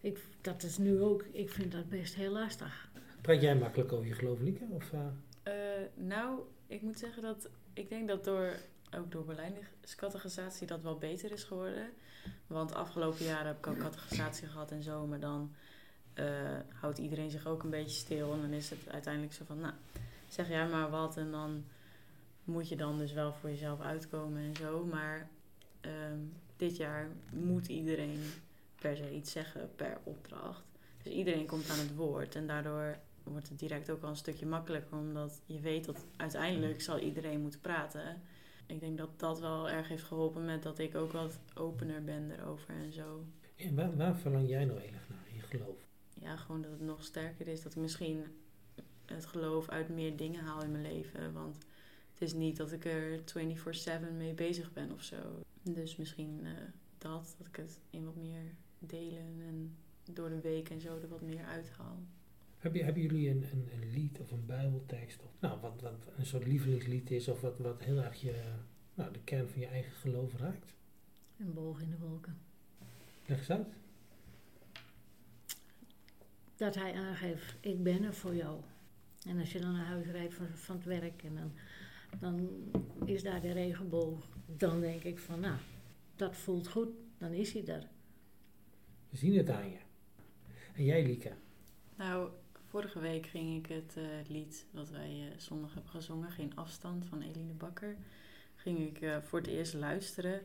ik, 0.00 0.18
dat 0.40 0.62
is 0.62 0.78
nu 0.78 1.00
ook, 1.00 1.24
ik 1.32 1.50
vind 1.50 1.72
dat 1.72 1.88
best 1.88 2.14
heel 2.14 2.32
lastig. 2.32 2.90
Praat 3.20 3.40
jij 3.42 3.56
makkelijk 3.56 3.92
over 3.92 4.06
je 4.06 4.12
geloof, 4.14 4.40
Lieke? 4.40 4.64
Of, 4.70 4.92
eh, 4.92 5.06
Eh, 5.42 5.82
nou, 5.94 6.40
ik 6.66 6.82
moet 6.82 6.98
zeggen 6.98 7.22
dat 7.22 7.48
ik 7.72 7.88
denk 7.88 8.08
dat 8.08 8.24
door, 8.24 8.52
ook 8.96 9.10
door 9.12 9.24
beleidingscategorisatie 9.24 10.66
dat 10.66 10.82
wel 10.82 10.98
beter 10.98 11.32
is 11.32 11.44
geworden. 11.44 11.90
Want 12.46 12.74
afgelopen 12.74 13.24
jaren 13.24 13.46
heb 13.46 13.58
ik 13.58 13.66
ook 13.66 13.78
categorisatie 13.78 14.48
gehad 14.48 14.70
en 14.70 14.82
zo, 14.82 15.06
maar 15.06 15.20
dan 15.20 15.54
eh, 16.14 16.24
houdt 16.74 16.98
iedereen 16.98 17.30
zich 17.30 17.46
ook 17.46 17.62
een 17.62 17.70
beetje 17.70 17.96
stil. 17.96 18.32
En 18.32 18.40
dan 18.40 18.52
is 18.52 18.70
het 18.70 18.88
uiteindelijk 18.88 19.34
zo 19.34 19.44
van, 19.44 19.60
nou, 19.60 19.74
zeg 20.28 20.48
jij 20.48 20.68
maar 20.68 20.90
wat 20.90 21.16
en 21.16 21.30
dan 21.30 21.64
moet 22.44 22.68
je 22.68 22.76
dan 22.76 22.98
dus 22.98 23.12
wel 23.12 23.32
voor 23.32 23.50
jezelf 23.50 23.80
uitkomen 23.80 24.42
en 24.42 24.56
zo. 24.56 24.84
Maar 24.84 25.28
ehm, 25.80 26.18
dit 26.56 26.76
jaar 26.76 27.08
moet 27.32 27.66
iedereen 27.66 28.22
per 28.80 28.96
se 28.96 29.14
iets 29.14 29.32
zeggen 29.32 29.70
per 29.76 29.98
opdracht. 30.02 30.62
Dus 31.02 31.12
iedereen 31.12 31.46
komt 31.46 31.70
aan 31.70 31.78
het 31.78 31.94
woord 31.94 32.34
en 32.34 32.46
daardoor 32.46 32.98
wordt 33.22 33.48
het 33.48 33.58
direct 33.58 33.90
ook 33.90 34.02
al 34.02 34.08
een 34.08 34.16
stukje 34.16 34.46
makkelijker, 34.46 34.98
omdat 34.98 35.40
je 35.46 35.60
weet 35.60 35.84
dat 35.84 36.04
uiteindelijk 36.16 36.80
zal 36.80 36.98
iedereen 36.98 37.40
moeten 37.40 37.60
praten. 37.60 38.22
Ik 38.68 38.80
denk 38.80 38.98
dat 38.98 39.20
dat 39.20 39.40
wel 39.40 39.68
erg 39.68 39.88
heeft 39.88 40.02
geholpen 40.02 40.44
met 40.44 40.62
dat 40.62 40.78
ik 40.78 40.94
ook 40.94 41.12
wat 41.12 41.38
opener 41.54 42.04
ben 42.04 42.30
erover 42.30 42.74
en 42.74 42.92
zo. 42.92 43.24
en 43.56 43.74
waar, 43.74 43.96
waar 43.96 44.16
verlang 44.16 44.48
jij 44.48 44.64
nou 44.64 44.80
heel 44.80 44.92
erg 44.92 45.08
naar, 45.08 45.26
in 45.28 45.34
je 45.34 45.42
geloof? 45.42 45.76
Ja, 46.20 46.36
gewoon 46.36 46.62
dat 46.62 46.70
het 46.70 46.80
nog 46.80 47.04
sterker 47.04 47.48
is, 47.48 47.62
dat 47.62 47.72
ik 47.72 47.78
misschien 47.78 48.24
het 49.04 49.26
geloof 49.26 49.68
uit 49.68 49.88
meer 49.88 50.16
dingen 50.16 50.44
haal 50.44 50.62
in 50.62 50.70
mijn 50.70 50.82
leven. 50.82 51.32
Want 51.32 51.56
het 52.12 52.22
is 52.22 52.32
niet 52.32 52.56
dat 52.56 52.72
ik 52.72 52.84
er 52.84 53.20
24/7 53.20 54.16
mee 54.16 54.34
bezig 54.34 54.72
ben 54.72 54.92
of 54.92 55.02
zo. 55.02 55.42
Dus 55.62 55.96
misschien 55.96 56.40
eh, 56.44 56.52
dat, 56.98 57.34
dat 57.38 57.46
ik 57.46 57.56
het 57.56 57.80
in 57.90 58.04
wat 58.04 58.16
meer 58.16 58.42
delen 58.78 59.42
en 59.46 59.76
door 60.12 60.28
de 60.28 60.40
week 60.40 60.70
en 60.70 60.80
zo 60.80 60.98
er 61.02 61.08
wat 61.08 61.22
meer 61.22 61.44
uithaal. 61.44 61.98
Heb 62.58 62.74
je, 62.74 62.82
hebben 62.82 63.02
jullie 63.02 63.30
een, 63.30 63.44
een, 63.52 63.68
een 63.72 63.90
lied 63.92 64.18
of 64.20 64.30
een 64.30 64.46
bijbeltekst? 64.46 65.22
Of, 65.22 65.30
nou, 65.40 65.60
wat, 65.60 65.80
wat 65.80 66.06
een 66.16 66.26
soort 66.26 66.46
lievelingslied 66.46 67.10
is 67.10 67.28
of 67.28 67.40
wat, 67.40 67.58
wat 67.58 67.82
heel 67.82 68.02
erg 68.02 68.20
je, 68.20 68.42
nou, 68.94 69.12
de 69.12 69.20
kern 69.24 69.48
van 69.48 69.60
je 69.60 69.66
eigen 69.66 69.92
geloof 69.92 70.36
raakt? 70.36 70.74
Een 71.38 71.54
boog 71.54 71.80
in 71.80 71.90
de 71.90 71.98
wolken. 71.98 72.38
Leg 73.26 73.38
eens 73.38 73.50
uit. 73.50 73.68
Dat 76.56 76.74
hij 76.74 76.92
aangeeft, 76.94 77.56
ik 77.60 77.82
ben 77.82 78.04
er 78.04 78.14
voor 78.14 78.34
jou. 78.34 78.60
En 79.26 79.38
als 79.38 79.52
je 79.52 79.60
dan 79.60 79.72
naar 79.72 79.86
huis 79.86 80.06
rijdt 80.06 80.34
van, 80.34 80.46
van 80.48 80.76
het 80.76 80.84
werk 80.84 81.22
en 81.22 81.34
dan, 81.34 81.52
dan 82.20 82.48
is 83.04 83.22
daar 83.22 83.40
de 83.40 83.52
regenboog. 83.52 84.28
Dan 84.46 84.80
denk 84.80 85.02
ik 85.02 85.18
van, 85.18 85.40
nou, 85.40 85.58
dat 86.16 86.36
voelt 86.36 86.68
goed, 86.68 86.88
dan 87.18 87.32
is 87.32 87.52
hij 87.52 87.66
er. 87.66 87.86
We 89.10 89.16
zien 89.16 89.36
het 89.36 89.50
aan 89.50 89.70
je. 89.70 89.78
En 90.74 90.84
jij, 90.84 91.06
Lieke? 91.06 91.32
Nou, 91.96 92.30
vorige 92.68 92.98
week 92.98 93.26
ging 93.26 93.56
ik 93.56 93.74
het 93.74 93.96
eh, 93.96 94.04
lied 94.26 94.66
wat 94.70 94.90
wij 94.90 95.30
eh, 95.30 95.38
zondag 95.38 95.74
hebben 95.74 95.90
gezongen, 95.90 96.30
Geen 96.30 96.56
Afstand 96.56 97.04
van 97.04 97.20
Eline 97.20 97.52
Bakker, 97.52 97.96
ging 98.56 98.78
ik 98.78 99.00
eh, 99.00 99.16
voor 99.22 99.38
het 99.38 99.48
eerst 99.48 99.74
luisteren. 99.74 100.40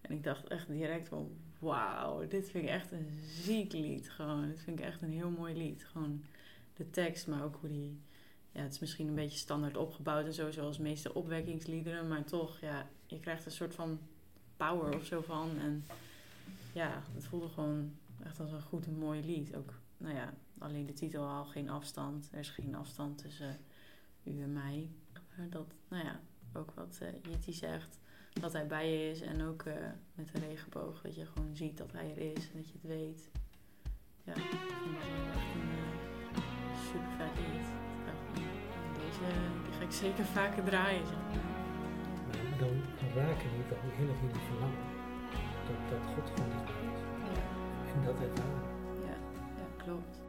En 0.00 0.14
ik 0.14 0.24
dacht 0.24 0.48
echt 0.48 0.68
direct 0.68 1.08
van, 1.08 1.36
wauw, 1.58 2.28
dit 2.28 2.50
vind 2.50 2.64
ik 2.64 2.70
echt 2.70 2.92
een 2.92 3.20
ziek 3.22 3.72
lied. 3.72 4.10
Gewoon, 4.10 4.48
dit 4.48 4.60
vind 4.60 4.78
ik 4.78 4.84
echt 4.84 5.02
een 5.02 5.12
heel 5.12 5.30
mooi 5.30 5.56
lied. 5.56 5.84
Gewoon 5.84 6.24
de 6.76 6.90
tekst, 6.90 7.26
maar 7.26 7.44
ook 7.44 7.56
hoe 7.60 7.68
die... 7.68 8.00
Ja, 8.52 8.60
het 8.60 8.72
is 8.72 8.78
misschien 8.78 9.08
een 9.08 9.14
beetje 9.14 9.38
standaard 9.38 9.76
opgebouwd 9.76 10.26
en 10.26 10.32
zo, 10.32 10.50
zoals 10.50 10.76
de 10.76 10.82
meeste 10.82 11.14
opwekkingsliederen. 11.14 12.08
Maar 12.08 12.24
toch, 12.24 12.60
ja, 12.60 12.88
je 13.06 13.20
krijgt 13.20 13.46
een 13.46 13.52
soort 13.52 13.74
van 13.74 13.98
power 14.56 14.94
of 14.94 15.04
zo 15.04 15.20
van. 15.20 15.50
En 15.58 15.84
ja, 16.72 17.02
het 17.14 17.24
voelde 17.24 17.48
gewoon 17.48 17.92
echt 18.24 18.40
als 18.40 18.52
een 18.52 18.62
goed 18.62 18.86
en 18.86 18.98
mooi 18.98 19.24
lied. 19.24 19.56
Ook, 19.56 19.72
nou 19.96 20.14
ja, 20.14 20.34
alleen 20.58 20.86
de 20.86 20.92
titel 20.92 21.26
al, 21.26 21.44
geen 21.44 21.70
afstand. 21.70 22.28
Er 22.32 22.38
is 22.38 22.50
geen 22.50 22.74
afstand 22.74 23.18
tussen 23.18 23.58
u 24.22 24.42
en 24.42 24.52
mij. 24.52 24.90
Maar 25.36 25.48
dat, 25.50 25.66
nou 25.88 26.04
ja, 26.04 26.20
ook 26.52 26.70
wat 26.74 26.98
uh, 27.02 27.08
Jitty 27.22 27.52
zegt, 27.52 27.98
dat 28.32 28.52
hij 28.52 28.66
bij 28.66 28.90
je 28.92 29.10
is. 29.10 29.20
En 29.20 29.42
ook 29.42 29.62
uh, 29.64 29.74
met 30.14 30.32
de 30.32 30.38
regenboog, 30.38 31.00
dat 31.00 31.14
je 31.14 31.26
gewoon 31.26 31.56
ziet 31.56 31.76
dat 31.78 31.92
hij 31.92 32.10
er 32.10 32.36
is 32.36 32.50
en 32.50 32.56
dat 32.56 32.66
je 32.66 32.72
het 32.72 32.86
weet. 32.86 33.30
Ja, 34.24 34.34
ik 34.34 34.40
vind 34.42 34.62
dat 34.62 35.06
wel 35.06 35.32
echt 35.32 35.54
een 35.54 35.68
uh, 35.70 36.44
super 36.86 37.10
vet 37.16 37.36
lied. 37.38 37.66
Deze 38.94 39.32
die 39.64 39.72
ga 39.72 39.82
ik 39.84 39.92
zeker 39.92 40.24
vaker 40.24 40.64
draaien. 40.64 41.06
Zeg 41.06 41.16
maar. 41.16 41.52
Maar 42.26 42.58
dan 42.58 42.82
raken 43.14 43.50
jullie 43.50 43.66
toch 43.68 43.78
heel 43.82 44.08
erg 44.08 44.20
jullie 44.20 44.44
verlangen. 44.50 44.84
Dat, 45.66 45.90
dat 45.90 46.06
God 46.14 46.30
gewoon 46.34 46.50
is. 46.62 47.00
Ja, 47.34 47.42
En 47.94 48.04
dat 48.04 48.20
ervaren. 48.20 48.62
ja, 49.06 49.16
ja, 49.58 49.84
klopt. 49.84 50.22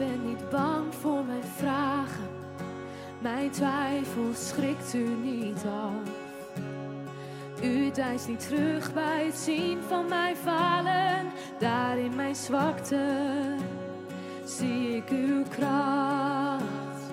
U 0.00 0.02
bent 0.02 0.24
niet 0.24 0.50
bang 0.50 0.94
voor 1.00 1.24
mijn 1.24 1.44
vragen. 1.56 2.28
Mijn 3.18 3.50
twijfel 3.50 4.34
schrikt 4.34 4.94
u 4.94 5.08
niet 5.22 5.64
af. 5.64 6.10
U 7.62 7.90
deinst 7.90 8.28
niet 8.28 8.48
terug 8.48 8.92
bij 8.92 9.24
het 9.26 9.34
zien 9.34 9.78
van 9.88 10.08
mijn 10.08 10.36
falen. 10.36 11.26
Daar 11.58 11.98
in 11.98 12.14
mijn 12.16 12.36
zwakte 12.36 13.34
zie 14.44 14.96
ik 14.96 15.08
uw 15.10 15.44
kracht. 15.48 17.12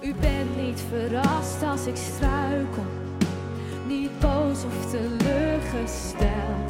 U 0.00 0.14
bent 0.14 0.56
niet 0.56 0.80
verrast 0.88 1.62
als 1.62 1.86
ik 1.86 1.96
struikel. 1.96 2.84
Niet 3.86 4.18
boos 4.18 4.64
of 4.64 4.90
teleurgesteld. 4.90 6.69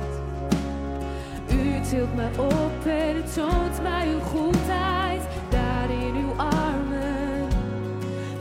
Tilt 1.88 2.14
me 2.14 2.28
op 2.36 2.86
en 2.86 3.24
toont 3.34 3.82
mij 3.82 4.08
uw 4.08 4.20
goedheid. 4.20 5.20
Daar 5.48 5.90
in 5.90 6.14
uw 6.14 6.32
armen 6.36 7.48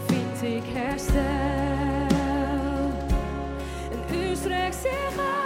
vind 0.07 0.41
ik 0.41 0.63
herstel. 0.73 1.19
En 3.91 4.15
u 4.15 4.35
strekt 4.35 4.75
zich 4.75 5.17
uit 5.17 5.38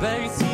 bij 0.00 0.22
het 0.22 0.49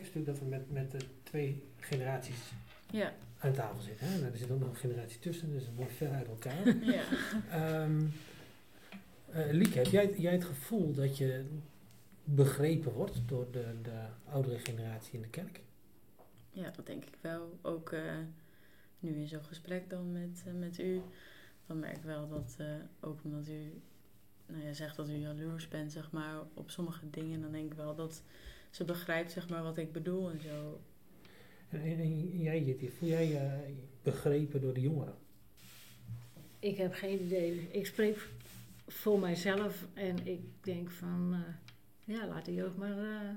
is 0.00 0.06
natuurlijk 0.06 0.26
dat 0.26 0.38
we 0.38 0.44
met, 0.44 0.70
met 0.70 0.90
de 0.90 1.06
twee 1.22 1.62
generaties 1.76 2.52
Ja, 2.90 3.12
aan 3.38 3.52
tafel 3.52 3.82
zitten. 3.82 4.06
Hè? 4.06 4.18
Nou, 4.18 4.32
er 4.32 4.38
zit 4.38 4.50
ook 4.50 4.60
nog 4.60 4.68
een 4.68 4.76
generatie 4.76 5.18
tussen, 5.18 5.52
dus 5.52 5.66
het 5.66 5.74
wordt 5.74 5.92
ver 5.92 6.10
uit 6.10 6.28
elkaar. 6.28 6.76
ja. 6.94 7.04
Ehm 7.50 8.02
eh, 9.36 9.50
Lieke, 9.50 9.78
heb 9.78 9.86
jij, 9.86 10.14
jij 10.18 10.32
het 10.32 10.44
gevoel 10.44 10.92
dat 10.92 11.18
je 11.18 11.44
begrepen 12.24 12.92
wordt 12.92 13.28
door 13.28 13.50
de, 13.50 13.74
de 13.82 14.04
oudere 14.24 14.58
generatie 14.58 15.14
in 15.14 15.22
de 15.22 15.28
kerk? 15.28 15.60
Ja, 16.50 16.70
dat 16.70 16.86
denk 16.86 17.04
ik 17.04 17.16
wel. 17.20 17.58
Ook 17.62 17.92
eh, 17.92 18.18
nu 18.98 19.14
in 19.14 19.28
zo'n 19.28 19.44
gesprek 19.44 19.90
dan 19.90 20.12
met, 20.12 20.42
eh, 20.46 20.52
met 20.52 20.78
u, 20.78 21.02
dan 21.66 21.78
merk 21.78 21.96
ik 21.96 22.02
wel 22.02 22.28
dat, 22.28 22.56
ook 23.00 23.20
omdat 23.24 23.48
u 23.48 23.80
nou 24.46 24.64
ja, 24.64 24.72
zegt 24.72 24.96
dat 24.96 25.08
u 25.08 25.14
jaloers 25.14 25.68
bent, 25.68 25.92
zeg 25.92 26.10
maar, 26.10 26.40
op 26.54 26.70
sommige 26.70 27.10
dingen, 27.10 27.40
dan 27.40 27.52
denk 27.52 27.70
ik 27.70 27.76
wel 27.76 27.94
dat 27.94 28.22
ze 28.76 28.84
begrijpt, 28.84 29.32
zeg 29.32 29.48
maar, 29.48 29.62
wat 29.62 29.78
ik 29.78 29.92
bedoel 29.92 30.30
en 30.30 30.40
zo. 30.40 30.80
En, 31.68 31.80
en, 31.80 31.98
en 31.98 32.40
jij, 32.40 32.62
Jitty, 32.64 32.90
voel 32.90 33.08
jij 33.08 33.28
je 33.28 33.74
begrepen 34.02 34.60
door 34.60 34.74
de 34.74 34.80
jongeren? 34.80 35.14
Ik 36.58 36.76
heb 36.76 36.92
geen 36.94 37.22
idee. 37.24 37.68
Ik 37.70 37.86
spreek 37.86 38.28
voor 38.86 39.18
mijzelf 39.18 39.86
en 39.94 40.26
ik 40.26 40.40
denk 40.60 40.90
van, 40.90 41.30
eh, 41.32 42.14
ja, 42.14 42.26
laat 42.26 42.44
de 42.44 42.54
jeugd 42.54 42.76
maar. 42.76 42.98
eh, 42.98 43.30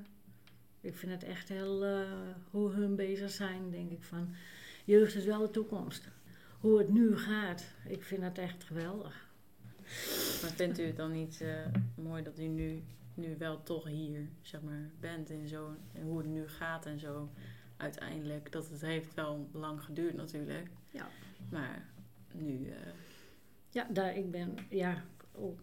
ik 0.81 0.95
vind 0.95 1.11
het 1.11 1.23
echt 1.23 1.49
heel, 1.49 1.85
eh, 1.85 2.09
hoe 2.51 2.71
hun 2.71 2.95
bezig 2.95 3.29
zijn, 3.29 3.71
denk 3.71 3.91
ik 3.91 4.03
van, 4.03 4.29
jeugd 4.85 5.15
is 5.15 5.25
wel 5.25 5.39
de 5.39 5.51
toekomst. 5.51 6.07
Hoe 6.59 6.77
het 6.77 6.89
nu 6.89 7.17
gaat, 7.17 7.63
ik 7.87 8.03
vind 8.03 8.21
het 8.21 8.37
echt 8.37 8.63
geweldig. 8.63 9.27
Maar 10.41 10.51
vindt 10.55 10.79
u 10.79 10.83
het 10.83 10.95
dan 10.95 11.11
niet 11.11 11.41
eh, 11.41 11.65
mooi 11.95 12.23
dat 12.23 12.39
u 12.39 12.47
nu, 12.47 12.83
nu 13.19 13.35
wel 13.37 13.63
toch 13.63 13.83
hier, 13.87 14.27
zeg 14.41 14.61
maar, 14.61 14.89
bent 14.99 15.29
en 15.29 15.47
zo, 15.47 15.75
en 15.93 16.01
hoe 16.01 16.17
het 16.17 16.27
nu 16.27 16.47
gaat 16.47 16.85
en 16.85 16.99
zo, 16.99 17.29
uiteindelijk, 17.77 18.51
dat 18.51 18.69
het 18.69 18.81
heeft 18.81 19.13
wel 19.13 19.49
lang 19.51 19.83
geduurd 19.83 20.15
natuurlijk. 20.15 20.69
Ja. 20.89 21.07
Maar 21.49 21.85
nu, 22.33 22.69
eh, 22.69 22.75
Ja, 23.69 23.87
daar, 23.91 24.15
ik 24.17 24.31
ben, 24.31 24.55
ja, 24.69 25.03
ook 25.31 25.59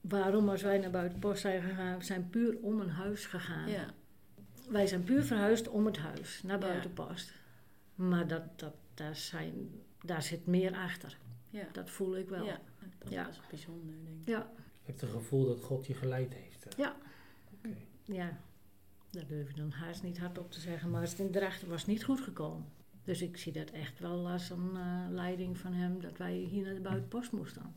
waarom 0.00 0.48
als 0.48 0.62
wij 0.62 0.78
naar 0.78 0.90
Buitenpost 0.90 1.40
zijn 1.40 1.62
gegaan, 1.62 1.98
we 1.98 2.04
zijn 2.04 2.28
puur 2.30 2.58
om 2.62 2.80
een 2.80 2.88
huis 2.90 3.26
gegaan. 3.26 3.68
ja, 3.68 3.86
Wij 4.70 4.86
zijn 4.86 5.04
puur 5.04 5.22
verhuisd 5.24 5.68
om 5.68 5.86
het 5.86 5.96
huis, 5.96 6.42
naar 6.42 6.60
Ja. 6.60 6.66
Buitenpost. 6.66 7.32
Maar 7.94 8.26
dat, 8.28 8.58
dat, 8.58 8.74
daar, 8.94 9.16
zijn, 9.16 9.70
daar 10.02 10.22
zit 10.22 10.46
meer 10.46 10.74
achter. 10.74 11.18
ja, 11.50 11.66
Dat 11.72 11.90
voel 11.90 12.16
ik 12.16 12.28
wel. 12.28 12.44
ja, 12.44 12.60
dat 12.98 13.10
Ja. 13.12 13.26
was 13.26 13.40
bijzonder, 13.50 13.94
denk 14.04 14.20
ik. 14.20 14.28
Ja, 14.28 14.50
Je 14.56 14.94
hebt 14.94 15.00
het 15.00 15.10
gevoel 15.10 15.46
dat 15.46 15.60
God 15.60 15.86
je 15.86 15.94
geleid 15.94 16.34
heeft. 16.34 16.47
Ja. 16.76 16.96
Oké. 17.54 17.76
ja. 18.04 18.38
Dat 19.10 19.28
durf 19.28 19.48
ik 19.48 19.56
dan 19.56 19.70
haast 19.70 20.02
niet 20.02 20.18
hardop 20.18 20.50
te 20.50 20.60
zeggen. 20.60 20.90
Maar 20.90 21.02
het 21.02 21.18
in 21.18 21.30
Drachten 21.30 21.68
was 21.68 21.86
niet 21.86 22.04
goed 22.04 22.20
gekomen. 22.20 22.66
Dus 23.04 23.22
ik 23.22 23.36
zie 23.36 23.52
dat 23.52 23.70
echt 23.70 23.98
wel 23.98 24.28
als 24.28 24.50
een 24.50 24.76
eh, 24.76 25.04
leiding 25.10 25.58
van 25.58 25.72
hem 25.72 26.00
dat 26.00 26.16
wij 26.18 26.34
hier 26.34 26.64
naar 26.64 26.74
de 26.74 26.80
buitenpost 26.80 27.32
moesten. 27.32 27.74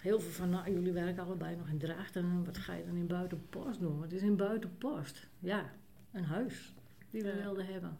Heel 0.00 0.20
veel 0.20 0.30
van, 0.30 0.50
nou, 0.50 0.72
jullie 0.72 0.92
werken 0.92 1.22
allebei 1.24 1.56
nog 1.56 1.68
in 1.68 1.78
Drachten. 1.78 2.22
En 2.22 2.44
wat 2.44 2.58
ga 2.58 2.74
je 2.74 2.84
dan 2.86 2.96
in 2.96 3.06
buitenpost 3.06 3.80
doen? 3.80 3.98
Wat 4.00 4.12
is 4.12 4.22
in 4.22 4.36
buitenpost? 4.36 5.26
Ja, 5.38 5.72
een 6.12 6.24
huis 6.24 6.74
die 7.10 7.22
we 7.22 7.28
Ja. 7.28 7.34
wilden 7.42 7.66
hebben. 7.66 7.98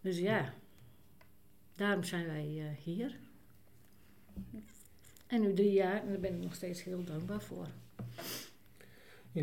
Dus 0.00 0.18
ja, 0.18 0.54
daarom 1.74 2.02
zijn 2.04 2.26
wij 2.26 2.58
eh, 2.58 2.84
hier. 2.84 3.16
En 5.26 5.40
nu 5.40 5.54
drie 5.54 5.72
jaar, 5.72 6.00
en 6.02 6.08
daar 6.08 6.20
ben 6.20 6.34
ik 6.34 6.42
nog 6.42 6.54
steeds 6.54 6.82
heel 6.82 7.04
dankbaar 7.04 7.40
voor. 7.42 7.66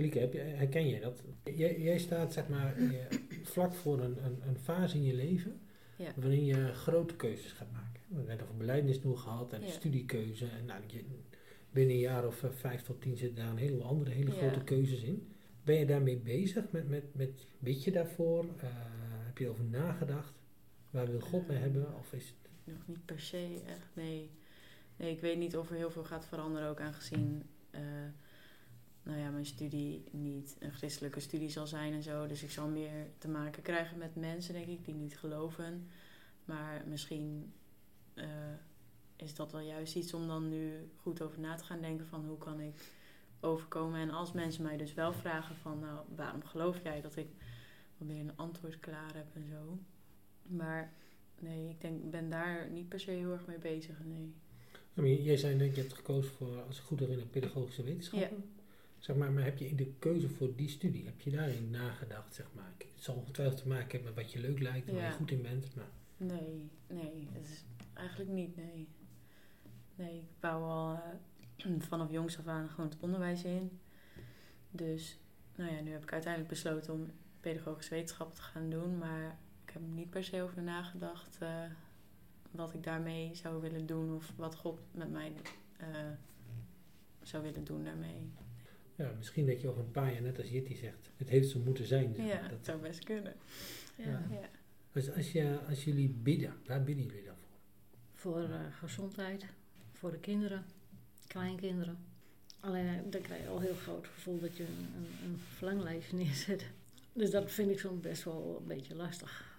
Lieke, 0.01 0.19
heb 0.19 0.33
je, 0.33 0.39
herken 0.39 0.89
jij 0.89 0.99
dat? 0.99 1.23
Jij, 1.55 1.79
jij 1.81 1.97
staat 1.99 2.33
zeg 2.33 2.47
maar 2.47 2.75
vlak 3.43 3.73
voor 3.73 3.99
een, 4.01 4.25
een, 4.25 4.37
een 4.47 4.57
fase 4.57 4.95
in 4.95 5.03
je 5.03 5.13
leven 5.13 5.61
Ja. 5.97 6.11
waarin 6.15 6.45
je 6.45 6.73
grote 6.73 7.15
keuzes 7.15 7.51
gaat 7.51 7.71
maken. 7.71 8.01
We 8.07 8.15
hebben 8.15 8.35
net 8.35 8.43
over 8.43 8.57
beleidnisdoel 8.57 9.15
gehad 9.15 9.53
en 9.53 9.61
Ja. 9.61 9.67
studiekeuze. 9.69 10.45
En 10.47 10.65
nou, 10.65 10.81
je, 10.87 11.03
binnen 11.71 11.95
een 11.95 12.01
jaar 12.01 12.27
of 12.27 12.43
eh, 12.43 12.49
vijf 12.49 12.81
tot 12.81 13.01
tien 13.01 13.17
zitten 13.17 13.37
daar 13.43 13.51
een 13.51 13.57
heleboel 13.57 13.83
andere 13.85 14.11
hele 14.11 14.31
Ja. 14.31 14.37
grote 14.37 14.63
keuzes 14.63 15.01
in. 15.01 15.27
Ben 15.63 15.75
je 15.79 15.85
daarmee 15.85 16.17
bezig? 16.17 16.71
Met, 16.71 16.89
met, 16.89 17.15
met, 17.15 17.47
weet 17.59 17.83
je 17.83 17.91
daarvoor? 17.91 18.45
Eh, 18.57 18.67
heb 19.25 19.37
je 19.37 19.43
erover 19.45 19.65
nagedacht? 19.65 20.33
Waar 20.89 21.11
wil 21.11 21.19
God 21.19 21.47
mee 21.47 21.57
Eh, 21.57 21.63
hebben? 21.63 21.95
Of 21.97 22.13
is 22.13 22.27
het, 22.27 22.35
Nog 22.75 22.87
niet 22.87 23.05
per 23.05 23.19
se, 23.19 23.61
echt, 23.67 23.87
nee. 23.93 24.29
Nee, 24.97 25.11
ik 25.11 25.21
weet 25.21 25.37
niet 25.37 25.57
of 25.57 25.69
er 25.69 25.75
heel 25.75 25.91
veel 25.91 26.03
gaat 26.03 26.25
veranderen, 26.25 26.69
ook 26.69 26.79
aangezien, 26.79 27.43
nou 29.03 29.19
ja, 29.19 29.29
mijn 29.29 29.45
studie 29.45 30.03
niet 30.11 30.55
een 30.59 30.73
christelijke 30.73 31.19
studie 31.19 31.49
zal 31.49 31.67
zijn 31.67 31.93
en 31.93 32.03
zo. 32.03 32.27
Dus 32.27 32.43
ik 32.43 32.51
zal 32.51 32.67
meer 32.67 33.07
te 33.17 33.27
maken 33.27 33.61
krijgen 33.61 33.97
met 33.97 34.15
mensen, 34.15 34.53
denk 34.53 34.67
ik, 34.67 34.85
die 34.85 34.93
niet 34.93 35.17
geloven. 35.17 35.87
Maar 36.45 36.83
misschien 36.87 37.53
eh, 38.13 38.25
is 39.15 39.35
dat 39.35 39.51
wel 39.51 39.61
juist 39.61 39.95
iets 39.95 40.13
om 40.13 40.27
dan 40.27 40.49
nu 40.49 40.89
goed 40.95 41.21
over 41.21 41.39
na 41.39 41.55
te 41.55 41.63
gaan 41.63 41.81
denken 41.81 42.07
van 42.07 42.25
hoe 42.25 42.37
kan 42.37 42.59
ik 42.59 42.75
overkomen. 43.39 43.99
En 43.99 44.09
als 44.09 44.31
mensen 44.31 44.63
mij 44.63 44.77
dus 44.77 44.93
wel 44.93 45.13
vragen 45.13 45.55
van, 45.55 45.79
nou, 45.79 45.99
waarom 46.15 46.43
geloof 46.43 46.83
jij 46.83 47.01
dat 47.01 47.15
ik 47.15 47.27
wat 47.97 48.07
meer 48.07 48.19
een 48.19 48.37
antwoord 48.37 48.79
klaar 48.79 49.15
heb 49.15 49.35
en 49.35 49.47
zo. 49.49 49.77
Maar 50.43 50.93
Nee, 51.43 51.69
ik 51.69 51.81
denk, 51.81 52.11
ben 52.11 52.29
daar 52.29 52.69
niet 52.71 52.89
per 52.89 52.99
se 52.99 53.11
heel 53.11 53.31
erg 53.31 53.45
mee 53.45 53.57
bezig. 53.57 53.95
Nee. 54.03 54.33
Ja, 54.93 55.23
jij 55.23 55.37
zei 55.37 55.55
net, 55.55 55.75
je 55.75 55.81
hebt 55.81 55.93
gekozen 55.93 56.31
voor, 56.31 56.61
als 56.67 56.77
ik 56.77 56.83
goed 56.83 56.99
herinner, 56.99 57.25
pedagogische 57.25 57.83
wetenschappen. 57.83 58.43
Zeg 59.03 59.15
maar, 59.15 59.31
maar 59.31 59.43
heb 59.43 59.57
je 59.57 59.67
in 59.67 59.75
de 59.75 59.93
keuze 59.99 60.29
voor 60.29 60.55
die 60.55 60.69
studie, 60.69 61.05
heb 61.05 61.21
je 61.21 61.31
daarin 61.31 61.69
nagedacht, 61.69 62.33
zeg 62.33 62.45
maar? 62.55 62.71
Het 62.77 63.03
zal 63.03 63.15
ongetwijfeld 63.15 63.61
te 63.61 63.67
maken 63.67 63.91
hebben 63.91 64.13
met 64.13 64.23
wat 64.23 64.31
je 64.31 64.39
leuk 64.39 64.59
lijkt 64.59 64.87
en 64.87 64.95
waar 64.95 65.05
je 65.05 65.11
goed 65.11 65.31
in 65.31 65.41
bent, 65.41 65.75
maar... 65.75 65.85
Nee, 66.17 66.69
nee, 66.87 67.27
het 67.31 67.49
is 67.49 67.63
eigenlijk 67.93 68.29
niet, 68.31 68.55
nee. 68.55 68.87
Nee, 69.95 70.17
ik 70.17 70.39
wou 70.39 70.63
al 70.63 70.99
eh, 71.57 71.71
vanaf 71.89 72.11
jongs 72.11 72.37
af 72.39 72.47
aan 72.47 72.69
gewoon 72.69 72.89
het 72.89 72.99
onderwijs 72.99 73.43
in. 73.43 73.79
Dus, 74.71 75.19
nou 75.55 75.71
ja, 75.71 75.81
nu 75.81 75.91
heb 75.91 76.03
ik 76.03 76.11
uiteindelijk 76.11 76.53
besloten 76.53 76.93
om 76.93 77.11
pedagogische 77.39 77.93
wetenschappen 77.93 78.35
te 78.35 78.41
gaan 78.41 78.69
doen. 78.69 78.97
Maar 78.97 79.37
ik 79.65 79.73
heb 79.73 79.81
er 79.81 79.87
niet 79.87 80.09
per 80.09 80.23
se 80.23 80.41
over 80.41 80.61
nagedacht 80.61 81.37
eh, 81.39 81.63
wat 82.51 82.73
ik 82.73 82.83
daarmee 82.83 83.35
zou 83.35 83.61
willen 83.61 83.85
doen. 83.85 84.15
Of 84.15 84.31
wat 84.35 84.55
God 84.55 84.79
met 84.91 85.11
mij 85.11 85.33
eh, 85.77 85.87
zou 87.21 87.43
willen 87.43 87.63
doen 87.63 87.83
daarmee. 87.83 88.31
Ja, 88.95 89.11
misschien 89.17 89.45
dat 89.45 89.61
je 89.61 89.67
over 89.67 89.81
een 89.81 89.91
paar 89.91 90.13
jaar, 90.13 90.21
net 90.21 90.37
als 90.37 90.49
Jitty 90.49 90.75
zegt, 90.75 91.09
het 91.17 91.29
heeft 91.29 91.49
zo 91.49 91.59
moeten 91.59 91.85
zijn. 91.85 92.15
zeg 92.15 92.25
Ja, 92.25 92.41
dat 92.41 92.49
dat, 92.49 92.65
zou 92.65 92.81
best 92.81 93.03
kunnen. 93.03 93.33
Ja. 93.95 94.25
Ja. 94.29 94.49
als, 94.93 95.11
als, 95.11 95.31
je, 95.31 95.59
als 95.67 95.83
jullie 95.83 96.09
bidden, 96.09 96.53
waar 96.65 96.83
bidden 96.83 97.05
jullie 97.05 97.23
dan 97.23 97.35
voor? 97.35 97.57
Voor 98.13 98.43
eh, 98.43 98.59
gezondheid, 98.71 99.45
voor 99.91 100.11
de 100.11 100.19
kinderen, 100.19 100.65
kleinkinderen. 101.27 101.97
Alleen 102.59 102.87
eh, 102.87 102.99
dan 103.09 103.21
krijg 103.21 103.41
je 103.41 103.47
al 103.47 103.59
heel 103.59 103.75
groot 103.75 104.07
gevoel 104.07 104.39
dat 104.39 104.57
je 104.57 104.63
een, 104.63 104.87
een, 104.95 105.29
een 105.29 105.37
verlanglijstje 105.37 106.17
neerzet. 106.17 106.65
Dus 107.13 107.31
dat 107.31 107.51
vind 107.51 107.71
ik 107.71 107.79
soms 107.79 107.99
best 107.99 108.23
wel 108.23 108.57
een 108.61 108.67
beetje 108.67 108.95
lastig. 108.95 109.57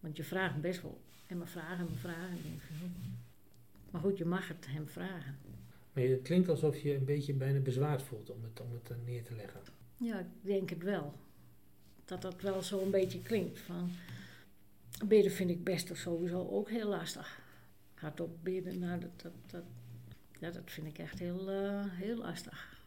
Want 0.00 0.16
je 0.16 0.24
vraagt 0.24 0.60
best 0.60 0.82
wel. 0.82 1.00
En 1.26 1.38
maar 1.38 1.48
vragen 1.48 1.78
en 1.78 1.84
maar 1.90 1.98
vragen. 1.98 2.38
Oh. 2.44 2.90
Maar 3.90 4.00
goed, 4.00 4.18
je 4.18 4.24
mag 4.24 4.48
het 4.48 4.66
hem 4.66 4.88
vragen. 4.88 5.38
Maar 5.96 6.04
het 6.04 6.22
klinkt 6.22 6.48
alsof 6.48 6.78
je 6.78 6.94
een 6.94 7.04
beetje 7.04 7.32
bijna 7.34 7.58
bezwaard 7.58 8.02
voelt 8.02 8.30
om 8.30 8.42
het, 8.42 8.60
om 8.60 8.68
het 8.72 9.06
neer 9.06 9.22
te 9.24 9.34
leggen. 9.34 9.60
Ja, 9.96 10.18
ik 10.18 10.26
denk 10.40 10.70
het 10.70 10.82
wel. 10.82 11.12
Dat 12.04 12.22
dat 12.22 12.40
wel 12.40 12.62
zo 12.62 12.80
een 12.82 12.90
beetje 12.90 13.22
klinkt. 13.22 13.58
Van, 13.58 13.90
bidden 15.06 15.32
vind 15.32 15.50
ik 15.50 15.64
best 15.64 15.90
of 15.90 15.96
sowieso 15.96 16.48
ook 16.48 16.70
heel 16.70 16.88
lastig. 16.88 17.40
Hardop 17.94 18.36
bidden, 18.42 18.78
nou, 18.78 19.00
dat, 19.00 19.10
dat, 19.22 19.32
dat, 19.46 19.62
ja, 20.40 20.50
dat 20.50 20.62
vind 20.64 20.86
ik 20.86 20.98
echt 20.98 21.18
heel, 21.18 21.50
eh, 21.50 21.84
heel 21.86 22.16
lastig. 22.16 22.78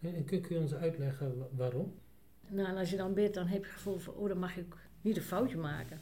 En, 0.00 0.24
kun, 0.24 0.40
kun 0.40 0.56
je 0.56 0.62
ons 0.62 0.74
uitleggen 0.74 1.38
wa- 1.38 1.48
waarom? 1.56 1.94
Nou, 2.48 2.68
en 2.68 2.76
als 2.76 2.90
je 2.90 2.96
dan 2.96 3.14
bidt, 3.14 3.34
dan 3.34 3.46
heb 3.46 3.60
je 3.60 3.66
het 3.66 3.76
gevoel 3.76 3.98
van, 3.98 4.14
oh, 4.14 4.28
dan 4.28 4.38
mag 4.38 4.56
ik 4.56 4.74
niet 5.00 5.16
een 5.16 5.22
foutje 5.22 5.56
maken. 5.56 5.98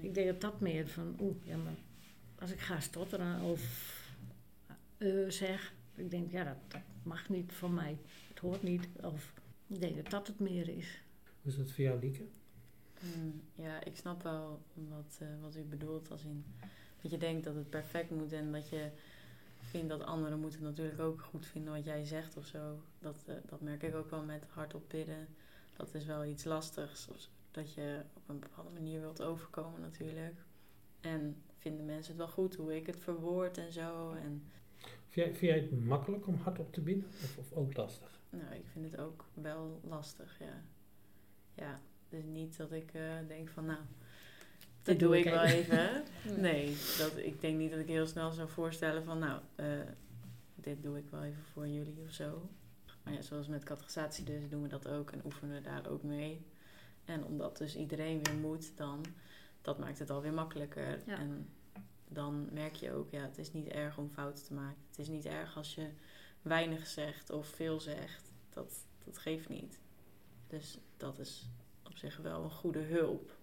Ik 0.00 0.14
denk 0.14 0.26
dat 0.26 0.40
dat 0.40 0.60
meer 0.60 0.88
van, 0.88 1.16
oeh, 1.20 1.34
ja, 1.44 1.56
maar 1.56 1.74
als 2.38 2.50
ik 2.52 2.60
ga 2.60 2.80
stotteren 2.80 3.40
of 3.40 3.60
eh 4.98 5.28
zeg, 5.28 5.74
ik 5.94 6.10
denk, 6.10 6.30
ja, 6.30 6.44
dat, 6.44 6.56
dat 6.68 6.80
mag 7.02 7.28
niet 7.28 7.52
van 7.52 7.74
mij. 7.74 7.98
Het 8.28 8.38
hoort 8.38 8.62
niet. 8.62 8.88
Of 9.02 9.32
ik 9.66 9.80
denk 9.80 9.96
dat 9.96 10.10
dat 10.10 10.26
het 10.26 10.38
meer 10.38 10.68
is. 10.68 11.02
Hoe 11.42 11.52
is 11.52 11.56
dat 11.58 11.70
voor 11.70 11.84
jou, 11.84 12.00
Lieke? 12.00 12.26
Hmm, 13.00 13.42
ja, 13.54 13.84
ik 13.84 13.96
snap 13.96 14.22
wel 14.22 14.62
wat, 14.74 15.18
eh, 15.20 15.28
wat 15.40 15.56
u 15.56 15.62
bedoelt. 15.62 16.10
Als 16.10 16.24
in 16.24 16.44
dat 17.02 17.10
je 17.10 17.26
denkt 17.26 17.44
dat 17.44 17.54
het 17.54 17.70
perfect 17.70 18.10
moet 18.10 18.32
en 18.32 18.52
dat 18.52 18.68
je 18.68 18.90
vindt 19.60 19.88
dat 19.88 20.04
anderen 20.04 20.40
moeten 20.40 20.62
natuurlijk 20.62 21.00
ook 21.00 21.20
goed 21.20 21.46
vinden 21.46 21.72
wat 21.72 21.84
jij 21.84 22.04
zegt 22.04 22.36
of 22.36 22.46
zo. 22.46 22.82
Dat, 22.98 23.24
eh, 23.26 23.34
dat 23.46 23.60
merk 23.60 23.82
ik 23.82 23.94
ook 23.94 24.10
wel 24.10 24.22
met 24.22 24.44
hardop 24.48 24.88
bidden. 24.88 25.28
Dat 25.76 25.94
is 25.94 26.04
wel 26.04 26.24
iets 26.24 26.44
lastigs. 26.44 27.08
Of 27.08 27.28
dat 27.50 27.74
je 27.74 28.02
op 28.12 28.28
een 28.28 28.38
bepaalde 28.38 28.70
manier 28.70 29.00
wilt 29.00 29.22
overkomen 29.22 29.80
natuurlijk. 29.80 30.44
En 31.00 31.42
vinden 31.58 31.84
mensen 31.84 32.12
het 32.12 32.16
wel 32.16 32.34
goed 32.34 32.54
hoe 32.54 32.76
ik 32.76 32.86
het 32.86 33.00
verwoord 33.00 33.58
en 33.58 33.72
zo. 33.72 34.12
En 34.12 34.42
Vind 35.16 35.28
jij, 35.28 35.38
vind 35.38 35.52
jij 35.52 35.60
het 35.60 35.84
makkelijk 35.84 36.26
om 36.26 36.34
hardop 36.34 36.72
te 36.72 36.80
bidden? 36.80 37.08
Of, 37.22 37.38
of 37.38 37.52
ook 37.52 37.76
lastig? 37.76 38.20
Nou, 38.30 38.54
ik 38.54 38.66
vind 38.72 38.90
het 38.90 39.00
ook 39.00 39.24
wel 39.34 39.80
lastig, 39.84 40.38
ja. 40.38 40.62
Ja, 41.54 41.80
dus 42.08 42.24
niet 42.24 42.56
dat 42.56 42.72
ik 42.72 42.94
eh, 42.94 43.02
denk 43.28 43.48
van, 43.48 43.64
nou, 43.64 43.78
dit 44.82 44.98
doe 44.98 45.18
ik 45.18 45.24
wel 45.24 45.42
even. 45.42 46.02
Nee, 46.40 46.76
dat, 46.98 47.16
ik 47.16 47.40
denk 47.40 47.58
niet 47.58 47.70
dat 47.70 47.80
ik 47.80 47.88
heel 47.88 48.06
snel 48.06 48.30
zou 48.30 48.48
voorstellen 48.48 49.04
van, 49.04 49.18
nou, 49.18 49.40
eh, 49.54 49.66
dit 50.54 50.82
doe 50.82 50.98
ik 50.98 51.10
wel 51.10 51.22
even 51.22 51.42
voor 51.52 51.68
jullie 51.68 52.02
of 52.02 52.10
zo. 52.10 52.48
Maar 53.02 53.12
ja, 53.12 53.22
zoals 53.22 53.48
met 53.48 53.64
catechisatie 53.64 54.24
dus 54.24 54.48
doen 54.48 54.62
we 54.62 54.68
dat 54.68 54.88
ook 54.88 55.10
en 55.10 55.20
oefenen 55.24 55.54
we 55.54 55.60
daar 55.60 55.88
ook 55.88 56.02
mee. 56.02 56.46
En 57.04 57.24
omdat 57.24 57.58
dus 57.58 57.76
iedereen 57.76 58.22
weer 58.22 58.34
moet 58.34 58.76
dan, 58.76 59.04
dat 59.62 59.78
maakt 59.78 59.98
het 59.98 60.10
alweer 60.10 60.32
makkelijker. 60.32 61.02
Ja. 61.06 61.18
En 61.18 61.48
dan 62.08 62.48
merk 62.52 62.74
je 62.74 62.92
ook, 62.92 63.10
ja, 63.10 63.22
het 63.22 63.38
is 63.38 63.52
niet 63.52 63.66
erg 63.66 63.98
om 63.98 64.10
fouten 64.10 64.44
te 64.44 64.54
maken. 64.54 64.82
Het 64.88 64.98
is 64.98 65.08
niet 65.08 65.24
erg 65.24 65.56
als 65.56 65.74
je 65.74 65.90
weinig 66.42 66.86
zegt 66.86 67.30
of 67.30 67.46
veel 67.46 67.80
zegt. 67.80 68.30
Dat, 68.50 68.84
dat 69.04 69.18
geeft 69.18 69.48
niet. 69.48 69.78
Dus 70.46 70.78
dat 70.96 71.18
is 71.18 71.48
op 71.82 71.96
zich 71.96 72.16
wel 72.16 72.44
een 72.44 72.50
goede 72.50 72.82
hulp 72.82 73.36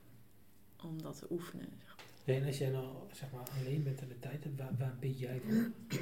om 0.83 1.01
dat 1.01 1.17
te 1.19 1.27
oefenen. 1.29 1.69
zeg 1.85 1.95
maar. 1.95 2.35
En 2.35 2.45
als 2.45 2.57
jij 2.57 2.69
nou 2.69 2.95
zeg 3.11 3.31
maar, 3.31 3.49
alleen 3.49 3.83
bent 3.83 3.99
de 3.99 4.19
tijd 4.19 4.43
hebt, 4.43 4.57
waar, 4.57 4.77
waar 4.77 4.97
bid 4.99 5.19
jij 5.19 5.39
voor? 5.39 5.71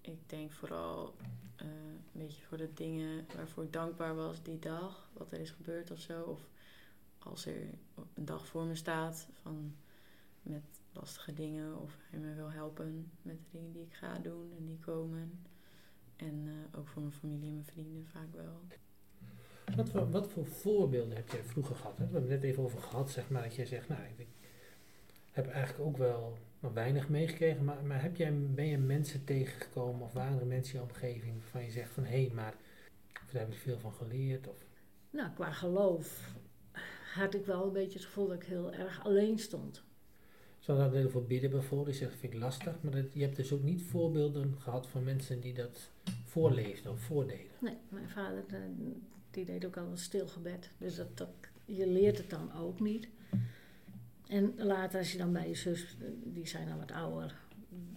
Ik 0.00 0.28
denk 0.28 0.52
vooral 0.52 1.14
eh, 1.56 1.66
een 1.66 2.00
beetje 2.12 2.42
voor 2.42 2.56
de 2.58 2.72
dingen 2.74 3.26
waarvoor 3.34 3.64
ik 3.64 3.72
dankbaar 3.72 4.14
was 4.14 4.42
die 4.42 4.58
dag, 4.58 5.10
wat 5.12 5.32
er 5.32 5.40
is 5.40 5.50
gebeurd 5.50 5.90
of 5.90 5.98
zo. 5.98 6.22
Of 6.22 6.40
als 7.18 7.46
er 7.46 7.68
een 8.14 8.24
dag 8.24 8.46
voor 8.46 8.64
me 8.64 8.74
staat 8.74 9.28
van 9.42 9.74
met 10.42 10.77
lastige 10.92 11.32
dingen 11.32 11.78
of 11.78 11.96
hij 12.10 12.18
me 12.18 12.34
wil 12.34 12.50
helpen 12.50 13.10
met 13.22 13.38
de 13.38 13.48
dingen 13.50 13.72
die 13.72 13.82
ik 13.82 13.94
ga 13.94 14.18
doen 14.18 14.52
en 14.58 14.64
die 14.64 14.78
komen. 14.78 15.46
En 16.16 16.42
eh, 16.46 16.78
ook 16.78 16.88
voor 16.88 17.02
mijn 17.02 17.14
familie 17.14 17.48
en 17.48 17.54
mijn 17.54 17.66
vrienden 17.66 18.06
vaak 18.06 18.34
wel. 18.34 18.60
Wat 19.76 19.88
voor, 19.88 20.10
wat 20.10 20.30
voor 20.30 20.46
voorbeelden 20.46 21.16
heb 21.16 21.28
jij 21.28 21.44
vroeger 21.44 21.76
gehad? 21.76 21.98
Hè? 21.98 22.06
We 22.06 22.12
hebben 22.12 22.30
het 22.30 22.40
net 22.40 22.50
even 22.50 22.62
over 22.62 22.78
gehad, 22.78 23.10
zeg 23.10 23.30
maar, 23.30 23.42
dat 23.42 23.54
jij 23.54 23.66
zegt, 23.66 23.88
nou, 23.88 24.00
ik 24.16 24.26
heb 25.30 25.48
eigenlijk 25.48 25.88
ook 25.88 25.96
wel 25.96 26.38
maar 26.60 26.72
weinig 26.72 27.08
meegekregen, 27.08 27.64
maar, 27.64 27.84
maar 27.84 28.02
heb 28.02 28.16
jij, 28.16 28.38
ben 28.38 28.66
je 28.66 28.78
mensen 28.78 29.24
tegengekomen 29.24 30.02
of 30.02 30.12
waren 30.12 30.40
er 30.40 30.46
mensen 30.46 30.74
in 30.74 30.80
je 30.80 30.86
omgeving 30.86 31.38
waarvan 31.40 31.64
je 31.64 31.70
zegt 31.70 31.92
van, 31.92 32.04
hé, 32.04 32.24
hey, 32.24 32.30
maar 32.34 32.54
of 33.24 33.30
daar 33.30 33.42
heb 33.42 33.52
ik 33.52 33.58
veel 33.58 33.78
van 33.78 33.92
geleerd? 33.92 34.48
Of, 34.48 34.66
Nou, 35.10 35.30
qua 35.34 35.52
geloof 35.52 36.34
had 37.14 37.34
ik 37.34 37.46
wel 37.46 37.66
een 37.66 37.72
beetje 37.72 37.98
het 37.98 38.06
gevoel 38.06 38.26
dat 38.26 38.36
ik 38.42 38.48
heel 38.48 38.72
erg 38.72 39.04
alleen 39.04 39.38
stond. 39.38 39.84
Zo 40.68 40.90
dat 40.90 41.10
veel 41.10 41.24
bidden 41.24 41.50
bijvoorbeeld, 41.50 41.96
zegt, 41.96 42.16
vind 42.16 42.32
ik 42.32 42.38
lastig, 42.38 42.82
maar 42.82 42.92
dat, 42.92 43.04
je 43.12 43.22
hebt 43.22 43.36
dus 43.36 43.52
ook 43.52 43.62
niet 43.62 43.82
voorbeelden 43.82 44.54
gehad 44.58 44.86
van 44.86 45.04
mensen 45.04 45.40
die 45.40 45.54
dat 45.54 45.90
voorleefden 46.24 46.92
of 46.92 47.00
voordeden. 47.00 47.52
Nee, 47.58 47.76
mijn 47.88 48.08
vader 48.08 48.44
eh, 48.48 48.58
die 49.30 49.44
deed 49.44 49.64
ook 49.64 49.76
al 49.76 49.86
een 49.86 49.98
stilgebed. 49.98 50.70
Dus 50.78 50.96
dat, 50.96 51.16
dat, 51.16 51.28
je 51.64 51.86
leert 51.86 52.18
het 52.18 52.30
dan 52.30 52.52
ook 52.52 52.80
niet. 52.80 53.08
En 54.26 54.54
later 54.56 54.98
als 54.98 55.12
je 55.12 55.18
dan 55.18 55.32
bij 55.32 55.48
je 55.48 55.54
zus, 55.54 55.82
eh, 55.82 56.06
die 56.24 56.46
zijn 56.46 56.68
dan 56.68 56.78
wat 56.78 56.92
ouder, 56.92 57.34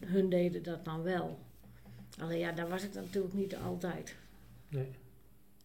hun 0.05 0.29
deden 0.29 0.63
dat 0.63 0.85
dan 0.85 1.03
wel. 1.03 1.39
Alleen 2.19 2.39
ja, 2.39 2.51
daar 2.51 2.69
was 2.69 2.81
het 2.81 2.93
natuurlijk 2.93 3.33
niet 3.33 3.55
altijd. 3.55 4.15
Nee. 4.69 4.89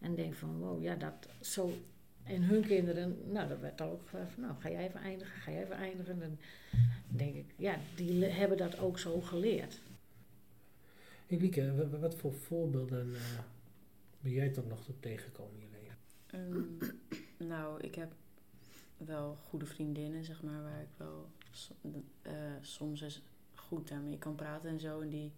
En 0.01 0.15
denk 0.15 0.35
van, 0.35 0.59
wow, 0.59 0.83
ja, 0.83 0.95
dat 0.95 1.29
zo. 1.41 1.73
En 2.23 2.43
hun 2.43 2.63
kinderen, 2.63 3.33
nou, 3.33 3.49
dat 3.49 3.61
werd 3.61 3.81
ook 3.81 4.09
van, 4.09 4.21
nou, 4.37 4.55
ga 4.59 4.71
jij 4.71 4.87
even 4.87 5.01
eindigen, 5.01 5.41
ga 5.41 5.51
jij 5.51 5.63
even 5.63 5.77
eindigen. 5.77 6.19
Dan 6.19 6.39
denk 7.17 7.35
ik, 7.35 7.55
ja, 7.57 7.79
die 7.95 8.25
hebben 8.25 8.59
dat 8.59 8.79
ook 8.79 8.99
zo 8.99 9.21
geleerd. 9.21 9.81
Hey, 11.27 11.39
Lieke, 11.39 11.89
wat 12.01 12.15
voor 12.15 12.33
voorbeelden 12.33 13.15
eh, 13.15 13.21
ben 14.21 14.33
jij 14.33 14.49
toch 14.49 14.67
nog 14.67 14.89
op 14.89 15.03
tegengekomen 15.03 15.61
in 15.61 15.61
je 15.61 15.69
leven? 15.71 15.97
Ehm, 16.27 17.49
nou, 17.49 17.81
ik 17.81 17.95
heb 17.95 18.13
wel 18.97 19.37
goede 19.49 19.67
vriendinnen, 19.67 20.25
zeg 20.25 20.43
maar, 20.43 20.63
waar 20.63 20.81
ik 20.81 20.89
wel 20.97 21.29
eh, 22.23 22.33
soms 22.61 23.01
eens 23.01 23.23
goed 23.55 23.89
daarmee 23.89 24.19
kan 24.19 24.35
praten 24.35 24.71
en 24.71 24.81
zo. 24.81 25.01
En 25.01 25.09
die 25.09 25.33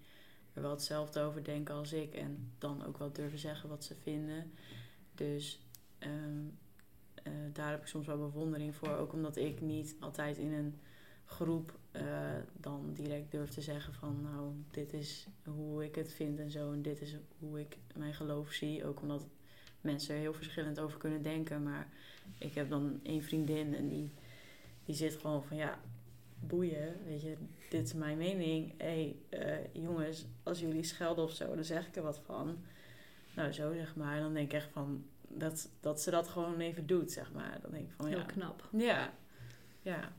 er 0.53 0.63
wel 0.63 0.71
hetzelfde 0.71 1.21
over 1.21 1.45
denken 1.45 1.75
als 1.75 1.93
ik. 1.93 2.15
En 2.15 2.53
dan 2.59 2.87
ook 2.87 2.99
wel 2.99 3.13
durven 3.13 3.39
zeggen 3.39 3.69
wat 3.69 3.85
ze 3.85 3.95
vinden. 3.95 4.53
Dus 5.15 5.61
ehm, 5.99 6.47
eh, 7.15 7.33
daar 7.53 7.71
heb 7.71 7.81
ik 7.81 7.87
soms 7.87 8.07
wel 8.07 8.19
bewondering 8.19 8.75
voor. 8.75 8.97
Ook 8.97 9.13
omdat 9.13 9.37
ik 9.37 9.61
niet 9.61 9.97
altijd 10.01 10.39
in 10.39 10.53
een 10.53 10.75
groep 11.29 11.79
eh, 11.91 12.05
dan 12.53 12.93
direct 12.93 13.31
durf 13.31 13.51
te 13.51 13.61
zeggen 13.61 13.95
van... 13.95 14.21
nou, 14.23 14.53
dit 14.71 14.93
is 14.93 15.27
hoe 15.45 15.85
ik 15.85 15.95
het 15.95 16.13
vind 16.13 16.39
en 16.39 16.51
zo. 16.51 16.73
En 16.73 16.83
dit 16.83 17.01
is 17.01 17.17
hoe 17.39 17.61
ik 17.61 17.77
mijn 17.95 18.15
geloof 18.15 18.53
zie. 18.53 18.85
Ook 18.85 19.01
omdat 19.01 19.27
mensen 19.81 20.15
er 20.15 20.21
heel 20.21 20.35
verschillend 20.35 20.81
over 20.81 20.99
kunnen 20.99 21.23
denken. 21.23 21.63
Maar 21.63 21.89
ik 22.39 22.55
heb 22.55 22.71
dan 22.71 23.01
één 23.03 23.23
vriendin 23.23 23.75
en 23.75 23.89
die, 23.89 24.11
die 24.85 24.95
zit 24.95 25.17
gewoon 25.17 25.45
van 25.45 25.57
ja, 25.57 25.81
boeien, 26.41 26.97
weet 27.05 27.23
je, 27.23 27.37
dit 27.71 27.87
is 27.87 27.95
mijn 27.95 28.19
mening. 28.19 28.73
Hé, 28.77 29.17
hey, 29.31 29.41
eh, 29.41 29.83
jongens, 29.83 30.27
als 30.43 30.61
jullie 30.61 30.85
schelden 30.85 31.25
of 31.25 31.33
zo, 31.33 31.55
dan 31.55 31.65
zeg 31.65 31.87
ik 31.87 31.97
er 31.97 32.03
wat 32.03 32.21
van. 32.25 32.59
Nou, 33.35 33.53
zo 33.53 33.73
zeg 33.75 33.97
maar. 33.97 34.17
En 34.17 34.23
dan 34.23 34.35
denk 34.35 34.47
ik 34.47 34.53
echt 34.53 34.71
van 34.71 35.05
dat, 35.29 35.71
dat 35.81 36.01
ze 36.01 36.11
dat 36.11 36.29
gewoon 36.29 36.61
even 36.61 36.87
doet, 36.87 37.13
zeg 37.13 37.33
maar. 37.33 37.59
Dan 37.63 37.71
denk 37.71 37.85
ik 37.85 37.93
van 37.97 38.07
Heel 38.07 38.19
ja, 38.19 38.25
knap. 38.25 38.69
ja, 38.73 39.13
ja. 39.83 40.13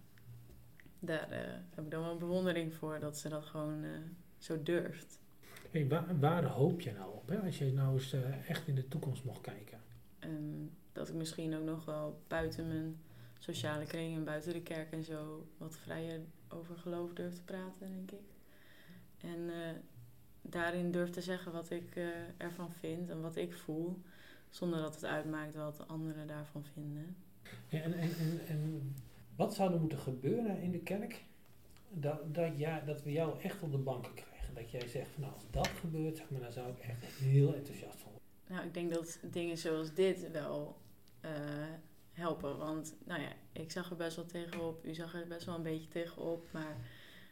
Daar 0.99 1.31
eh, 1.31 1.39
heb 1.75 1.85
ik 1.85 1.91
dan 1.91 2.03
wel 2.03 2.17
bewondering 2.17 2.73
voor 2.73 2.99
dat 2.99 3.17
ze 3.17 3.29
dat 3.29 3.45
gewoon 3.45 3.83
eh, 3.83 3.89
zo 4.37 4.63
durft. 4.63 5.19
Hey, 5.71 5.87
waar, 5.87 6.19
waar 6.19 6.45
hoop 6.45 6.81
je 6.81 6.91
nou 6.91 7.13
op, 7.13 7.29
hè? 7.29 7.39
als 7.39 7.57
je 7.57 7.73
nou 7.73 7.93
eens 7.93 8.13
eh, 8.13 8.49
echt 8.49 8.67
in 8.67 8.75
de 8.75 8.87
toekomst 8.87 9.23
mocht 9.23 9.41
kijken? 9.41 9.79
En 10.19 10.69
dat 10.91 11.09
ik 11.09 11.15
misschien 11.15 11.55
ook 11.55 11.63
nog 11.63 11.85
wel 11.85 12.21
buiten 12.27 12.67
mijn 12.67 12.97
sociale 13.39 13.85
kring 13.85 14.15
en 14.15 14.23
buiten 14.23 14.53
de 14.53 14.61
kerk 14.61 14.91
en 14.91 15.03
zo 15.03 15.47
wat 15.57 15.77
vrijer 15.77 16.19
over 16.47 16.77
geloof 16.77 17.13
durf 17.13 17.33
te 17.33 17.41
praten, 17.41 17.89
denk 17.89 18.11
ik. 18.11 18.27
En 19.17 19.51
daarin 20.41 20.91
durf 20.91 21.09
te 21.09 21.21
zeggen 21.21 21.51
wat 21.51 21.69
ik 21.69 21.99
ervan 22.37 22.73
vind 22.73 23.09
en 23.09 23.21
wat 23.21 23.35
ik 23.35 23.53
voel, 23.53 24.01
zonder 24.49 24.81
dat 24.81 24.95
het 24.95 25.05
uitmaakt 25.05 25.55
wat 25.55 25.77
de 25.77 25.85
anderen 25.85 26.27
daarvan 26.27 26.65
vinden. 26.73 27.15
Ja, 27.67 27.81
en, 27.81 27.93
en, 27.93 28.11
en, 28.19 28.39
en 28.47 28.95
wat 29.39 29.53
zou 29.53 29.73
er 29.73 29.79
moeten 29.79 29.97
gebeuren 29.97 30.61
in 30.61 30.71
de 30.71 30.79
kerk 30.79 31.23
dat, 31.89 32.35
dat, 32.35 32.57
ja, 32.57 32.79
dat 32.79 33.03
we 33.03 33.11
jou 33.11 33.41
echt 33.41 33.61
op 33.61 33.71
de 33.71 33.77
banken 33.77 34.13
krijgen? 34.13 34.53
Dat 34.53 34.71
jij 34.71 34.87
zegt 34.87 35.09
van 35.11 35.21
nou, 35.21 35.33
als 35.33 35.43
dat 35.51 35.67
gebeurt, 35.67 36.17
zeg 36.17 36.29
maar, 36.29 36.41
dan 36.41 36.51
zou 36.51 36.69
ik 36.69 36.79
echt 36.79 37.03
heel 37.03 37.55
enthousiast 37.55 37.97
van 37.99 38.11
worden. 38.11 38.29
Nou, 38.47 38.65
ik 38.65 38.73
denk 38.73 38.93
dat 38.93 39.19
dingen 39.31 39.57
zoals 39.57 39.93
dit 39.93 40.31
wel 40.31 40.77
eh, 41.19 41.31
helpen. 42.11 42.57
Want, 42.57 42.95
nou 43.05 43.21
ja, 43.21 43.31
ik 43.51 43.71
zag 43.71 43.89
er 43.89 43.95
best 43.95 44.15
wel 44.15 44.25
tegenop. 44.25 44.85
U 44.85 44.93
zag 44.93 45.13
er 45.13 45.27
best 45.27 45.45
wel 45.45 45.55
een 45.55 45.63
beetje 45.63 45.87
tegenop. 45.87 46.47
Maar 46.51 46.75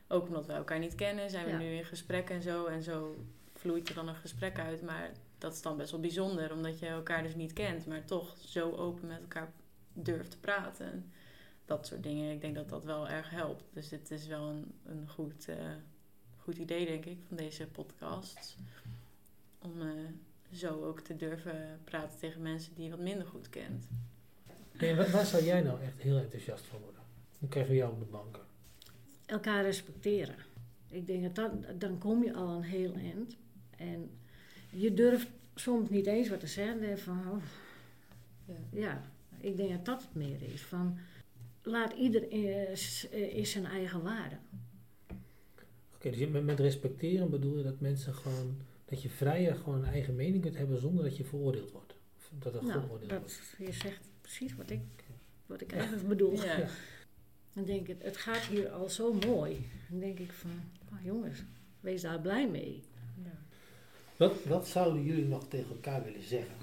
ook 0.08 0.28
omdat 0.28 0.46
we 0.46 0.54
elkaar 0.54 0.80
niet 0.80 0.96
kennen, 0.96 1.30
zijn 1.30 1.46
we 1.46 1.52
Ja. 1.52 1.58
nu 1.58 1.76
in 1.76 1.86
gesprek 1.86 2.30
en 2.30 2.42
zo. 2.42 2.66
En 2.66 2.84
zo 2.84 3.26
vloeit 3.54 3.90
er 3.90 3.96
dan 3.96 4.08
een 4.08 4.16
gesprek 4.16 4.60
uit. 4.60 4.82
Maar 4.82 5.12
dat 5.38 5.54
is 5.54 5.62
dan 5.62 5.78
best 5.78 5.92
wel 5.92 6.00
bijzonder, 6.00 6.54
omdat 6.54 6.80
je 6.80 6.88
elkaar 6.88 7.24
dus 7.24 7.36
niet 7.36 7.54
kent. 7.54 7.86
Maar 7.86 8.06
toch 8.06 8.38
zo 8.38 8.72
open 8.72 9.08
met 9.08 9.22
elkaar 9.22 9.52
durft 9.94 10.32
te 10.32 10.40
praten. 10.40 11.12
Dat 11.68 11.88
soort 11.88 12.04
dingen. 12.04 12.32
Ik 12.32 12.42
denk 12.42 12.56
dat 12.56 12.70
dat 12.70 12.84
wel 12.84 13.08
erg 13.08 13.30
helpt. 13.30 13.64
Dus 13.74 13.90
dit 13.90 14.12
is 14.12 14.28
wel 14.28 14.50
een, 14.50 14.72
een 14.86 15.10
goed, 15.10 15.48
eh, 15.48 15.56
goed 16.38 16.58
idee, 16.58 16.86
denk 16.86 17.06
ik, 17.06 17.18
van 17.28 17.38
deze 17.38 17.68
podcast. 17.68 18.58
Om 19.62 19.82
eh, 19.82 19.88
zo 20.52 20.84
ook 20.86 21.00
te 21.00 21.16
durven 21.16 21.80
praten 21.84 22.20
tegen 22.20 22.42
mensen 22.42 22.76
die 22.76 22.84
je 22.84 22.90
wat 22.90 23.00
minder 23.00 23.28
goed 23.28 23.50
kent. 23.50 23.88
Hey, 24.72 24.96
waar, 24.96 25.12
waar 25.12 25.26
zou 25.26 25.44
jij 25.44 25.62
nou 25.62 25.82
echt 25.82 26.02
heel 26.02 26.18
enthousiast 26.18 26.66
van 26.66 26.80
worden? 26.80 27.02
Hoe 27.40 27.50
krijgen 27.50 27.72
we 27.72 27.78
jou 27.78 27.92
op 27.92 28.00
de 28.00 28.06
banken? 28.06 28.42
Elkaar 29.26 29.64
respecteren. 29.64 30.36
Ik 30.90 31.08
denk 31.08 31.36
dat, 31.36 31.36
dat 31.36 31.80
dan 31.82 31.98
kom 31.98 32.24
je 32.24 32.34
al 32.34 32.50
een 32.50 32.64
heel 32.64 32.94
eind. 32.94 33.36
En 33.78 34.10
je 34.70 34.94
durft 34.94 35.28
soms 35.56 35.90
niet 35.90 36.06
eens 36.06 36.30
wat 36.30 36.40
te 36.40 36.48
zeggen. 36.48 37.00
Van, 37.00 37.32
oh, 37.32 37.44
Ja. 38.46 38.56
ja, 38.70 39.02
ik 39.40 39.58
denk 39.58 39.70
dat 39.70 39.86
dat 39.86 40.02
het 40.02 40.16
meer 40.16 40.42
is. 40.54 40.62
Van, 40.62 41.00
laat 41.68 41.94
ieder 41.94 42.30
eh, 42.32 42.76
s- 42.76 43.10
eh, 43.10 43.36
is 43.36 43.52
zijn 43.52 43.66
eigen 43.66 44.02
waarde. 44.04 44.36
Oké, 45.96 46.10
dus 46.10 46.28
met, 46.28 46.44
met 46.46 46.60
respecteren 46.60 47.30
bedoel 47.30 47.58
je 47.58 47.64
dat 47.64 47.80
mensen 47.80 48.14
gewoon, 48.14 48.58
dat 48.86 49.02
je 49.02 49.10
vrijer 49.10 49.56
gewoon 49.56 49.78
een 49.84 49.92
eigen 49.92 50.16
mening 50.16 50.42
kunt 50.42 50.58
hebben 50.58 50.80
zonder 50.80 51.04
dat 51.04 51.18
je 51.18 51.24
veroordeeld 51.24 51.72
wordt? 51.72 51.96
Of 52.18 52.32
dat 52.40 52.56
er 52.56 52.64
Nou, 52.66 52.82
geoordeeld 52.82 53.10
dat, 53.10 53.20
wordt? 53.20 53.54
je 53.58 53.72
zegt 53.72 54.10
precies 54.22 54.56
wat 54.56 54.70
ik, 54.70 54.82
wat 55.46 55.62
ik 55.62 55.72
eigenlijk 55.72 56.08
bedoel. 56.08 56.34
Ja. 56.34 56.58
Ja. 56.58 56.68
Dan 57.54 57.66
denk 57.66 57.88
ik, 57.88 58.02
het 58.02 58.18
gaat 58.18 58.42
hier 58.46 58.70
al 58.70 58.90
zo 58.90 59.14
mooi. 59.14 59.70
Dan 59.90 60.00
denk 60.00 60.20
ik 60.20 60.32
van, 60.32 60.52
oh, 60.92 61.04
jongens, 61.04 61.44
wees 61.80 62.02
daar 62.02 62.22
blij 62.22 62.50
mee. 62.50 62.84
Wat, 64.18 64.44
wat 64.44 64.68
zouden 64.68 65.04
jullie 65.04 65.26
nog 65.26 65.48
tegen 65.48 65.70
elkaar 65.70 66.04
willen 66.04 66.24
zeggen? 66.24 66.56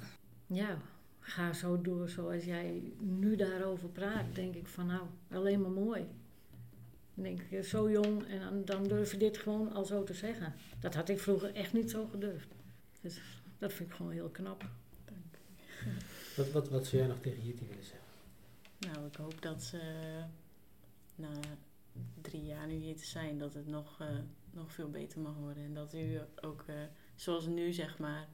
Ja, 0.47 0.79
ga 1.27 1.53
zo 1.53 1.81
door 1.81 2.09
zoals 2.09 2.45
jij 2.45 2.93
nu 2.99 3.37
daarover 3.37 3.89
praat. 3.89 4.35
Denk 4.35 4.55
ik 4.55 4.67
van, 4.67 4.87
nou, 4.87 5.03
alleen 5.31 5.61
maar 5.61 5.71
mooi. 5.71 6.07
Dan 7.15 7.25
denk 7.25 7.41
ik, 7.41 7.65
zo 7.65 7.91
jong 7.91 8.27
en 8.27 8.41
dan, 8.41 8.65
dan 8.65 8.89
durf 8.89 9.13
je 9.13 9.19
dit 9.19 9.39
gewoon 9.39 9.73
al 9.73 9.85
zo 9.85 10.05
te 10.05 10.15
zeggen. 10.15 10.55
Dat 10.81 10.95
had 10.95 11.09
ik 11.09 11.19
vroeger 11.19 11.55
echt 11.55 11.73
niet 11.73 11.91
zo 11.91 12.07
gedurfd. 12.07 12.49
Dus 13.01 13.21
dat 13.59 13.73
vind 13.73 13.89
ik 13.89 13.95
gewoon 13.95 14.13
heel 14.13 14.29
knap. 14.29 14.65
Wat, 16.37 16.51
wat, 16.51 16.69
wat 16.69 16.87
zou 16.87 16.97
jij 16.97 17.07
nog 17.07 17.21
tegen 17.21 17.45
Jitty 17.45 17.67
willen 17.69 17.85
zeggen? 17.85 18.09
Nou, 18.79 19.07
ik 19.07 19.17
hoop 19.17 19.43
dat 19.43 19.63
ze 19.63 19.81
na 21.15 21.41
drie 22.21 22.45
jaar 22.45 22.67
nu 22.67 22.75
hier 22.75 22.97
te 22.97 23.07
zijn, 23.07 23.39
dat 23.39 23.55
het 23.55 23.67
nog, 23.67 24.01
eh, 24.01 24.09
nog 24.51 24.73
veel 24.73 24.91
beter 24.91 25.21
mag 25.21 25.37
worden. 25.37 25.65
En 25.65 25.75
dat 25.75 25.95
u 25.95 26.21
ook, 26.41 26.65
eh, 26.67 26.75
zoals 27.15 27.47
nu 27.47 27.73
zeg 27.73 27.99
maar, 27.99 28.29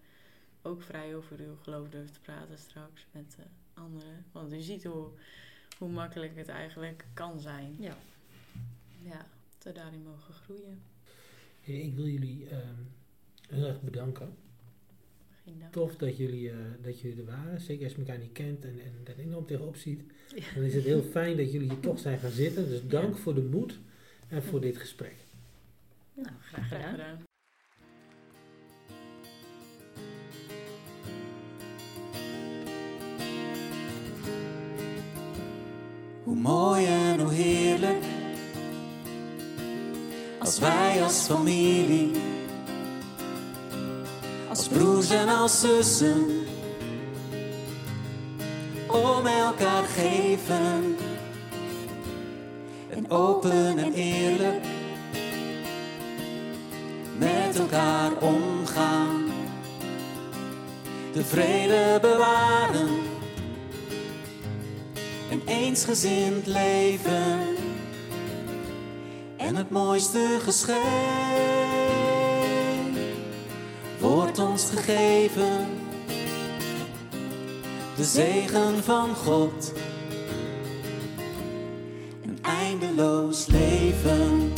ook 0.62 0.82
vrij 0.82 1.16
over 1.16 1.38
uw 1.38 1.56
geloof 1.62 1.88
durft 1.88 2.12
te 2.12 2.20
praten 2.20 2.58
straks 2.58 3.06
met 3.12 3.36
eh, 3.38 3.44
anderen. 3.74 4.24
Want 4.32 4.52
u 4.52 4.60
ziet 4.60 4.84
hoe, 4.84 5.08
hoe 5.78 5.88
makkelijk 5.88 6.36
het 6.36 6.48
eigenlijk 6.48 7.04
kan 7.14 7.40
zijn. 7.40 7.76
Ja. 7.78 7.96
Ja, 9.02 9.26
dat 9.58 9.62
we 9.62 9.72
daarin 9.72 10.02
mogen 10.02 10.34
groeien. 10.34 10.82
Hey, 11.60 11.74
Ik 11.74 11.94
wil 11.94 12.06
jullie 12.06 12.46
ehm, 12.48 12.74
heel 13.48 13.66
erg 13.66 13.82
bedanken. 13.82 14.36
Tof 15.70 15.96
dat 15.96 16.16
jullie, 16.16 16.50
eh, 16.50 16.56
dat 16.82 17.00
jullie 17.00 17.18
er 17.18 17.24
waren. 17.24 17.60
Zeker 17.60 17.84
als 17.84 17.92
je 17.92 17.98
elkaar 17.98 18.18
niet 18.18 18.32
kent 18.32 18.64
en, 18.64 18.80
en 18.80 18.92
er 19.04 19.18
enorm 19.18 19.46
tegenop 19.46 19.76
ziet. 19.76 20.02
Ja. 20.34 20.54
Dan 20.54 20.64
is 20.64 20.74
het 20.74 20.84
heel 20.84 21.02
fijn 21.16 21.36
dat 21.36 21.52
jullie 21.52 21.68
hier 21.68 21.80
toch 21.80 21.98
zijn 21.98 22.18
gaan 22.18 22.30
zitten. 22.30 22.68
Dus 22.68 22.86
dank 22.86 23.16
voor 23.16 23.34
de 23.34 23.42
moed 23.42 23.78
en 24.28 24.42
voor 24.42 24.60
dit 24.60 24.76
gesprek. 24.76 25.14
Nou, 26.14 26.34
graag 26.40 26.66
Graag 26.66 26.90
gedaan. 26.90 27.28
Hoe 36.30 36.38
mooi 36.38 36.86
en 36.86 37.20
hoe 37.20 37.32
heerlijk. 37.32 38.04
Als 40.38 40.58
wij 40.58 41.02
als 41.02 41.26
familie 41.26 42.10
Als 44.48 44.68
broers 44.68 45.10
en 45.10 45.28
als 45.28 45.60
zussen 45.60 46.26
Om 48.86 49.26
elkaar 49.26 49.84
geven. 49.84 50.96
En 52.90 53.10
open 53.10 53.78
en 53.78 53.92
eerlijk 53.92 54.64
Met 57.18 57.58
elkaar 57.58 58.10
omgaan. 58.20 59.24
De 61.12 61.24
vrede 61.24 61.98
bewaren 62.00 63.09
een 65.30 65.42
eensgezind 65.46 66.46
leven 66.46 67.56
en 69.36 69.56
het 69.56 69.70
mooiste 69.70 70.38
geschenk 70.42 70.80
wordt 73.98 74.38
ons 74.38 74.70
gegeven. 74.70 75.66
De 77.96 78.04
zegen 78.04 78.84
van 78.84 79.14
God, 79.14 79.72
een 82.22 82.38
eindeloos 82.42 83.46
leven. 83.46 84.52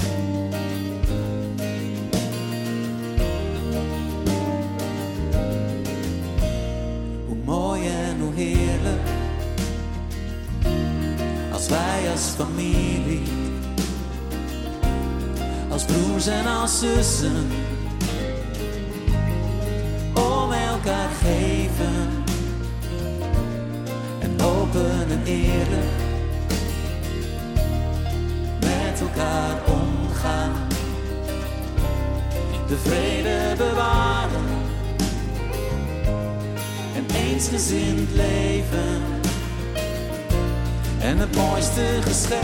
Hoe 7.27 7.37
mooi 7.45 7.89
en 7.89 8.21
hoe 8.21 8.35
heerlijk 8.35 9.12
wij 11.73 12.11
als 12.11 12.21
familie, 12.37 13.23
als 15.69 15.85
broers 15.85 16.27
en 16.27 16.47
als 16.47 16.79
zussen, 16.79 17.51
om 20.15 20.53
elkaar 20.53 21.09
geven. 21.23 22.11
En 24.19 24.41
open 24.41 25.11
en 25.11 25.23
eerlijk 25.25 25.93
met 28.61 29.01
elkaar 29.01 29.57
omgaan, 29.67 30.53
de 32.69 32.77
vrede 32.77 33.55
bewaren. 33.57 34.45
En 36.95 37.07
eensgezind 37.17 38.11
leven 38.15 38.82
en 41.03 41.19
het 41.19 41.37
mooiste 41.37 41.99
geschenk 42.01 42.43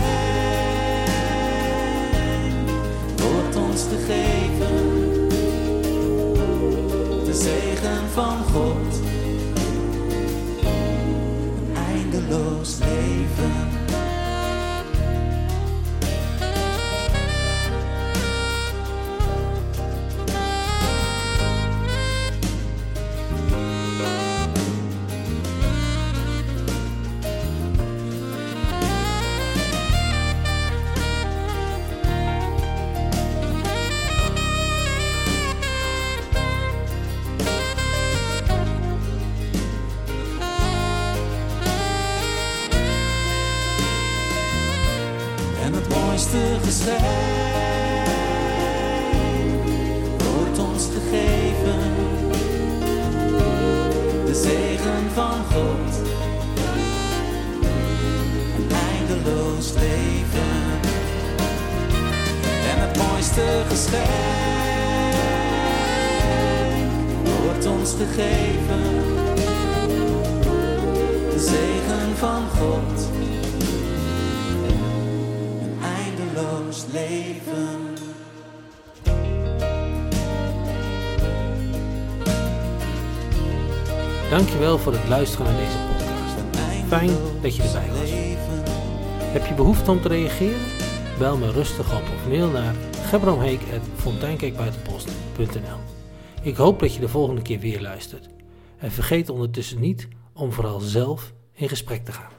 wordt 3.17 3.57
ons 3.57 3.83
gegeven. 3.83 5.29
De 7.25 7.35
zegen 7.35 8.11
van 8.13 8.45
God. 8.53 9.01
Een 10.65 11.77
eindeloos 11.77 12.79
leven. 12.79 13.58
Luisteren 85.09 85.47
naar 85.47 85.57
deze 85.57 85.79
podcast. 85.79 86.37
Fijn 86.87 87.11
dat 87.43 87.57
je 87.57 87.63
erbij 87.63 87.89
was. 87.89 88.11
Heb 89.23 89.47
je 89.47 89.55
behoefte 89.55 89.91
om 89.91 90.01
te 90.01 90.09
reageren? 90.09 90.61
Bel 91.19 91.37
me 91.37 91.51
rustig 91.51 91.97
op 91.97 92.03
of 92.03 92.29
mail 92.29 92.51
naar 92.51 92.75
gebroomheek.fonteinkerkbuitenpost.nl 93.07 95.79
Ik 96.43 96.57
hoop 96.57 96.81
dat 96.81 96.95
je 96.95 97.01
de 97.01 97.09
volgende 97.09 97.43
keer 97.43 97.59
weer 97.59 97.81
luistert. 97.81 98.29
En 98.79 98.91
vergeet 98.91 99.31
ondertussen 99.31 99.81
niet 99.81 100.09
om 100.35 100.53
vooral 100.53 100.81
zelf 100.81 101.33
in 101.53 101.69
gesprek 101.69 102.05
te 102.05 102.13
gaan. 102.13 102.38